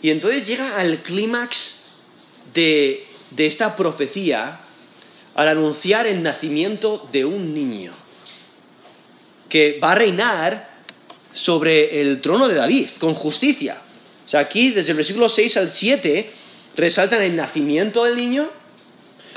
Y 0.00 0.10
entonces 0.10 0.46
llega 0.46 0.78
al 0.78 1.02
clímax 1.02 1.84
de, 2.52 3.06
de 3.30 3.46
esta 3.46 3.76
profecía 3.76 4.60
al 5.34 5.48
anunciar 5.48 6.06
el 6.06 6.22
nacimiento 6.22 7.08
de 7.12 7.24
un 7.24 7.52
niño 7.52 7.92
que 9.48 9.78
va 9.82 9.92
a 9.92 9.94
reinar 9.96 10.73
sobre 11.34 12.00
el 12.00 12.22
trono 12.22 12.48
de 12.48 12.54
David 12.54 12.88
con 12.98 13.12
justicia. 13.14 13.82
O 14.24 14.28
sea, 14.28 14.40
aquí 14.40 14.70
desde 14.70 14.92
el 14.92 14.96
versículo 14.96 15.28
6 15.28 15.58
al 15.58 15.68
7 15.68 16.32
resaltan 16.76 17.20
el 17.20 17.36
nacimiento 17.36 18.04
del 18.04 18.16
niño, 18.16 18.48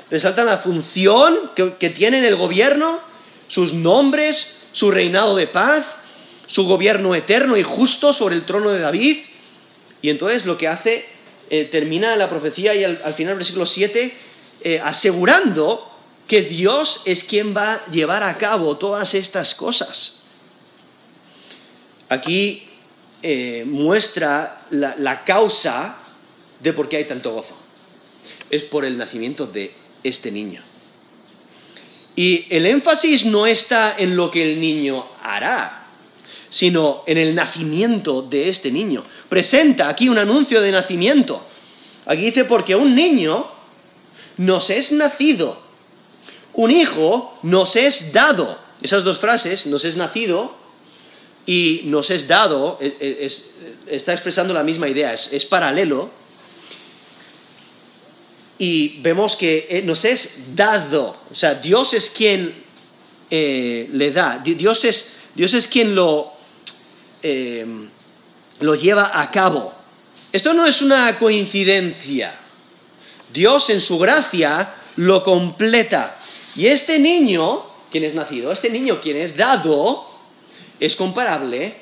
resaltan 0.09 0.45
la 0.45 0.59
función 0.59 1.51
que, 1.55 1.73
que 1.77 1.89
tiene 1.89 2.19
en 2.19 2.23
el 2.23 2.37
gobierno, 2.37 3.01
sus 3.49 3.73
nombres, 3.73 4.61
su 4.71 4.91
reinado 4.91 5.35
de 5.35 5.47
paz, 5.47 5.85
su 6.45 6.63
gobierno 6.63 7.13
eterno 7.13 7.57
y 7.57 7.63
justo 7.63 8.13
sobre 8.13 8.35
el 8.35 8.45
trono 8.45 8.69
de 8.69 8.79
David. 8.79 9.17
Y 10.01 10.09
entonces 10.09 10.45
lo 10.45 10.57
que 10.57 10.67
hace, 10.67 11.05
eh, 11.49 11.65
termina 11.65 12.15
la 12.15 12.29
profecía 12.29 12.75
y 12.75 12.83
al, 12.83 12.97
final 13.13 13.31
del 13.31 13.37
versículo 13.37 13.65
7, 13.65 14.13
eh, 14.61 14.81
asegurando 14.83 15.91
que 16.27 16.41
Dios 16.41 17.01
es 17.05 17.23
quien 17.23 17.55
va 17.55 17.73
a 17.73 17.85
llevar 17.89 18.23
a 18.23 18.37
cabo 18.37 18.77
todas 18.77 19.13
estas 19.13 19.55
cosas. 19.55 20.16
Aquí 22.09 22.63
eh, 23.21 23.63
muestra 23.65 24.65
la, 24.69 24.95
la 24.97 25.23
causa 25.23 25.97
de 26.59 26.73
por 26.73 26.89
qué 26.89 26.97
hay 26.97 27.05
tanto 27.05 27.31
gozo. 27.31 27.55
Es 28.49 28.63
por 28.63 28.85
el 28.85 28.97
nacimiento 28.97 29.45
de 29.45 29.73
este 30.03 30.31
niño. 30.31 30.61
Y 32.15 32.47
el 32.49 32.65
énfasis 32.65 33.25
no 33.25 33.45
está 33.45 33.95
en 33.97 34.15
lo 34.15 34.31
que 34.31 34.41
el 34.41 34.59
niño 34.59 35.05
hará, 35.21 35.87
sino 36.49 37.03
en 37.05 37.17
el 37.17 37.35
nacimiento 37.35 38.23
de 38.23 38.49
este 38.49 38.71
niño. 38.71 39.05
Presenta 39.29 39.87
aquí 39.87 40.09
un 40.09 40.17
anuncio 40.17 40.61
de 40.61 40.71
nacimiento. 40.71 41.45
Aquí 42.07 42.23
dice, 42.23 42.45
porque 42.45 42.75
un 42.75 42.95
niño 42.95 43.51
nos 44.37 44.69
es 44.69 44.91
nacido, 44.91 45.61
un 46.53 46.71
hijo 46.71 47.37
nos 47.43 47.75
es 47.75 48.13
dado. 48.13 48.57
Esas 48.81 49.03
dos 49.03 49.19
frases, 49.19 49.67
nos 49.67 49.85
es 49.85 49.97
nacido 49.97 50.56
y 51.47 51.81
nos 51.85 52.11
es 52.11 52.27
dado, 52.27 52.77
e, 52.79 52.95
e, 52.99 53.95
está 53.95 54.13
expresando 54.13 54.53
la 54.53 54.63
misma 54.63 54.87
idea, 54.87 55.13
es 55.13 55.45
paralelo 55.45 56.11
y 58.59 58.99
vemos 59.01 59.35
que 59.35 59.67
eh, 59.69 59.81
nos 59.83 60.03
es 60.05 60.55
dado, 60.55 61.17
o 61.31 61.35
sea, 61.35 61.55
Dios 61.55 61.93
es 61.93 62.09
quien 62.09 62.63
eh, 63.29 63.87
le 63.91 64.11
da, 64.11 64.41
Dios 64.43 64.83
es, 64.85 65.17
Dios 65.35 65.53
es 65.53 65.67
quien 65.67 65.93
lo, 65.93 66.33
em, 67.21 67.89
lo 68.59 68.75
lleva 68.75 69.11
a 69.21 69.29
cabo. 69.29 69.73
Esto 70.31 70.53
no 70.53 70.65
es 70.65 70.81
una 70.81 71.17
coincidencia. 71.17 72.39
Dios 73.31 73.69
en 73.69 73.81
su 73.81 73.99
gracia 73.99 74.75
lo 74.95 75.23
completa. 75.23 76.17
Y 76.55 76.67
este 76.67 76.99
niño, 76.99 77.65
quien 77.91 78.03
es 78.03 78.13
nacido, 78.13 78.51
este 78.51 78.69
niño 78.69 78.99
quien 78.99 79.17
es 79.17 79.37
dado, 79.37 80.16
es 80.79 80.95
comparable 80.95 81.75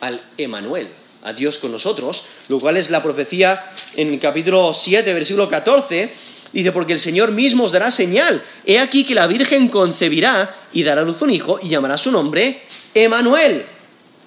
al 0.00 0.22
Emanuel 0.36 0.88
a 1.22 1.32
Dios 1.32 1.58
con 1.58 1.72
nosotros, 1.72 2.26
lo 2.48 2.60
cual 2.60 2.76
es 2.76 2.90
la 2.90 3.02
profecía 3.02 3.72
en 3.94 4.12
el 4.12 4.20
capítulo 4.20 4.72
7, 4.72 5.12
versículo 5.12 5.48
14, 5.48 6.12
dice, 6.52 6.72
porque 6.72 6.92
el 6.92 7.00
Señor 7.00 7.32
mismo 7.32 7.64
os 7.64 7.72
dará 7.72 7.90
señal, 7.90 8.42
he 8.64 8.78
aquí 8.78 9.04
que 9.04 9.14
la 9.14 9.26
Virgen 9.26 9.68
concebirá 9.68 10.54
y 10.72 10.82
dará 10.82 11.02
a 11.02 11.04
luz 11.04 11.20
un 11.22 11.30
hijo 11.30 11.58
y 11.62 11.68
llamará 11.68 11.98
su 11.98 12.12
nombre 12.12 12.62
Emanuel. 12.94 13.66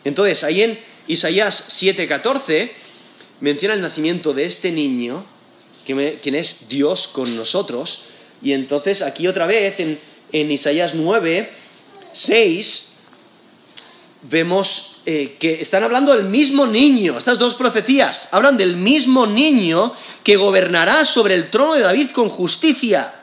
Entonces, 0.04 0.44
ahí 0.44 0.64
en 0.64 0.80
Isaías 1.08 1.66
7, 1.70 2.08
14, 2.08 2.72
menciona 3.40 3.74
el 3.74 3.82
nacimiento 3.82 4.34
de 4.34 4.46
este 4.46 4.72
niño, 4.72 5.26
quien 5.86 6.36
es 6.36 6.68
Dios 6.68 7.08
con 7.08 7.36
nosotros, 7.36 8.04
y 8.42 8.54
entonces 8.54 9.02
aquí 9.02 9.28
otra 9.28 9.46
vez 9.46 9.80
en, 9.80 10.00
en 10.32 10.52
Isaías 10.52 10.94
9, 10.96 11.52
6, 12.12 12.91
vemos 14.24 14.98
eh, 15.06 15.38
que 15.40 15.62
están 15.62 15.84
hablando 15.84 16.16
del 16.16 16.26
mismo 16.26 16.68
niño. 16.68 17.18
Estas 17.18 17.40
dos 17.40 17.56
profecías 17.56 18.30
hablan 18.32 18.58
del 18.58 18.78
mismo 18.78 19.26
niño 19.26 19.94
que 20.24 20.36
gobernará 20.36 21.06
sobre 21.06 21.36
el 21.36 21.50
trono 21.50 21.74
de 21.74 21.82
David 21.82 22.12
con 22.12 22.30
justicia. 22.30 23.16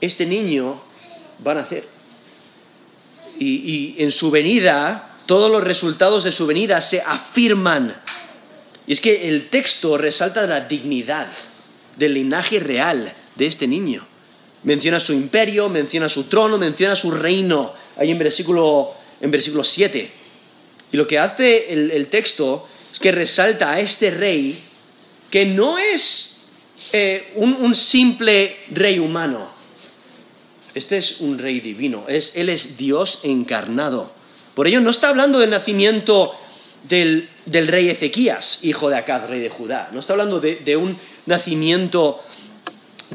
Este 0.00 0.26
niño 0.26 0.82
va 1.44 1.52
a 1.52 1.56
nacer. 1.56 1.88
Y, 3.36 3.96
en 3.98 4.12
su 4.12 4.30
venida, 4.30 5.18
todos 5.26 5.50
los 5.50 5.64
resultados 5.64 6.22
de 6.22 6.30
su 6.30 6.46
venida 6.46 6.80
se 6.80 7.00
afirman. 7.00 8.00
Y 8.86 8.92
es 8.92 9.00
que 9.00 9.28
el 9.28 9.48
texto 9.48 9.98
resalta 9.98 10.46
la 10.46 10.60
dignidad 10.60 11.28
del 11.96 12.14
linaje 12.14 12.60
real 12.60 13.12
de 13.34 13.46
este 13.46 13.66
niño. 13.66 14.06
Menciona 14.62 15.00
su 15.00 15.12
imperio, 15.12 15.68
menciona 15.68 16.08
su 16.08 16.24
trono, 16.24 16.58
menciona 16.58 16.94
su 16.94 17.10
reino. 17.10 17.72
Ahí 17.96 18.12
en 18.12 18.18
versículo 18.18 18.94
en 19.24 19.30
versículo 19.30 19.64
7. 19.64 20.10
Y 20.92 20.96
lo 20.98 21.06
que 21.06 21.18
hace 21.18 21.72
el, 21.72 22.08
texto 22.08 22.68
es 22.92 22.98
que 22.98 23.10
resalta 23.10 23.72
a 23.72 23.80
este 23.80 24.10
rey 24.10 24.62
que 25.30 25.46
no 25.46 25.78
es 25.78 26.42
eh, 26.92 27.32
un, 27.36 27.74
simple 27.74 28.58
rey 28.70 28.98
humano. 28.98 29.48
Este 30.74 30.98
es 30.98 31.22
un 31.22 31.38
rey 31.38 31.60
divino, 31.60 32.04
es, 32.06 32.36
él 32.36 32.50
es 32.50 32.76
Dios 32.76 33.20
encarnado. 33.22 34.12
Por 34.54 34.66
ello 34.66 34.82
no 34.82 34.90
está 34.90 35.08
hablando 35.08 35.38
del 35.38 35.50
nacimiento 35.50 36.34
del, 36.86 37.30
rey 37.46 37.88
Ezequías, 37.88 38.62
hijo 38.62 38.90
de 38.90 38.98
Acaz, 38.98 39.26
rey 39.26 39.40
de 39.40 39.48
Judá. 39.48 39.88
No 39.90 40.00
está 40.00 40.12
hablando 40.12 40.38
de, 40.38 40.76
un 40.76 40.98
nacimiento 41.24 42.20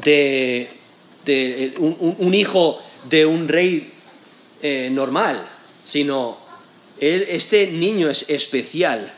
de, 0.02 0.70
un, 1.78 2.34
hijo 2.34 2.82
de 3.08 3.26
un 3.26 3.46
rey 3.46 3.92
eh, 4.60 4.88
normal 4.90 5.59
sino 5.84 6.38
este 7.00 7.68
niño 7.68 8.10
es 8.10 8.28
especial. 8.28 9.12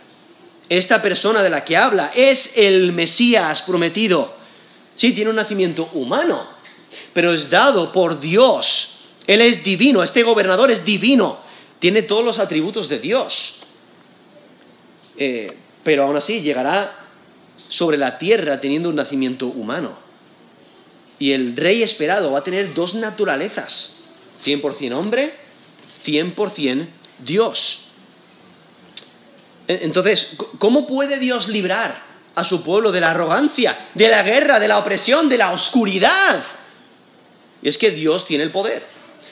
Esta 0.68 1.02
persona 1.02 1.42
de 1.42 1.50
la 1.50 1.64
que 1.64 1.76
habla 1.76 2.12
es 2.14 2.56
el 2.56 2.92
Mesías 2.92 3.62
prometido. 3.62 4.34
Sí, 4.94 5.12
tiene 5.12 5.30
un 5.30 5.36
nacimiento 5.36 5.90
humano, 5.92 6.46
pero 7.12 7.32
es 7.32 7.50
dado 7.50 7.92
por 7.92 8.20
Dios. 8.20 9.00
Él 9.26 9.40
es 9.40 9.64
divino, 9.64 10.02
este 10.02 10.22
gobernador 10.22 10.70
es 10.70 10.84
divino, 10.84 11.40
tiene 11.78 12.02
todos 12.02 12.24
los 12.24 12.38
atributos 12.38 12.88
de 12.88 12.98
Dios. 12.98 13.56
Eh, 15.16 15.56
pero 15.82 16.04
aún 16.04 16.16
así 16.16 16.40
llegará 16.40 17.06
sobre 17.68 17.98
la 17.98 18.18
tierra 18.18 18.60
teniendo 18.60 18.88
un 18.88 18.96
nacimiento 18.96 19.48
humano. 19.48 19.98
Y 21.18 21.32
el 21.32 21.56
rey 21.56 21.82
esperado 21.82 22.32
va 22.32 22.40
a 22.40 22.44
tener 22.44 22.74
dos 22.74 22.94
naturalezas, 22.94 24.02
100% 24.44 24.94
hombre 24.94 25.41
100% 26.04 26.88
Dios. 27.24 27.84
E-, 29.68 29.80
entonces, 29.82 30.36
¿cómo 30.58 30.86
puede 30.86 31.18
Dios 31.18 31.48
librar 31.48 32.02
a 32.34 32.44
su 32.44 32.62
pueblo 32.62 32.92
de 32.92 33.00
la 33.00 33.10
arrogancia, 33.10 33.90
de 33.94 34.08
la 34.08 34.22
guerra, 34.22 34.58
de 34.58 34.68
la 34.68 34.78
opresión, 34.78 35.28
de 35.28 35.38
la 35.38 35.52
oscuridad? 35.52 36.42
Y 37.62 37.68
es 37.68 37.78
que 37.78 37.90
Dios 37.90 38.26
tiene 38.26 38.44
el 38.44 38.50
poder. 38.50 38.86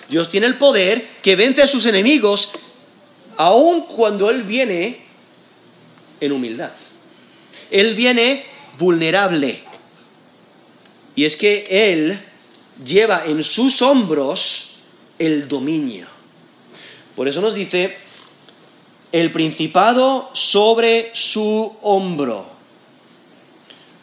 Dios 0.09 0.31
tiene 0.31 0.47
el 0.47 0.59
poder 0.59 1.09
que 1.23 1.37
vence 1.37 1.63
a 1.63 1.69
sus 1.69 1.87
enemigos 1.87 2.53
aun 3.37 3.83
cuando 3.83 4.29
Él 4.29 4.43
viene 4.43 5.07
en 6.21 6.33
humildad. 6.33 6.73
Él 7.71 7.95
viene 7.95 8.45
vulnerable. 8.79 9.63
Y 11.15 11.25
es 11.25 11.37
que 11.37 11.67
Él 11.71 12.21
lleva 12.85 13.25
en 13.27 13.43
sus 13.43 13.83
hombros 13.83 14.77
el 15.19 15.49
dominio. 15.49 16.20
Por 17.21 17.29
eso 17.29 17.43
nos 17.43 17.53
dice, 17.53 17.99
el 19.13 19.31
principado 19.31 20.31
sobre 20.33 21.11
su 21.13 21.71
hombro. 21.83 22.47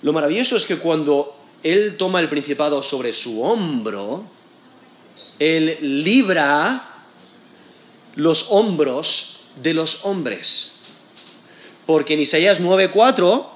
Lo 0.03 0.13
maravilloso 0.13 0.55
es 0.55 0.68
que 0.68 0.78
cuando 0.78 1.36
Él 1.63 1.97
toma 1.97 2.20
el 2.20 2.30
principado 2.30 2.84
sobre 2.84 3.13
su 3.13 3.41
hombro, 3.41 4.24
Él 5.39 5.80
libra 6.05 7.05
los 8.13 8.51
hombros 8.51 9.39
de 9.63 9.74
los 9.74 10.05
hombres. 10.05 10.76
Porque 11.88 12.13
en 12.13 12.20
Isaías 12.20 12.61
9:4 12.61 13.47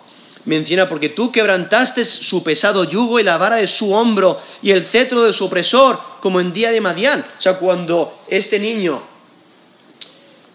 menciona, 0.46 0.88
porque 0.88 1.10
tú 1.10 1.32
quebrantaste 1.32 2.04
su 2.04 2.42
pesado 2.42 2.86
yugo 2.86 3.20
y 3.20 3.24
la 3.24 3.38
vara 3.38 3.58
de 3.58 3.68
su 3.68 3.94
hombro 3.94 4.42
y 4.64 4.72
el 4.72 4.84
cetro 4.84 5.22
de 5.22 5.34
su 5.34 5.46
opresor, 5.46 6.00
como 6.20 6.40
en 6.42 6.52
día 6.52 6.72
de 6.72 6.82
Madián. 6.82 7.24
O 7.38 7.42
sea, 7.42 7.60
cuando 7.60 8.24
este 8.28 8.58
niño 8.58 9.11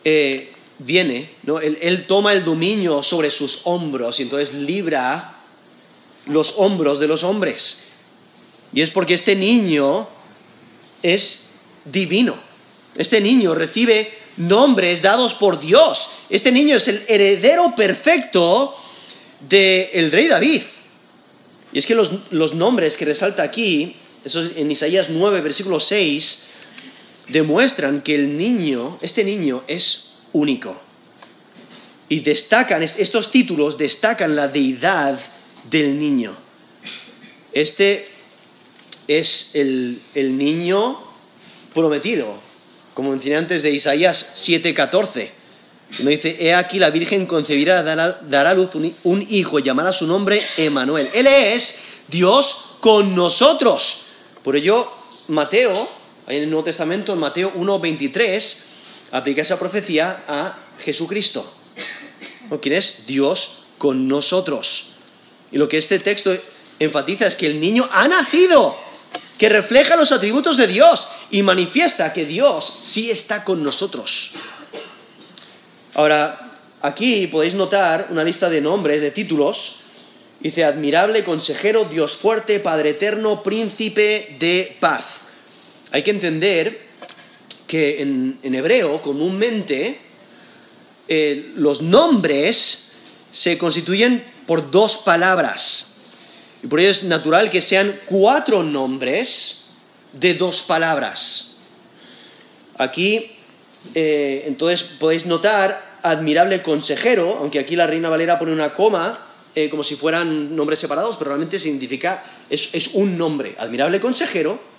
eh, 0.08 0.52
viene, 0.78 1.30
¿no? 1.42 1.58
él, 1.58 2.04
toma 2.06 2.32
el 2.32 2.44
dominio 2.44 3.02
sobre 3.02 3.28
sus 3.32 3.62
hombros 3.64 4.20
y 4.20 4.22
entonces 4.22 4.54
libra 4.54 5.40
los 6.26 6.54
hombros 6.58 7.00
de 7.00 7.08
los 7.08 7.24
hombres. 7.24 7.82
Y 8.72 8.82
es 8.82 8.90
porque 8.90 9.14
este 9.14 9.34
niño 9.34 10.08
es 11.02 11.50
divino. 11.84 12.38
Este 12.94 13.20
niño 13.20 13.52
recibe 13.56 14.16
nombres 14.36 15.02
dados 15.02 15.34
por 15.34 15.58
Dios. 15.58 16.10
Este 16.30 16.52
niño 16.52 16.76
es 16.76 16.86
el 16.86 17.02
heredero 17.08 17.74
perfecto 17.74 18.76
del 19.40 20.12
rey 20.12 20.28
David. 20.28 20.62
Y 21.72 21.80
es 21.80 21.84
que 21.84 21.96
los, 21.96 22.12
los 22.30 22.54
nombres 22.54 22.96
que 22.96 23.06
resalta 23.06 23.42
aquí, 23.42 23.96
eso 24.24 24.40
es 24.44 24.52
en 24.54 24.70
Isaías 24.70 25.10
9, 25.10 25.40
versículo 25.40 25.80
6, 25.80 26.46
demuestran 27.28 28.02
que 28.02 28.14
el 28.14 28.36
niño, 28.36 28.98
este 29.00 29.24
niño 29.24 29.64
es 29.66 30.18
único. 30.32 30.80
Y 32.08 32.20
destacan, 32.20 32.82
estos 32.82 33.30
títulos 33.30 33.76
destacan 33.76 34.36
la 34.36 34.48
deidad 34.48 35.18
del 35.68 35.98
niño. 35.98 36.36
Este 37.52 38.08
es 39.08 39.50
el, 39.54 40.02
el 40.14 40.36
niño 40.36 41.00
prometido, 41.74 42.40
como 42.94 43.10
mencioné 43.10 43.36
antes 43.36 43.62
de 43.62 43.70
Isaías 43.70 44.32
7:14. 44.36 45.30
Donde 45.98 46.12
dice, 46.12 46.36
he 46.40 46.52
aquí 46.52 46.78
la 46.80 46.90
Virgen 46.90 47.26
concebirá, 47.26 47.82
dará, 47.84 48.20
dará 48.26 48.54
luz 48.54 48.74
un, 48.74 48.92
un 49.04 49.24
hijo, 49.28 49.60
llamará 49.60 49.92
su 49.92 50.06
nombre 50.06 50.42
Emanuel. 50.56 51.08
Él 51.14 51.28
es 51.28 51.80
Dios 52.08 52.76
con 52.80 53.14
nosotros. 53.14 54.02
Por 54.42 54.56
ello, 54.56 54.90
Mateo, 55.28 55.88
ahí 56.26 56.36
en 56.36 56.44
el 56.44 56.50
Nuevo 56.50 56.64
Testamento, 56.64 57.12
en 57.12 57.18
Mateo 57.18 57.52
1:23, 57.54 58.64
aplica 59.12 59.42
esa 59.42 59.58
profecía 59.58 60.24
a 60.26 60.58
Jesucristo, 60.78 61.52
¿no? 62.50 62.60
es 62.62 63.06
Dios 63.06 63.64
con 63.78 64.08
nosotros. 64.08 64.92
Y 65.52 65.58
lo 65.58 65.68
que 65.68 65.76
este 65.76 65.98
texto 65.98 66.36
enfatiza 66.78 67.26
es 67.26 67.36
que 67.36 67.46
el 67.46 67.60
niño 67.60 67.88
ha 67.92 68.08
nacido, 68.08 68.76
que 69.38 69.48
refleja 69.48 69.96
los 69.96 70.12
atributos 70.12 70.56
de 70.56 70.66
Dios 70.66 71.08
y 71.30 71.42
manifiesta 71.42 72.12
que 72.12 72.24
Dios 72.24 72.78
sí 72.80 73.10
está 73.10 73.44
con 73.44 73.62
nosotros. 73.62 74.32
Ahora, 75.94 76.58
aquí 76.82 77.26
podéis 77.26 77.54
notar 77.54 78.08
una 78.10 78.24
lista 78.24 78.50
de 78.50 78.60
nombres, 78.60 79.00
de 79.00 79.10
títulos. 79.10 79.76
Dice, 80.40 80.64
admirable, 80.64 81.24
consejero, 81.24 81.84
Dios 81.84 82.16
fuerte, 82.16 82.60
Padre 82.60 82.90
eterno, 82.90 83.42
príncipe 83.42 84.36
de 84.38 84.76
paz. 84.80 85.22
Hay 85.96 86.02
que 86.02 86.10
entender 86.10 86.78
que 87.66 88.02
en, 88.02 88.38
hebreo 88.42 89.00
comúnmente 89.00 89.98
eh, 91.08 91.52
los 91.56 91.80
nombres 91.80 92.92
se 93.30 93.56
constituyen 93.56 94.22
por 94.46 94.70
dos 94.70 94.98
palabras. 94.98 95.96
Y 96.62 96.66
por 96.66 96.80
ello 96.80 96.90
es 96.90 97.02
natural 97.02 97.48
que 97.48 97.62
sean 97.62 97.98
cuatro 98.04 98.62
nombres 98.62 99.70
de 100.12 100.34
dos 100.34 100.60
palabras. 100.60 101.56
Aquí, 102.76 103.32
eh, 103.94 104.44
entonces, 104.46 104.82
podéis 104.82 105.24
notar 105.24 105.98
admirable 106.02 106.60
consejero, 106.60 107.38
aunque 107.38 107.58
aquí 107.58 107.74
la 107.74 107.86
Reina 107.86 108.10
Valera 108.10 108.38
pone 108.38 108.52
una 108.52 108.74
coma, 108.74 109.28
eh, 109.54 109.70
como 109.70 109.82
si 109.82 109.96
fueran 109.96 110.54
nombres 110.54 110.78
separados, 110.78 111.16
pero 111.16 111.30
realmente 111.30 111.58
significa, 111.58 112.22
es 112.50 112.90
un 112.92 113.16
nombre, 113.16 113.54
admirable 113.58 113.98
consejero. 113.98 114.75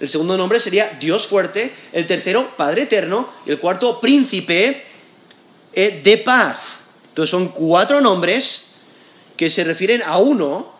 El 0.00 0.08
segundo 0.08 0.36
nombre 0.36 0.58
sería 0.58 0.96
Dios 0.98 1.26
fuerte, 1.26 1.74
el 1.92 2.06
tercero, 2.06 2.56
Padre 2.56 2.82
eterno, 2.82 3.28
y 3.44 3.50
el 3.50 3.58
cuarto, 3.58 4.00
príncipe 4.00 4.84
eh, 5.74 6.00
de 6.02 6.16
paz. 6.18 6.56
Entonces 7.08 7.30
son 7.30 7.48
cuatro 7.48 8.00
nombres 8.00 8.72
que 9.36 9.50
se 9.50 9.62
refieren 9.62 10.02
a 10.02 10.18
uno 10.18 10.72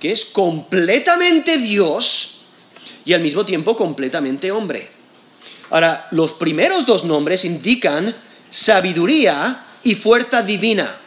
que 0.00 0.10
es 0.10 0.24
completamente 0.24 1.58
Dios 1.58 2.40
y 3.04 3.12
al 3.12 3.20
mismo 3.20 3.44
tiempo 3.44 3.76
completamente 3.76 4.50
hombre. 4.50 4.90
Ahora, 5.70 6.08
los 6.10 6.32
primeros 6.32 6.86
dos 6.86 7.04
nombres 7.04 7.44
indican 7.44 8.16
sabiduría 8.50 9.66
y 9.84 9.94
fuerza 9.94 10.42
divina. 10.42 10.98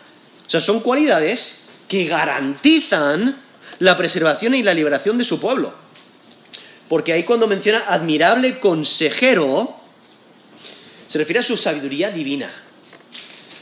O 0.46 0.50
sea, 0.50 0.62
son 0.62 0.80
cualidades 0.80 1.66
que 1.88 2.06
garantizan 2.06 3.41
la 3.80 3.98
preservación 3.98 4.56
y 4.56 4.64
la 4.64 4.74
liberación 4.74 5.18
de 5.18 5.26
su 5.26 5.39
pueblo. 5.39 5.83
Porque 6.94 7.12
ahí 7.12 7.24
cuando 7.24 7.48
menciona 7.48 7.86
admirable 7.88 8.60
consejero, 8.60 9.76
se 11.08 11.18
refiere 11.18 11.39
a 11.39 11.44
su 11.44 11.58
sabiduría 11.58 12.12
divina. 12.12 12.54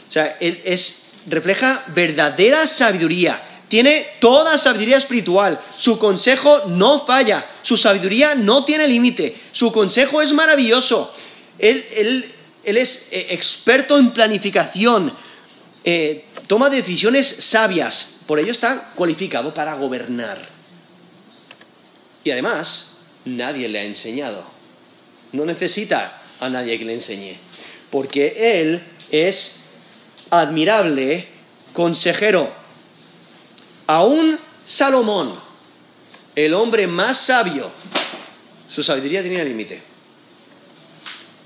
O 0.06 0.12
sea, 0.12 0.36
es, 0.38 1.06
refleja 1.24 1.82
verdadera 1.94 2.66
sabiduría. 2.66 3.62
Tiene 3.68 4.06
toda 4.20 4.58
sabiduría 4.58 4.98
espiritual. 4.98 5.58
Su 5.78 5.98
consejo 5.98 6.64
no 6.66 7.06
falla. 7.06 7.46
Su 7.62 7.78
sabiduría 7.78 8.34
no 8.34 8.66
tiene 8.66 8.86
límite. 8.86 9.34
Su 9.52 9.72
consejo 9.72 10.20
es 10.20 10.34
maravilloso. 10.34 11.14
Él, 11.58 11.86
él, 11.94 12.34
él 12.62 12.76
es 12.76 13.08
eh, 13.12 13.28
experto 13.30 13.96
en 13.96 14.10
planificación. 14.10 15.16
Eh, 15.82 16.26
toma 16.46 16.68
decisiones 16.68 17.28
sabias. 17.28 18.18
Por 18.26 18.38
ello 18.38 18.52
está 18.52 18.92
cualificado 18.94 19.54
para 19.54 19.72
gobernar. 19.72 20.50
Y 22.24 22.30
además, 22.30 22.92
nadie 23.24 23.68
le 23.68 23.80
ha 23.80 23.84
enseñado. 23.84 24.44
No 25.32 25.44
necesita 25.44 26.22
a 26.40 26.48
nadie 26.48 26.78
que 26.78 26.84
le 26.84 26.94
enseñe. 26.94 27.38
Porque 27.90 28.60
él 28.60 28.82
es 29.10 29.62
admirable 30.30 31.28
consejero. 31.72 32.52
Aún 33.86 34.38
Salomón, 34.64 35.38
el 36.34 36.54
hombre 36.54 36.86
más 36.86 37.18
sabio, 37.18 37.70
su 38.68 38.82
sabiduría 38.82 39.22
tenía 39.22 39.44
límite. 39.44 39.82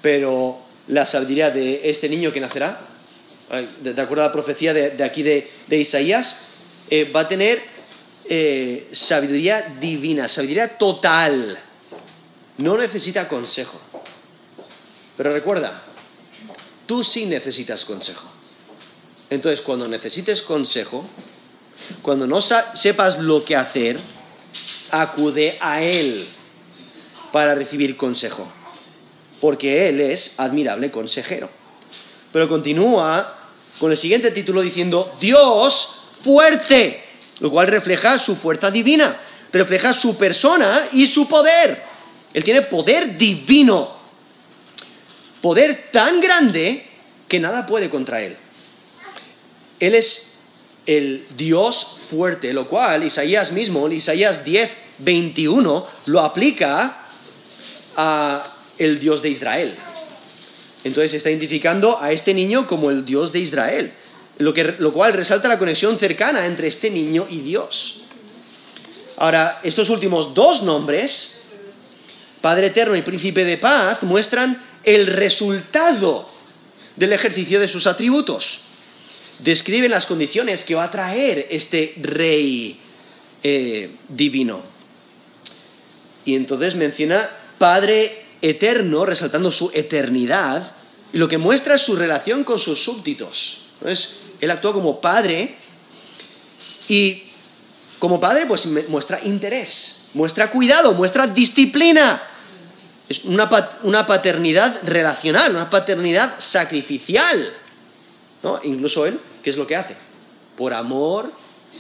Pero 0.03 0.63
la 0.89 1.05
sabiduría 1.05 1.51
de 1.51 1.89
este 1.91 2.09
niño 2.09 2.33
que 2.33 2.41
nacerá, 2.41 2.81
de 3.81 4.01
acuerdo 4.01 4.25
a 4.25 4.29
la 4.29 4.33
profecía 4.33 4.73
de, 4.73 5.03
aquí 5.05 5.23
de, 5.23 5.51
de 5.67 5.79
Isaías, 5.79 6.47
eh, 6.91 7.05
va 7.05 7.21
a 7.21 7.29
tener 7.29 7.63
eh, 8.29 8.89
sabiduría 8.93 9.77
divina, 9.81 10.29
sabiduría 10.29 10.77
total. 10.79 11.59
No 12.59 12.77
necesita 12.77 13.29
consejo. 13.29 13.81
Pero 15.17 15.31
recuerda, 15.31 15.83
tú 16.87 17.05
sí 17.05 17.27
necesitas 17.27 17.85
consejo. 17.85 18.29
Entonces, 19.31 19.61
cuando 19.61 19.89
necesites 19.89 20.43
consejo, 20.43 21.07
cuando 22.03 22.27
no 22.27 22.41
sepas 22.41 23.19
lo 23.19 23.45
que 23.45 23.57
hacer, 23.57 23.99
acude 24.91 25.59
a 25.61 25.83
Él 25.83 26.29
para 27.33 27.55
recibir 27.55 27.97
consejo, 27.97 28.51
porque 29.41 29.89
Él 29.89 30.01
es 30.01 30.39
admirable 30.39 30.91
consejero. 30.91 31.51
Pero 32.33 32.49
continúa 32.49 33.51
con 33.79 33.91
el 33.91 33.97
siguiente 33.97 34.31
título 34.31 34.63
diciendo, 34.63 35.17
Dios 35.21 36.03
fuerte, 36.23 37.05
lo 37.41 37.51
cual 37.51 37.67
refleja 37.67 38.19
su 38.19 38.37
fuerza 38.37 38.71
divina, 38.71 39.21
refleja 39.53 39.93
su 39.93 40.17
persona 40.17 40.83
y 40.93 41.07
su 41.07 41.29
poder. 41.29 41.83
Él 42.37 42.45
tiene 42.45 42.61
poder 42.61 43.17
divino, 43.17 43.97
poder 45.41 45.89
tan 45.91 46.21
grande 46.21 46.85
que 47.27 47.41
nada 47.41 47.67
puede 47.67 47.89
contra 47.89 48.21
Él. 48.21 48.37
Él 49.81 49.95
es 49.95 50.35
el 50.85 51.27
Dios 51.35 51.97
fuerte, 52.11 52.53
lo 52.53 52.69
cual 52.69 53.05
Isaías 53.05 53.53
mismo, 53.53 53.89
Isaías 53.89 54.45
10, 54.45 54.71
21, 54.99 55.87
lo 56.05 56.21
aplica 56.21 57.07
a 57.97 58.55
el 58.77 58.99
Dios 58.99 59.23
de 59.23 59.31
Israel. 59.31 59.75
Entonces 60.85 61.15
está 61.15 61.31
identificando 61.31 61.99
a 62.03 62.13
este 62.13 62.35
niño 62.35 62.67
como 62.67 62.91
el 62.91 63.07
Dios 63.07 63.33
de 63.33 63.39
Israel, 63.39 63.95
lo, 64.37 64.53
que, 64.53 64.63
lo 64.79 64.93
cual 64.93 65.15
resalta 65.15 65.49
la 65.49 65.59
conexión 65.59 65.99
cercana 65.99 66.45
entre 66.45 66.69
este 66.69 66.91
niño 66.91 67.27
y 67.31 67.41
Dios. 67.41 68.03
Ahora, 69.17 69.61
estos 69.63 69.89
últimos 69.89 70.35
dos 70.35 70.63
nombres, 70.63 71.36
Padre 72.41 72.69
Eterno 72.69 72.97
y 72.97 73.03
Príncipe 73.03 73.45
de 73.45 73.59
Paz, 73.59 74.03
muestran 74.03 74.63
el 74.85 75.07
resultado 75.07 76.29
del 76.97 77.13
ejercicio 77.13 77.61
de 77.61 77.69
sus 77.69 77.87
atributos 77.87 78.61
describe 79.39 79.89
las 79.89 80.07
condiciones 80.07 80.65
que 80.65 80.75
va 80.75 80.85
a 80.85 80.91
traer 80.91 81.49
este 81.51 81.95
rey 82.01 82.79
eh, 83.43 83.91
divino. 84.09 84.63
Y 86.25 86.35
entonces 86.35 86.75
menciona 86.75 87.31
Padre 87.59 88.25
eterno, 88.43 89.07
resaltando 89.07 89.51
su 89.51 89.71
eternidad, 89.73 90.73
y 91.13 91.19
lo 91.19 91.29
que 91.29 91.39
muestra 91.39 91.77
es 91.77 91.83
su 91.83 91.97
relación 91.97 92.45
con 92.45 92.59
sus 92.59 92.83
súbditos. 92.83 93.63
Entonces, 93.79 94.17
él 94.41 94.51
actúa 94.51 94.73
como 94.73 95.01
padre 95.01 95.57
Y 96.89 97.25
como 97.99 98.21
padre, 98.21 98.47
pues 98.47 98.67
muestra 98.89 99.21
interés, 99.25 100.09
muestra 100.15 100.51
cuidado, 100.51 100.93
muestra 100.93 101.27
disciplina. 101.27 102.23
Es 103.09 103.25
una, 103.25 103.49
una 103.83 104.07
paternidad 104.07 104.83
relacional, 104.83 105.53
una 105.53 105.71
paternidad 105.71 106.35
sacrificial. 106.39 107.55
¿no? 108.43 108.61
Incluso 108.65 109.07
él, 109.07 109.21
¿qué 109.43 109.51
es 109.51 109.57
lo 109.57 109.67
que 109.67 109.77
hace? 109.77 109.97
Por 110.57 110.75
amor 110.75 111.33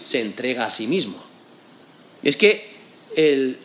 se 0.05 0.21
entrega 0.21 0.65
a 0.65 0.71
sí 0.71 0.87
mismo. 0.87 1.23
Es 2.23 2.37
que 2.37 2.77
él, 3.15 3.59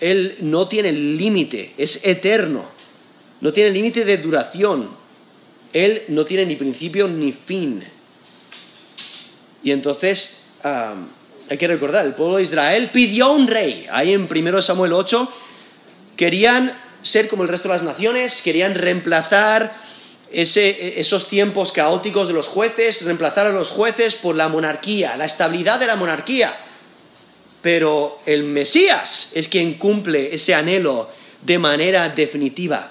él 0.00 0.36
no 0.40 0.68
tiene 0.68 0.92
límite, 0.92 1.74
es 1.78 2.04
eterno, 2.04 2.68
no 3.40 3.52
tiene 3.52 3.70
límite 3.70 4.04
de 4.04 4.18
duración. 4.18 4.90
Él 5.72 6.04
no 6.08 6.24
tiene 6.24 6.46
ni 6.46 6.56
principio 6.56 7.08
ni 7.08 7.32
fin. 7.32 7.82
Y 9.62 9.72
entonces 9.72 10.46
hay 11.48 11.58
que 11.58 11.68
recordar, 11.68 12.06
el 12.06 12.14
pueblo 12.14 12.38
de 12.38 12.44
Israel 12.44 12.90
pidió 12.92 13.32
un 13.32 13.46
rey. 13.46 13.86
Ahí 13.90 14.12
en 14.12 14.28
1 14.30 14.62
Samuel 14.62 14.92
8 14.92 15.30
querían 16.16 16.78
ser 17.02 17.28
como 17.28 17.42
el 17.42 17.48
resto 17.48 17.68
de 17.68 17.74
las 17.74 17.82
naciones, 17.82 18.40
querían 18.40 18.74
reemplazar 18.74 19.76
esos 20.32 21.28
tiempos 21.28 21.70
caóticos 21.70 22.26
de 22.26 22.34
los 22.34 22.48
jueces, 22.48 23.04
reemplazar 23.04 23.46
a 23.46 23.50
los 23.50 23.70
jueces 23.70 24.16
por 24.16 24.34
la 24.34 24.48
monarquía, 24.48 25.16
la 25.16 25.26
estabilidad 25.26 25.78
de 25.78 25.86
la 25.86 25.96
monarquía. 25.96 26.56
Pero 27.62 28.18
el 28.26 28.42
Mesías 28.42 29.30
es 29.34 29.48
quien 29.48 29.74
cumple 29.74 30.34
ese 30.34 30.54
anhelo 30.54 31.10
de 31.42 31.58
manera 31.58 32.08
definitiva, 32.08 32.90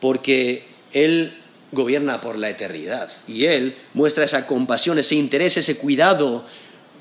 porque 0.00 0.66
Él 0.92 1.36
gobierna 1.72 2.20
por 2.20 2.38
la 2.38 2.48
eternidad 2.48 3.10
y 3.26 3.44
Él 3.44 3.76
muestra 3.92 4.24
esa 4.24 4.46
compasión, 4.46 4.98
ese 4.98 5.16
interés, 5.16 5.56
ese 5.56 5.76
cuidado 5.76 6.46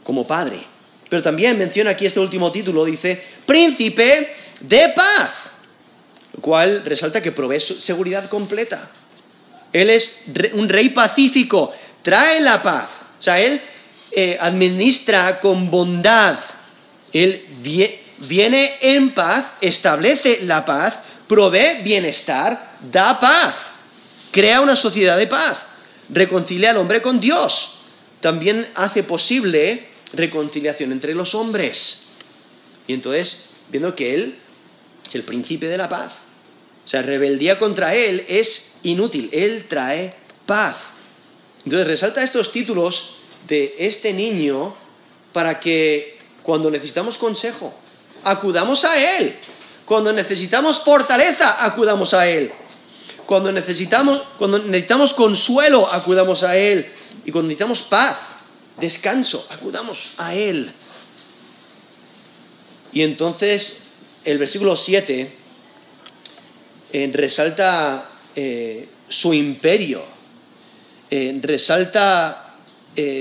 como 0.07 0.25
Padre. 0.25 0.63
Pero 1.09 1.21
también 1.21 1.59
menciona 1.59 1.91
aquí 1.91 2.05
este 2.05 2.21
último 2.21 2.49
título, 2.49 2.85
dice, 2.85 3.21
príncipe 3.45 4.33
de 4.61 4.87
paz, 4.95 5.31
lo 6.33 6.41
cual 6.41 6.83
resalta 6.85 7.21
que 7.21 7.33
provee 7.33 7.59
seguridad 7.59 8.29
completa. 8.29 8.89
Él 9.73 9.89
es 9.89 10.23
un 10.53 10.69
rey 10.69 10.89
pacífico, 10.89 11.73
trae 12.03 12.39
la 12.39 12.63
paz. 12.63 12.87
O 13.19 13.21
sea, 13.21 13.37
Él 13.37 13.59
eh, 14.11 14.37
administra 14.39 15.41
con 15.41 15.69
bondad. 15.69 16.39
Él 17.11 17.45
viene 18.19 18.75
en 18.79 19.09
paz, 19.09 19.55
establece 19.59 20.39
la 20.43 20.63
paz, 20.63 20.99
provee 21.27 21.83
bienestar, 21.83 22.77
da 22.79 23.19
paz, 23.19 23.55
crea 24.31 24.61
una 24.61 24.77
sociedad 24.77 25.17
de 25.17 25.27
paz, 25.27 25.57
reconcilia 26.07 26.69
al 26.69 26.77
hombre 26.77 27.01
con 27.01 27.19
Dios. 27.19 27.79
También 28.21 28.69
hace 28.73 29.03
posible 29.03 29.96
reconciliación 30.13 30.91
entre 30.91 31.13
los 31.13 31.35
hombres. 31.35 32.07
Y 32.87 32.93
entonces, 32.93 33.49
viendo 33.69 33.95
que 33.95 34.13
Él 34.13 34.39
es 35.07 35.15
el 35.15 35.23
príncipe 35.23 35.67
de 35.67 35.77
la 35.77 35.89
paz, 35.89 36.13
o 36.85 36.87
sea, 36.87 37.01
rebeldía 37.01 37.57
contra 37.57 37.93
Él 37.95 38.25
es 38.29 38.77
inútil, 38.83 39.29
Él 39.33 39.65
trae 39.67 40.15
paz. 40.45 40.75
Entonces 41.65 41.85
resalta 41.85 42.23
estos 42.23 42.51
títulos 42.51 43.17
de 43.45 43.75
este 43.77 44.13
niño 44.13 44.75
para 45.33 45.59
que 45.59 46.17
cuando 46.43 46.71
necesitamos 46.71 47.17
consejo, 47.17 47.73
acudamos 48.23 48.85
a 48.85 49.17
Él. 49.17 49.35
Cuando 49.85 50.13
necesitamos 50.13 50.79
fortaleza, 50.81 51.63
acudamos 51.63 52.13
a 52.13 52.27
Él. 52.27 52.51
Cuando 53.25 53.51
necesitamos, 53.51 54.23
cuando 54.37 54.59
necesitamos 54.59 55.13
consuelo, 55.13 55.91
acudamos 55.91 56.43
a 56.43 56.55
Él. 56.55 56.89
Y 57.25 57.31
cuando 57.31 57.49
necesitamos 57.49 57.81
paz, 57.81 58.17
descanso, 58.79 59.45
acudamos 59.49 60.13
a 60.17 60.35
Él. 60.35 60.71
Y 62.93 63.01
entonces 63.01 63.87
el 64.23 64.37
versículo 64.37 64.75
7 64.75 65.31
eh, 66.91 67.11
resalta 67.13 68.09
eh, 68.35 68.89
su 69.07 69.33
imperio, 69.33 70.03
eh, 71.09 71.39
resalta 71.41 72.43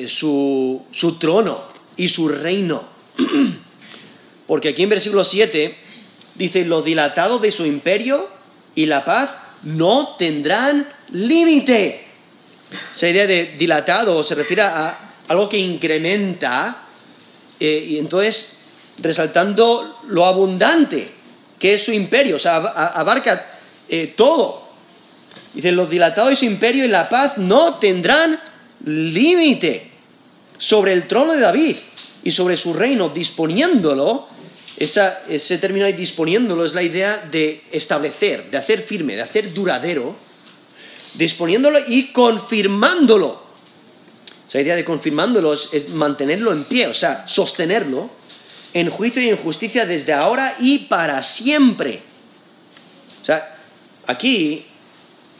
su, 0.06 0.86
su 0.90 1.18
trono 1.18 1.68
y 1.96 2.08
su 2.08 2.28
reino. 2.28 2.88
Porque 4.46 4.70
aquí 4.70 4.84
en 4.84 4.88
versículo 4.88 5.22
7 5.22 5.76
dice, 6.34 6.64
lo 6.64 6.80
dilatado 6.80 7.38
de 7.38 7.50
su 7.50 7.66
imperio 7.66 8.30
y 8.74 8.86
la 8.86 9.04
paz 9.04 9.30
no 9.64 10.16
tendrán 10.16 10.88
límite. 11.10 12.06
Esa 12.92 13.08
idea 13.08 13.26
de 13.26 13.54
dilatado 13.58 14.22
se 14.24 14.34
refiere 14.34 14.62
a 14.62 15.05
algo 15.28 15.48
que 15.48 15.58
incrementa 15.58 16.82
y 17.58 17.98
entonces 17.98 18.58
resaltando 18.98 20.00
lo 20.08 20.24
abundante 20.24 21.16
que 21.58 21.74
es 21.74 21.84
su 21.84 21.92
imperio, 21.92 22.36
o 22.36 22.38
sea, 22.38 22.56
abarca 22.56 23.58
eh, 23.88 24.14
todo. 24.16 24.66
Dice, 25.54 25.72
los 25.72 25.88
dilatados 25.88 26.30
de 26.30 26.36
su 26.36 26.44
imperio 26.44 26.84
y 26.84 26.88
la 26.88 27.08
paz 27.08 27.38
no 27.38 27.76
tendrán 27.76 28.38
límite 28.84 29.90
sobre 30.58 30.92
el 30.92 31.08
trono 31.08 31.32
de 31.32 31.40
David 31.40 31.76
y 32.22 32.30
sobre 32.30 32.56
su 32.56 32.74
reino, 32.74 33.08
disponiéndolo. 33.08 34.28
ese 34.76 35.58
término 35.58 35.86
ahí, 35.86 35.94
disponiéndolo, 35.94 36.64
es 36.64 36.74
la 36.74 36.82
idea 36.82 37.26
de 37.30 37.64
establecer, 37.72 38.50
de 38.50 38.58
hacer 38.58 38.82
firme, 38.82 39.16
de 39.16 39.22
hacer 39.22 39.54
duradero, 39.54 40.14
disponiéndolo 41.14 41.78
y 41.88 42.08
confirmándolo. 42.08 43.45
Esa 44.48 44.60
idea 44.60 44.76
de 44.76 44.84
confirmándolo 44.84 45.52
es 45.52 45.88
mantenerlo 45.88 46.52
en 46.52 46.64
pie, 46.64 46.86
o 46.86 46.94
sea, 46.94 47.26
sostenerlo 47.26 48.10
en 48.72 48.90
juicio 48.90 49.22
y 49.22 49.28
en 49.28 49.36
justicia 49.36 49.86
desde 49.86 50.12
ahora 50.12 50.54
y 50.60 50.80
para 50.80 51.22
siempre. 51.22 52.02
O 53.22 53.24
sea, 53.24 53.56
Aquí 54.06 54.64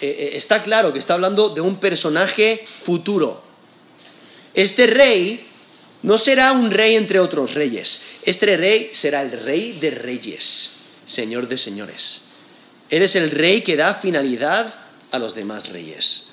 eh, 0.01 0.07
eh, 0.07 0.31
está 0.35 0.63
claro 0.63 0.93
que 0.93 0.99
está 0.99 1.15
hablando 1.15 1.51
de 1.51 1.61
un 1.61 1.79
personaje 1.79 2.65
futuro. 2.83 3.43
Este 4.55 4.87
rey 4.87 5.47
no 6.03 6.19
será 6.19 6.53
un 6.53 6.71
rey 6.71 6.97
entre 6.97 7.21
otros 7.21 7.55
reyes. 7.55 8.03
Este 8.23 8.57
rey 8.57 8.91
será 8.93 9.23
el 9.23 9.33
rey 9.33 9.79
de 9.81 9.91
reyes, 9.91 10.79
señor 11.07 11.49
de 11.49 11.59
señores. 11.59 12.23
Eres 12.91 13.17
el 13.17 13.31
rey 13.31 13.63
que 13.63 13.77
da 13.77 13.95
finalidad 13.95 14.75
a 15.11 15.19
los 15.19 15.35
demás 15.35 15.69
reyes. 15.69 16.29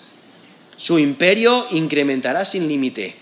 Su 0.78 1.00
imperio 1.00 1.68
incrementará 1.72 2.46
sin 2.46 2.68
límite. 2.68 3.16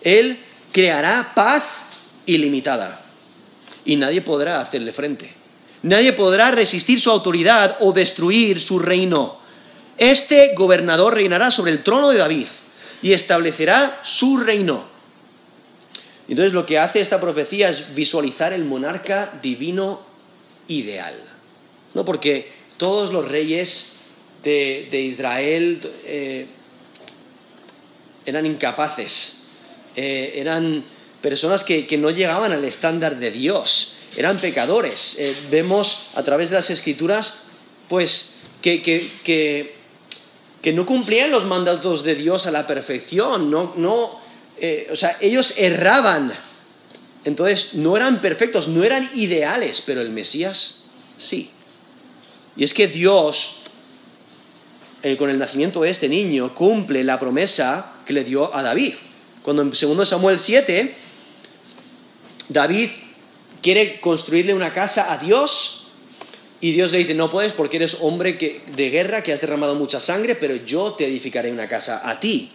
Él 0.00 0.38
creará 0.72 1.32
paz 1.34 1.64
ilimitada 2.26 3.04
y 3.84 3.96
nadie 3.96 4.22
podrá 4.22 4.60
hacerle 4.60 4.92
frente. 4.92 5.32
Nadie 5.82 6.14
podrá 6.14 6.50
resistir 6.50 7.00
su 7.00 7.10
autoridad 7.10 7.76
o 7.80 7.92
destruir 7.92 8.58
su 8.58 8.78
reino. 8.78 9.38
Este 9.98 10.54
gobernador 10.56 11.14
reinará 11.14 11.50
sobre 11.50 11.72
el 11.72 11.82
trono 11.82 12.10
de 12.10 12.18
David 12.18 12.46
y 13.02 13.12
establecerá 13.12 14.00
su 14.02 14.38
reino. 14.38 14.86
Entonces 16.26 16.54
lo 16.54 16.64
que 16.64 16.78
hace 16.78 17.00
esta 17.00 17.20
profecía 17.20 17.68
es 17.68 17.94
visualizar 17.94 18.52
el 18.52 18.64
monarca 18.64 19.38
divino 19.42 20.00
ideal. 20.68 21.16
¿No? 21.92 22.04
Porque 22.04 22.50
todos 22.78 23.12
los 23.12 23.28
reyes 23.28 23.98
de, 24.42 24.88
Israel 24.90 25.80
eh, 26.04 26.46
eran 28.26 28.46
incapaces, 28.46 29.44
eh, 29.96 30.34
eran 30.36 30.84
personas 31.20 31.64
que 31.64 31.96
no 31.98 32.10
llegaban 32.10 32.52
al 32.52 32.64
estándar 32.64 33.18
de 33.18 33.30
Dios 33.30 33.94
eran 34.16 34.38
pecadores. 34.38 35.16
Eh, 35.18 35.36
vemos 35.50 36.06
a 36.14 36.22
través 36.22 36.50
de 36.50 36.56
las 36.56 36.70
escrituras, 36.70 37.42
pues, 37.88 38.36
que, 38.62 38.82
que, 38.82 39.74
no 40.72 40.86
cumplían 40.86 41.30
los 41.30 41.44
mandatos 41.44 42.04
de 42.04 42.14
Dios 42.14 42.46
a 42.46 42.50
la 42.50 42.66
perfección, 42.66 43.50
no, 43.50 43.74
no, 43.76 44.18
eh, 44.58 44.88
o 44.90 44.96
sea, 44.96 45.18
ellos 45.20 45.54
erraban. 45.58 46.32
Entonces, 47.24 47.74
no 47.74 47.96
eran 47.96 48.20
perfectos, 48.20 48.68
no 48.68 48.84
eran 48.84 49.08
ideales, 49.14 49.82
pero 49.82 50.00
el 50.00 50.10
Mesías 50.10 50.84
sí. 51.18 51.50
Y 52.56 52.64
es 52.64 52.72
que 52.72 52.86
Dios, 52.86 53.60
con 55.18 55.28
el 55.28 55.38
nacimiento 55.38 55.82
de 55.82 55.90
este 55.90 56.08
niño, 56.08 56.54
cumple 56.54 57.02
la 57.02 57.18
promesa 57.18 57.93
que 58.04 58.12
le 58.12 58.24
dio 58.24 58.54
a 58.54 58.62
David. 58.62 58.94
Cuando 59.42 59.62
en 59.62 59.70
2 59.70 60.08
Samuel 60.08 60.38
7, 60.38 60.94
David 62.48 62.90
quiere 63.62 64.00
construirle 64.00 64.54
una 64.54 64.72
casa 64.72 65.12
a 65.12 65.18
Dios 65.18 65.88
y 66.60 66.72
Dios 66.72 66.92
le 66.92 66.98
dice, 66.98 67.14
no 67.14 67.30
puedes 67.30 67.52
porque 67.52 67.76
eres 67.76 67.98
hombre 68.00 68.62
de 68.74 68.90
guerra 68.90 69.22
que 69.22 69.32
has 69.32 69.40
derramado 69.40 69.74
mucha 69.74 70.00
sangre, 70.00 70.34
pero 70.34 70.56
yo 70.56 70.94
te 70.94 71.06
edificaré 71.06 71.52
una 71.52 71.68
casa 71.68 72.08
a 72.08 72.18
ti. 72.18 72.52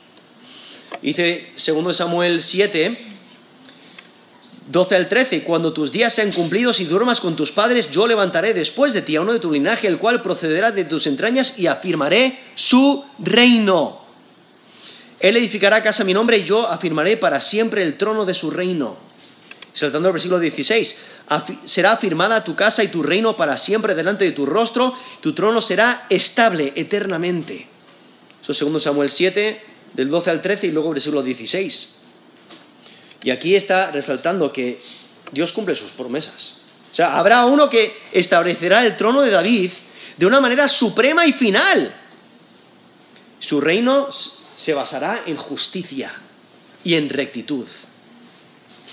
Dice 1.01 1.51
2 1.63 1.95
Samuel 1.95 2.41
7, 2.41 2.97
12 4.67 4.95
al 4.95 5.07
13, 5.07 5.43
cuando 5.43 5.73
tus 5.73 5.91
días 5.91 6.13
sean 6.13 6.31
cumplidos 6.31 6.79
y 6.79 6.85
duermas 6.85 7.21
con 7.21 7.35
tus 7.35 7.51
padres, 7.51 7.91
yo 7.91 8.07
levantaré 8.07 8.53
después 8.53 8.93
de 8.93 9.01
ti 9.01 9.15
a 9.15 9.21
uno 9.21 9.33
de 9.33 9.39
tu 9.39 9.51
linaje, 9.51 9.87
el 9.87 9.97
cual 9.97 10.21
procederá 10.21 10.71
de 10.71 10.85
tus 10.85 11.07
entrañas 11.07 11.57
y 11.59 11.67
afirmaré 11.67 12.39
su 12.55 13.03
reino. 13.19 14.08
Él 15.19 15.35
edificará 15.37 15.83
casa 15.83 16.03
a 16.03 16.05
mi 16.05 16.13
nombre 16.13 16.37
y 16.37 16.43
yo 16.43 16.67
afirmaré 16.67 17.17
para 17.17 17.41
siempre 17.41 17.83
el 17.83 17.97
trono 17.97 18.25
de 18.25 18.33
su 18.33 18.49
reino. 18.51 18.97
Saltando 19.73 20.07
al 20.07 20.13
versículo 20.13 20.39
16, 20.39 20.97
"Afi- 21.29 21.59
será 21.65 21.91
afirmada 21.91 22.43
tu 22.43 22.55
casa 22.55 22.83
y 22.83 22.87
tu 22.87 23.03
reino 23.03 23.35
para 23.35 23.55
siempre 23.57 23.95
delante 23.95 24.25
de 24.25 24.31
tu 24.31 24.45
rostro, 24.45 24.93
tu 25.21 25.33
trono 25.33 25.61
será 25.61 26.05
estable 26.09 26.73
eternamente. 26.75 27.67
Eso 28.41 28.51
es 28.53 28.57
segundo 28.57 28.79
Samuel 28.79 29.09
7, 29.09 29.61
del 29.93 30.09
12 30.09 30.29
al 30.29 30.41
13 30.41 30.67
y 30.67 30.71
luego 30.71 30.89
versículo 30.91 31.21
16. 31.21 31.95
Y 33.23 33.31
aquí 33.31 33.55
está 33.55 33.91
resaltando 33.91 34.51
que 34.53 34.81
Dios 35.31 35.51
cumple 35.51 35.75
sus 35.75 35.91
promesas. 35.91 36.55
O 36.91 36.95
sea, 36.95 37.17
habrá 37.19 37.45
uno 37.45 37.69
que 37.69 37.95
establecerá 38.11 38.85
el 38.85 38.97
trono 38.97 39.21
de 39.21 39.29
David 39.29 39.71
de 40.17 40.25
una 40.25 40.41
manera 40.41 40.67
suprema 40.67 41.25
y 41.25 41.33
final. 41.33 41.93
Su 43.39 43.61
reino 43.61 44.09
se 44.59 44.73
basará 44.73 45.23
en 45.25 45.37
justicia 45.37 46.11
y 46.83 46.95
en 46.95 47.07
rectitud. 47.07 47.65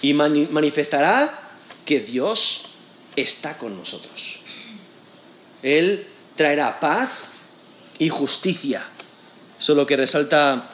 Y 0.00 0.14
mani- 0.14 0.46
manifestará 0.48 1.50
que 1.84 1.98
Dios 1.98 2.66
está 3.16 3.58
con 3.58 3.76
nosotros. 3.76 4.38
Él 5.64 6.06
traerá 6.36 6.78
paz 6.78 7.10
y 7.98 8.08
justicia. 8.10 8.86
Eso 9.58 9.72
es 9.72 9.76
lo 9.76 9.86
que 9.86 9.96
resalta 9.96 10.70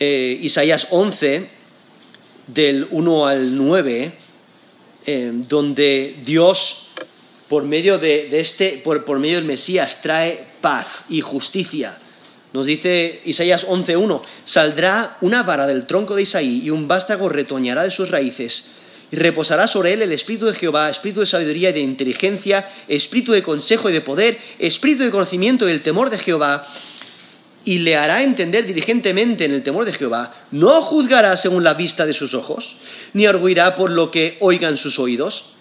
eh, 0.00 0.38
Isaías 0.40 0.86
11, 0.90 1.50
del 2.46 2.88
1 2.90 3.26
al 3.26 3.54
9, 3.54 4.12
eh, 5.04 5.30
donde 5.34 6.16
Dios, 6.24 6.88
por 7.50 7.64
medio 7.64 7.98
de, 7.98 8.40
este, 8.40 8.78
por 8.78 9.18
medio 9.18 9.36
del 9.36 9.44
Mesías, 9.44 10.00
trae 10.00 10.46
paz 10.62 11.04
y 11.10 11.20
justicia. 11.20 11.98
Nos 12.52 12.66
dice 12.66 13.20
Isaías 13.24 13.66
11.1, 13.66 14.22
saldrá 14.44 15.18
una 15.20 15.42
vara 15.42 15.66
del 15.66 15.86
tronco 15.86 16.14
de 16.14 16.22
Isaí 16.22 16.62
y 16.64 16.70
un 16.70 16.88
vástago 16.88 17.28
retoñará 17.28 17.84
de 17.84 17.90
sus 17.90 18.10
raíces. 18.10 18.70
Y 19.10 19.16
reposará 19.16 19.68
sobre 19.68 19.92
él 19.92 20.02
el 20.02 20.12
espíritu 20.12 20.46
de 20.46 20.54
Jehová, 20.54 20.90
espíritu 20.90 21.20
de 21.20 21.26
sabiduría 21.26 21.70
y 21.70 21.74
de 21.74 21.80
inteligencia, 21.80 22.68
espíritu 22.88 23.32
de 23.32 23.42
consejo 23.42 23.88
y 23.88 23.92
de 23.92 24.00
poder, 24.00 24.38
espíritu 24.58 25.04
de 25.04 25.10
conocimiento 25.10 25.66
y 25.66 25.72
del 25.72 25.82
temor 25.82 26.10
de 26.10 26.18
Jehová, 26.18 26.66
y 27.66 27.80
le 27.80 27.96
hará 27.96 28.22
entender 28.22 28.64
diligentemente 28.64 29.44
en 29.44 29.52
el 29.52 29.62
temor 29.62 29.84
de 29.84 29.92
Jehová, 29.92 30.32
no 30.52 30.82
juzgará 30.82 31.36
según 31.36 31.64
la 31.64 31.74
vista 31.74 32.06
de 32.06 32.14
sus 32.14 32.32
ojos, 32.32 32.76
ni 33.12 33.26
arguirá 33.26 33.74
por 33.74 33.90
lo 33.90 34.12
que 34.12 34.36
oigan 34.40 34.76
sus 34.76 35.00
oídos, 35.00 35.55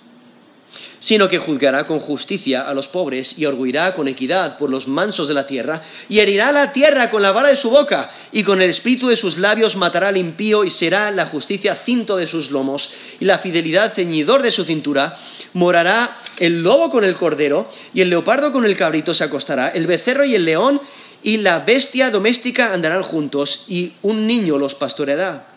sino 1.00 1.30
que 1.30 1.38
juzgará 1.38 1.86
con 1.86 2.00
justicia 2.00 2.68
a 2.68 2.74
los 2.74 2.88
pobres 2.88 3.38
y 3.38 3.46
arguirá 3.46 3.94
con 3.94 4.08
equidad 4.08 4.58
por 4.58 4.70
los 4.70 4.88
mansos 4.88 5.28
de 5.28 5.34
la 5.34 5.48
tierra, 5.48 5.82
y 6.10 6.20
herirá 6.20 6.52
la 6.52 6.74
tierra 6.74 7.10
con 7.10 7.22
la 7.22 7.32
vara 7.32 7.50
de 7.50 7.58
su 7.58 7.70
boca, 7.70 8.12
y 8.32 8.44
con 8.44 8.62
el 8.62 8.70
espíritu 8.70 9.08
de 9.08 9.16
sus 9.16 9.38
labios 9.38 9.76
matará 9.76 10.10
al 10.10 10.18
impío, 10.18 10.64
y 10.64 10.72
será 10.72 11.12
la 11.12 11.26
justicia 11.28 11.76
cinto 11.76 12.18
de 12.18 12.28
sus 12.28 12.52
lomos, 12.52 12.94
y 13.20 13.26
la 13.26 13.40
fidelidad 13.40 13.94
ceñidor 13.94 14.42
de 14.42 14.52
su 14.52 14.66
cintura. 14.66 15.18
Morará 15.54 16.18
el 16.40 16.64
lobo 16.64 16.90
con 16.90 17.04
el 17.04 17.16
cordero, 17.16 17.70
y 17.94 18.02
el 18.02 18.10
leopardo 18.10 18.52
con 18.52 18.66
el 18.66 18.76
cabrito 18.76 19.14
se 19.14 19.24
acostará, 19.24 19.70
el 19.70 19.88
becerro 19.88 20.26
y 20.26 20.36
el 20.36 20.46
león 20.46 20.82
y 21.24 21.38
la 21.38 21.60
bestia 21.60 22.12
doméstica 22.12 22.72
andarán 22.72 23.02
juntos, 23.02 23.66
y 23.68 23.94
un 24.04 24.28
niño 24.28 24.60
los 24.60 24.76
pastoreará. 24.76 25.55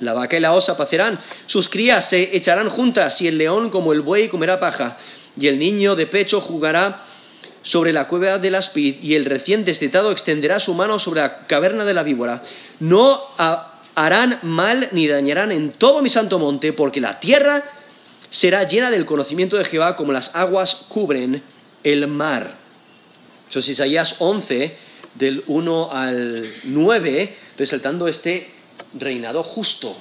La 0.00 0.14
vaca 0.14 0.36
y 0.36 0.40
la 0.40 0.52
osa 0.54 0.76
pacerán, 0.76 1.20
sus 1.46 1.68
crías 1.68 2.08
se 2.08 2.36
echarán 2.36 2.68
juntas, 2.70 3.20
y 3.22 3.28
el 3.28 3.38
león 3.38 3.70
como 3.70 3.92
el 3.92 4.00
buey 4.00 4.28
comerá 4.28 4.58
paja, 4.58 4.96
y 5.38 5.46
el 5.48 5.58
niño 5.58 5.96
de 5.96 6.06
pecho 6.06 6.40
jugará 6.40 7.04
sobre 7.62 7.92
la 7.92 8.08
cueva 8.08 8.38
del 8.38 8.54
aspid, 8.56 8.96
y 9.02 9.14
el 9.14 9.24
recién 9.24 9.64
destetado 9.64 10.10
extenderá 10.10 10.58
su 10.60 10.74
mano 10.74 10.98
sobre 10.98 11.20
la 11.20 11.46
caverna 11.46 11.84
de 11.84 11.94
la 11.94 12.02
víbora. 12.02 12.42
No 12.80 13.20
ha- 13.38 13.80
harán 13.94 14.38
mal 14.42 14.88
ni 14.92 15.06
dañarán 15.06 15.52
en 15.52 15.72
todo 15.72 16.02
mi 16.02 16.08
santo 16.08 16.38
monte, 16.38 16.72
porque 16.72 17.00
la 17.00 17.20
tierra 17.20 17.62
será 18.30 18.64
llena 18.64 18.90
del 18.90 19.04
conocimiento 19.04 19.56
de 19.58 19.64
Jehová 19.66 19.94
como 19.94 20.12
las 20.12 20.34
aguas 20.34 20.86
cubren 20.88 21.42
el 21.84 22.08
mar. 22.08 22.56
Eso 23.50 23.58
es 23.58 23.68
Isaías 23.68 24.16
11, 24.18 24.76
del 25.14 25.44
1 25.46 25.90
al 25.92 26.54
9, 26.64 27.36
resaltando 27.58 28.08
este 28.08 28.50
reinado 28.94 29.42
justo 29.42 29.96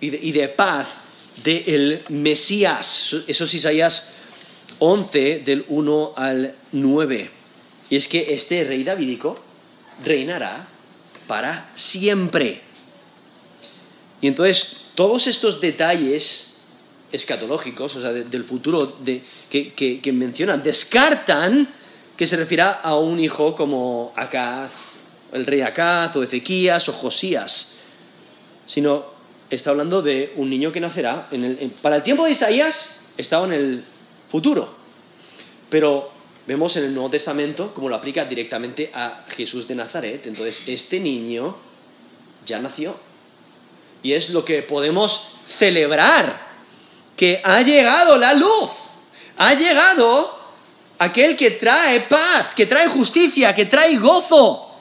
y 0.00 0.10
de, 0.10 0.18
de 0.18 0.48
paz 0.48 0.98
del 1.42 2.04
Mesías. 2.08 3.14
Eso 3.26 3.44
es 3.44 3.54
Isaías 3.54 4.12
11, 4.78 5.40
del 5.44 5.64
1 5.68 6.12
al 6.16 6.54
9. 6.72 7.30
Y 7.90 7.96
es 7.96 8.08
que 8.08 8.34
este 8.34 8.64
rey 8.64 8.84
davídico 8.84 9.38
reinará 10.04 10.68
para 11.26 11.70
siempre. 11.74 12.60
Y 14.20 14.28
entonces 14.28 14.76
todos 14.94 15.26
estos 15.26 15.60
detalles 15.60 16.58
escatológicos, 17.12 17.96
o 17.96 18.00
sea, 18.00 18.12
de- 18.12 18.24
del 18.24 18.44
futuro 18.44 18.96
que- 19.50 19.72
que 20.02 20.12
mencionan, 20.12 20.62
descartan 20.62 21.68
que 22.16 22.26
se 22.26 22.36
refiera 22.36 22.72
a 22.72 22.96
un 22.98 23.20
hijo 23.20 23.54
como 23.54 24.12
Acaz, 24.16 24.72
el 25.32 25.46
rey 25.46 25.60
Acaz, 25.60 26.16
o 26.16 26.22
Ezequías, 26.22 26.88
o 26.88 26.92
Josías, 26.92 27.74
sino 28.66 29.06
está 29.48 29.70
hablando 29.70 30.02
de 30.02 30.32
un 30.36 30.50
niño 30.50 30.72
que 30.72 30.80
nacerá. 30.80 31.28
Para 31.82 31.96
el 31.96 32.02
tiempo 32.02 32.24
de 32.24 32.32
Isaías 32.32 33.00
estaba 33.16 33.46
en 33.46 33.52
el 33.52 33.84
futuro, 34.30 34.74
pero 35.70 36.10
vemos 36.46 36.76
en 36.76 36.84
el 36.84 36.94
Nuevo 36.94 37.10
Testamento 37.10 37.72
cómo 37.74 37.88
lo 37.88 37.96
aplica 37.96 38.24
directamente 38.24 38.90
a 38.92 39.24
Jesús 39.28 39.66
de 39.66 39.74
Nazaret. 39.74 40.26
Entonces, 40.26 40.62
este 40.66 41.00
niño 41.00 41.56
ya 42.44 42.58
nació. 42.58 42.96
Y 44.02 44.12
es 44.12 44.30
lo 44.30 44.44
que 44.44 44.62
podemos 44.62 45.32
celebrar, 45.48 46.46
que 47.16 47.40
ha 47.42 47.60
llegado 47.62 48.18
la 48.18 48.34
luz, 48.34 48.70
ha 49.38 49.54
llegado 49.54 50.38
aquel 50.98 51.34
que 51.36 51.52
trae 51.52 52.02
paz, 52.02 52.54
que 52.54 52.66
trae 52.66 52.88
justicia, 52.88 53.54
que 53.54 53.64
trae 53.64 53.96
gozo. 53.96 54.76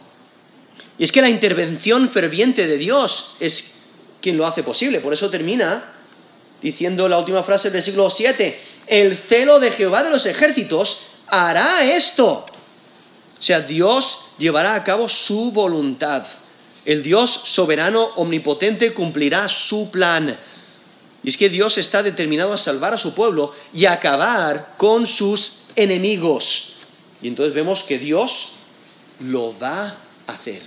Y 0.97 1.03
es 1.03 1.11
que 1.11 1.21
la 1.21 1.29
intervención 1.29 2.09
ferviente 2.09 2.67
de 2.67 2.77
Dios 2.77 3.35
es 3.39 3.74
quien 4.25 4.37
lo 4.37 4.47
hace 4.47 4.63
posible. 4.63 5.01
Por 5.01 5.13
eso 5.13 5.29
termina 5.29 5.93
diciendo 6.59 7.07
la 7.07 7.19
última 7.19 7.43
frase 7.43 7.67
del 7.67 7.73
versículo 7.73 8.09
7, 8.09 8.59
el 8.87 9.15
celo 9.15 9.59
de 9.59 9.69
Jehová 9.69 10.03
de 10.03 10.09
los 10.09 10.25
ejércitos 10.25 11.01
hará 11.27 11.85
esto. 11.85 12.43
O 13.37 13.41
sea, 13.41 13.61
Dios 13.61 14.21
llevará 14.39 14.73
a 14.73 14.83
cabo 14.83 15.07
su 15.07 15.51
voluntad. 15.51 16.25
El 16.85 17.03
Dios 17.03 17.29
soberano, 17.29 18.01
omnipotente, 18.15 18.95
cumplirá 18.95 19.47
su 19.47 19.91
plan. 19.91 20.39
Y 21.23 21.29
es 21.29 21.37
que 21.37 21.49
Dios 21.49 21.77
está 21.77 22.01
determinado 22.01 22.51
a 22.51 22.57
salvar 22.57 22.95
a 22.95 22.97
su 22.97 23.13
pueblo 23.13 23.53
y 23.75 23.85
a 23.85 23.93
acabar 23.93 24.73
con 24.77 25.05
sus 25.05 25.65
enemigos. 25.75 26.77
Y 27.21 27.27
entonces 27.27 27.53
vemos 27.53 27.83
que 27.83 27.99
Dios 27.99 28.53
lo 29.19 29.55
va 29.59 29.97
a 30.25 30.31
hacer. 30.31 30.63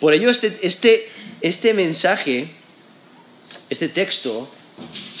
Por 0.00 0.14
ello 0.14 0.30
este, 0.30 0.58
este, 0.62 1.10
este 1.40 1.74
mensaje, 1.74 2.54
este 3.68 3.88
texto, 3.88 4.50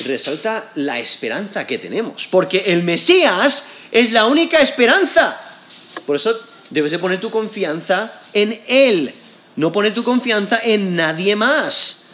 resalta 0.04 0.72
la 0.74 0.98
esperanza 0.98 1.66
que 1.66 1.78
tenemos. 1.78 2.26
Porque 2.28 2.64
el 2.66 2.82
Mesías 2.82 3.68
es 3.90 4.12
la 4.12 4.26
única 4.26 4.60
esperanza. 4.60 5.40
Por 6.06 6.16
eso 6.16 6.40
debes 6.70 6.92
de 6.92 6.98
poner 6.98 7.20
tu 7.20 7.30
confianza 7.30 8.22
en 8.32 8.62
Él, 8.66 9.14
no 9.56 9.72
poner 9.72 9.92
tu 9.94 10.04
confianza 10.04 10.60
en 10.62 10.94
nadie 10.96 11.36
más. 11.36 12.06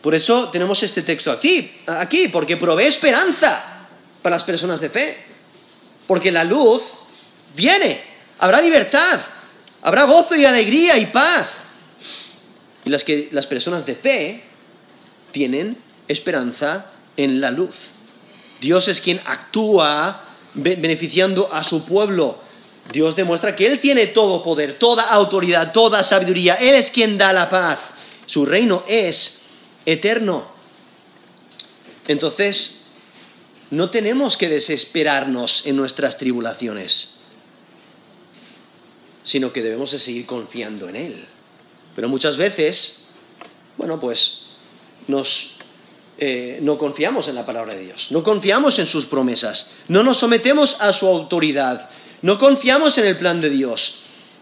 Por 0.00 0.14
eso 0.14 0.50
tenemos 0.50 0.82
este 0.82 1.02
texto 1.02 1.32
aquí, 1.32 1.80
aquí, 1.86 2.28
porque 2.28 2.56
provee 2.56 2.84
esperanza 2.86 3.86
para 4.20 4.36
las 4.36 4.44
personas 4.44 4.80
de 4.80 4.90
fe. 4.90 5.24
Porque 6.06 6.30
la 6.30 6.44
luz 6.44 6.82
viene, 7.56 8.02
habrá 8.38 8.60
libertad, 8.60 9.18
habrá 9.80 10.04
gozo 10.04 10.36
y 10.36 10.44
alegría 10.44 10.98
y 10.98 11.06
paz. 11.06 11.46
Y 12.84 12.90
las, 12.90 13.04
que, 13.04 13.28
las 13.32 13.46
personas 13.46 13.86
de 13.86 13.94
fe 13.94 14.44
tienen 15.32 15.78
esperanza 16.08 16.90
en 17.16 17.40
la 17.40 17.50
luz. 17.50 17.74
Dios 18.60 18.88
es 18.88 19.00
quien 19.00 19.20
actúa 19.24 20.24
be- 20.54 20.76
beneficiando 20.76 21.52
a 21.52 21.64
su 21.64 21.84
pueblo. 21.84 22.38
Dios 22.92 23.16
demuestra 23.16 23.56
que 23.56 23.66
Él 23.66 23.80
tiene 23.80 24.06
todo 24.08 24.42
poder, 24.42 24.74
toda 24.74 25.04
autoridad, 25.04 25.72
toda 25.72 26.02
sabiduría. 26.02 26.54
Él 26.56 26.74
es 26.74 26.90
quien 26.90 27.16
da 27.16 27.32
la 27.32 27.48
paz. 27.48 27.78
Su 28.26 28.44
reino 28.44 28.84
es 28.86 29.42
eterno. 29.86 30.52
Entonces, 32.06 32.92
no 33.70 33.88
tenemos 33.88 34.36
que 34.36 34.50
desesperarnos 34.50 35.66
en 35.66 35.76
nuestras 35.76 36.18
tribulaciones, 36.18 37.14
sino 39.22 39.52
que 39.52 39.62
debemos 39.62 39.90
de 39.92 39.98
seguir 39.98 40.26
confiando 40.26 40.88
en 40.90 40.96
Él. 40.96 41.26
Pero 41.94 42.08
muchas 42.08 42.36
veces, 42.36 43.06
bueno, 43.76 44.00
pues 44.00 44.40
nos, 45.06 45.56
eh, 46.18 46.58
no 46.62 46.78
confiamos 46.78 47.28
en 47.28 47.34
la 47.34 47.46
palabra 47.46 47.74
de 47.74 47.84
Dios, 47.84 48.10
no 48.10 48.22
confiamos 48.22 48.78
en 48.78 48.86
sus 48.86 49.06
promesas, 49.06 49.72
no 49.88 50.02
nos 50.02 50.18
sometemos 50.18 50.80
a 50.80 50.92
su 50.92 51.06
autoridad, 51.06 51.90
no 52.22 52.38
confiamos 52.38 52.98
en 52.98 53.06
el 53.06 53.18
plan 53.18 53.40
de 53.40 53.50
Dios, 53.50 54.00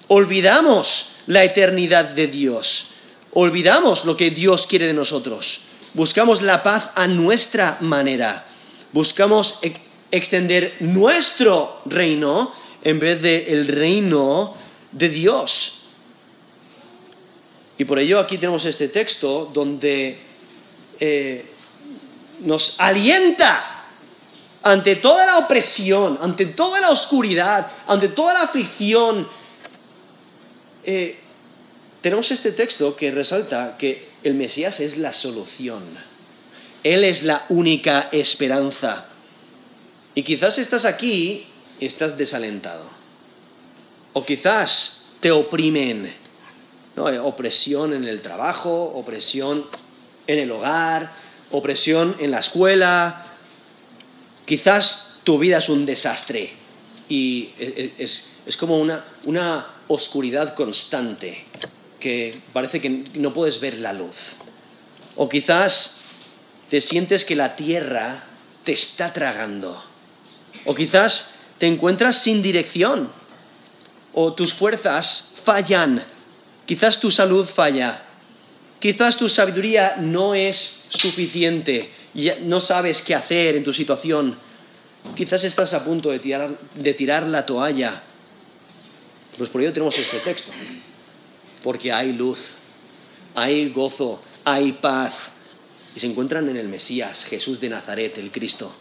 olvidamos 0.08 1.12
la 1.26 1.44
eternidad 1.44 2.06
de 2.06 2.26
Dios. 2.26 2.88
Olvidamos 3.32 4.04
lo 4.04 4.16
que 4.16 4.30
Dios 4.30 4.66
quiere 4.66 4.86
de 4.86 4.94
nosotros. 4.94 5.62
Buscamos 5.94 6.42
la 6.42 6.62
paz 6.62 6.90
a 6.94 7.06
nuestra 7.06 7.78
manera. 7.80 8.46
Buscamos 8.92 9.58
e- 9.62 9.72
extender 10.10 10.76
nuestro 10.80 11.80
reino 11.86 12.52
en 12.82 12.98
vez 12.98 13.22
del 13.22 13.46
el 13.46 13.68
reino 13.68 14.54
de 14.92 15.08
Dios. 15.08 15.81
Y 17.82 17.84
por 17.84 17.98
ello 17.98 18.20
aquí 18.20 18.38
tenemos 18.38 18.64
este 18.64 18.86
texto 18.86 19.50
donde 19.52 20.16
eh, 21.00 21.46
nos 22.38 22.76
alienta 22.78 23.86
ante 24.62 24.94
toda 24.94 25.26
la 25.26 25.38
opresión, 25.38 26.16
ante 26.22 26.46
toda 26.46 26.80
la 26.80 26.90
oscuridad, 26.90 27.72
ante 27.88 28.06
toda 28.06 28.34
la 28.34 28.42
aflicción. 28.42 29.26
Eh, 30.84 31.18
tenemos 32.00 32.30
este 32.30 32.52
texto 32.52 32.94
que 32.94 33.10
resalta 33.10 33.76
que 33.76 34.10
el 34.22 34.34
Mesías 34.34 34.78
es 34.78 34.96
la 34.96 35.10
solución. 35.10 35.82
Él 36.84 37.02
es 37.02 37.24
la 37.24 37.46
única 37.48 38.10
esperanza. 38.12 39.06
Y 40.14 40.22
quizás 40.22 40.56
estás 40.58 40.84
aquí 40.84 41.46
y 41.80 41.86
estás 41.86 42.16
desalentado. 42.16 42.84
O 44.12 44.24
quizás 44.24 45.14
te 45.18 45.32
oprimen. 45.32 46.21
¿No? 46.96 47.06
Hay 47.06 47.18
Opresión 47.18 47.94
en 47.94 48.04
el 48.04 48.20
trabajo, 48.22 48.92
opresión 48.94 49.66
en 50.26 50.38
el 50.38 50.50
hogar, 50.50 51.12
opresión 51.50 52.16
en 52.20 52.30
la 52.30 52.40
escuela. 52.40 53.26
Quizás 54.44 55.18
tu 55.24 55.38
vida 55.38 55.58
es 55.58 55.68
un 55.68 55.86
desastre 55.86 56.52
y 57.08 57.50
e- 57.58 57.92
e- 57.98 58.02
es, 58.02 58.26
es 58.46 58.56
como 58.56 58.78
una, 58.78 59.04
una 59.24 59.66
oscuridad 59.88 60.54
constante 60.54 61.44
que 62.00 62.40
parece 62.52 62.80
que 62.80 62.90
no 62.90 63.32
puedes 63.32 63.60
ver 63.60 63.78
la 63.78 63.92
luz. 63.92 64.34
O 65.16 65.28
quizás 65.28 66.00
te 66.68 66.80
sientes 66.80 67.24
que 67.24 67.36
la 67.36 67.54
tierra 67.54 68.24
te 68.64 68.72
está 68.72 69.12
tragando. 69.12 69.84
O 70.64 70.74
quizás 70.74 71.34
te 71.58 71.66
encuentras 71.66 72.22
sin 72.22 72.42
dirección. 72.42 73.12
O 74.14 74.32
tus 74.32 74.52
fuerzas 74.52 75.34
fallan. 75.44 76.04
Quizás 76.66 77.00
tu 77.00 77.10
salud 77.10 77.46
falla. 77.46 78.04
Quizás 78.78 79.16
tu 79.16 79.28
sabiduría 79.28 79.96
no 79.98 80.34
es 80.34 80.86
suficiente. 80.88 81.90
y 82.14 82.30
no 82.42 82.60
sabes 82.60 83.00
qué 83.02 83.14
hacer 83.14 83.56
en 83.56 83.64
tu 83.64 83.72
situación. 83.72 84.36
Quizás 85.16 85.44
estás 85.44 85.72
a 85.74 85.84
punto 85.84 86.10
de 86.10 86.94
tirar 86.94 87.22
la 87.26 87.46
toalla. 87.46 88.02
Pues 89.36 89.48
por 89.48 89.62
ello 89.62 89.72
tenemos 89.72 89.98
este 89.98 90.18
texto. 90.18 90.52
Porque 91.62 91.92
hay 91.92 92.12
luz, 92.12 92.54
hay 93.34 93.70
gozo, 93.70 94.22
hay 94.44 94.72
paz. 94.72 95.30
Y 95.94 96.00
se 96.00 96.06
encuentran 96.06 96.48
en 96.48 96.56
el 96.56 96.68
Mesías, 96.68 97.24
Jesús 97.24 97.60
de 97.60 97.68
Nazaret, 97.68 98.16
el 98.18 98.30
Cristo. 98.30 98.74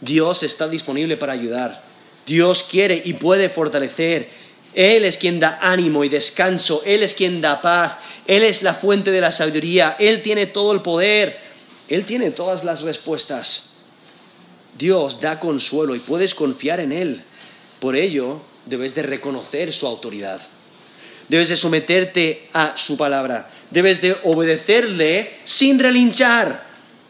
Dios 0.00 0.42
está 0.42 0.68
disponible 0.68 1.16
para 1.16 1.32
ayudar. 1.32 1.84
Dios 2.26 2.66
quiere 2.68 3.00
y 3.04 3.14
puede 3.14 3.48
fortalecer. 3.48 4.30
Él 4.76 5.06
es 5.06 5.16
quien 5.16 5.40
da 5.40 5.58
ánimo 5.62 6.04
y 6.04 6.10
descanso. 6.10 6.82
Él 6.84 7.02
es 7.02 7.14
quien 7.14 7.40
da 7.40 7.62
paz. 7.62 7.96
Él 8.26 8.42
es 8.42 8.62
la 8.62 8.74
fuente 8.74 9.10
de 9.10 9.22
la 9.22 9.32
sabiduría. 9.32 9.96
Él 9.98 10.20
tiene 10.20 10.44
todo 10.44 10.72
el 10.72 10.82
poder. 10.82 11.38
Él 11.88 12.04
tiene 12.04 12.30
todas 12.30 12.62
las 12.62 12.82
respuestas. 12.82 13.70
Dios 14.76 15.22
da 15.22 15.40
consuelo 15.40 15.94
y 15.94 16.00
puedes 16.00 16.34
confiar 16.34 16.80
en 16.80 16.92
Él. 16.92 17.24
Por 17.80 17.96
ello, 17.96 18.42
debes 18.66 18.94
de 18.94 19.02
reconocer 19.02 19.72
su 19.72 19.86
autoridad. 19.86 20.42
Debes 21.30 21.48
de 21.48 21.56
someterte 21.56 22.50
a 22.52 22.76
su 22.76 22.98
palabra. 22.98 23.50
Debes 23.70 24.02
de 24.02 24.14
obedecerle 24.24 25.38
sin 25.44 25.78
relinchar. 25.78 26.66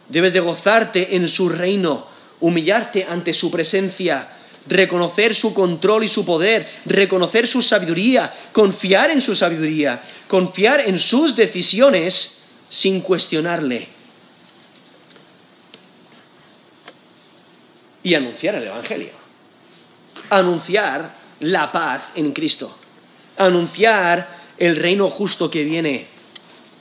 Debes 0.09 0.33
de 0.33 0.39
gozarte 0.41 1.17
en 1.17 1.27
su 1.27 1.49
reino, 1.49 2.07
humillarte 2.39 3.05
ante 3.09 3.35
su 3.35 3.51
presencia, 3.51 4.36
reconocer 4.67 5.35
su 5.35 5.55
control 5.55 6.05
y 6.05 6.09
su 6.09 6.25
poder, 6.25 6.69
reconocer 6.85 7.47
su 7.47 7.63
sabiduría, 7.63 8.33
confiar 8.53 9.11
en 9.11 9.21
su 9.21 9.35
sabiduría, 9.35 10.03
confiar 10.29 10.81
en 10.81 10.99
sus 10.99 11.37
decisiones 11.37 12.45
sin 12.69 13.01
cuestionarle. 13.01 13.89
Y 18.03 18.15
anunciar 18.15 18.55
el 18.57 18.65
Evangelio. 18.65 19.11
Anunciar 20.31 21.15
la 21.41 21.73
paz 21.73 22.13
en 22.15 22.33
Cristo. 22.33 22.77
Anunciar 23.37 24.37
el 24.59 24.77
reino 24.77 25.11
justo 25.11 25.51
que 25.51 25.65
viene 25.65 26.07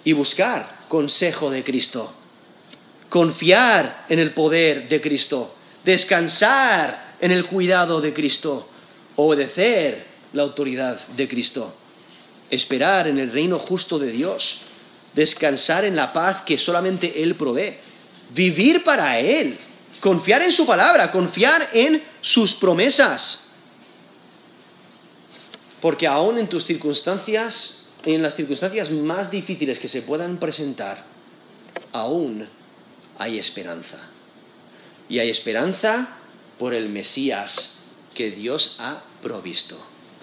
y 0.03 0.13
buscar 0.13 0.85
consejo 0.87 1.49
de 1.49 1.63
Cristo. 1.63 2.13
Confiar 3.09 4.05
en 4.09 4.19
el 4.19 4.33
poder 4.33 4.87
de 4.87 5.01
Cristo. 5.01 5.55
Descansar 5.83 7.04
en 7.25 7.31
el 7.31 7.45
cuidado 7.45 8.01
de 8.01 8.13
Cristo. 8.13 8.67
Obedecer 9.15 10.05
la 10.33 10.43
autoridad 10.43 11.07
de 11.07 11.27
Cristo. 11.27 11.73
Esperar 12.51 13.07
en 13.07 13.17
el 13.17 13.31
reino 13.31 13.57
justo 13.57 13.97
de 13.97 14.11
Dios. 14.11 14.61
Descansar 15.15 15.85
en 15.85 15.95
la 15.95 16.13
paz 16.13 16.43
que 16.43 16.57
solamente 16.57 17.23
Él 17.23 17.35
provee. 17.35 17.77
Vivir 18.29 18.83
para 18.83 19.19
Él. 19.19 19.57
Confiar 19.99 20.43
en 20.43 20.51
su 20.51 20.67
palabra. 20.67 21.11
Confiar 21.11 21.67
en 21.73 22.03
sus 22.21 22.53
promesas. 22.53 23.49
Porque 25.81 26.05
aún 26.05 26.37
en 26.37 26.47
tus 26.47 26.63
circunstancias, 26.63 27.87
en 28.03 28.21
las 28.21 28.35
circunstancias 28.35 28.91
más 28.91 29.31
difíciles 29.31 29.79
que 29.79 29.87
se 29.87 30.03
puedan 30.03 30.37
presentar, 30.37 31.03
aún 31.91 32.47
hay 33.17 33.39
esperanza. 33.39 33.97
Y 35.09 35.17
hay 35.17 35.29
esperanza 35.31 36.19
por 36.57 36.73
el 36.73 36.89
Mesías 36.89 37.83
que 38.13 38.31
Dios 38.31 38.77
ha 38.79 39.03
provisto, 39.21 39.77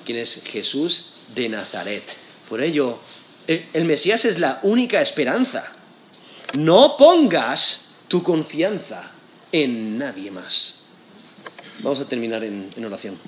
quien 0.04 0.18
es 0.18 0.42
Jesús 0.44 1.14
de 1.34 1.48
Nazaret. 1.48 2.04
Por 2.48 2.62
ello, 2.62 3.00
el, 3.46 3.84
Mesías 3.84 4.24
es 4.24 4.38
la 4.38 4.60
única 4.62 5.00
esperanza. 5.00 5.72
No 6.56 6.96
pongas 6.96 7.96
tu 8.08 8.22
confianza 8.22 9.10
en 9.50 9.98
nadie 9.98 10.30
más. 10.30 10.82
Vamos 11.80 12.00
a 12.00 12.08
terminar 12.08 12.44
en, 12.44 12.70
en 12.76 12.84
oración. 12.84 13.18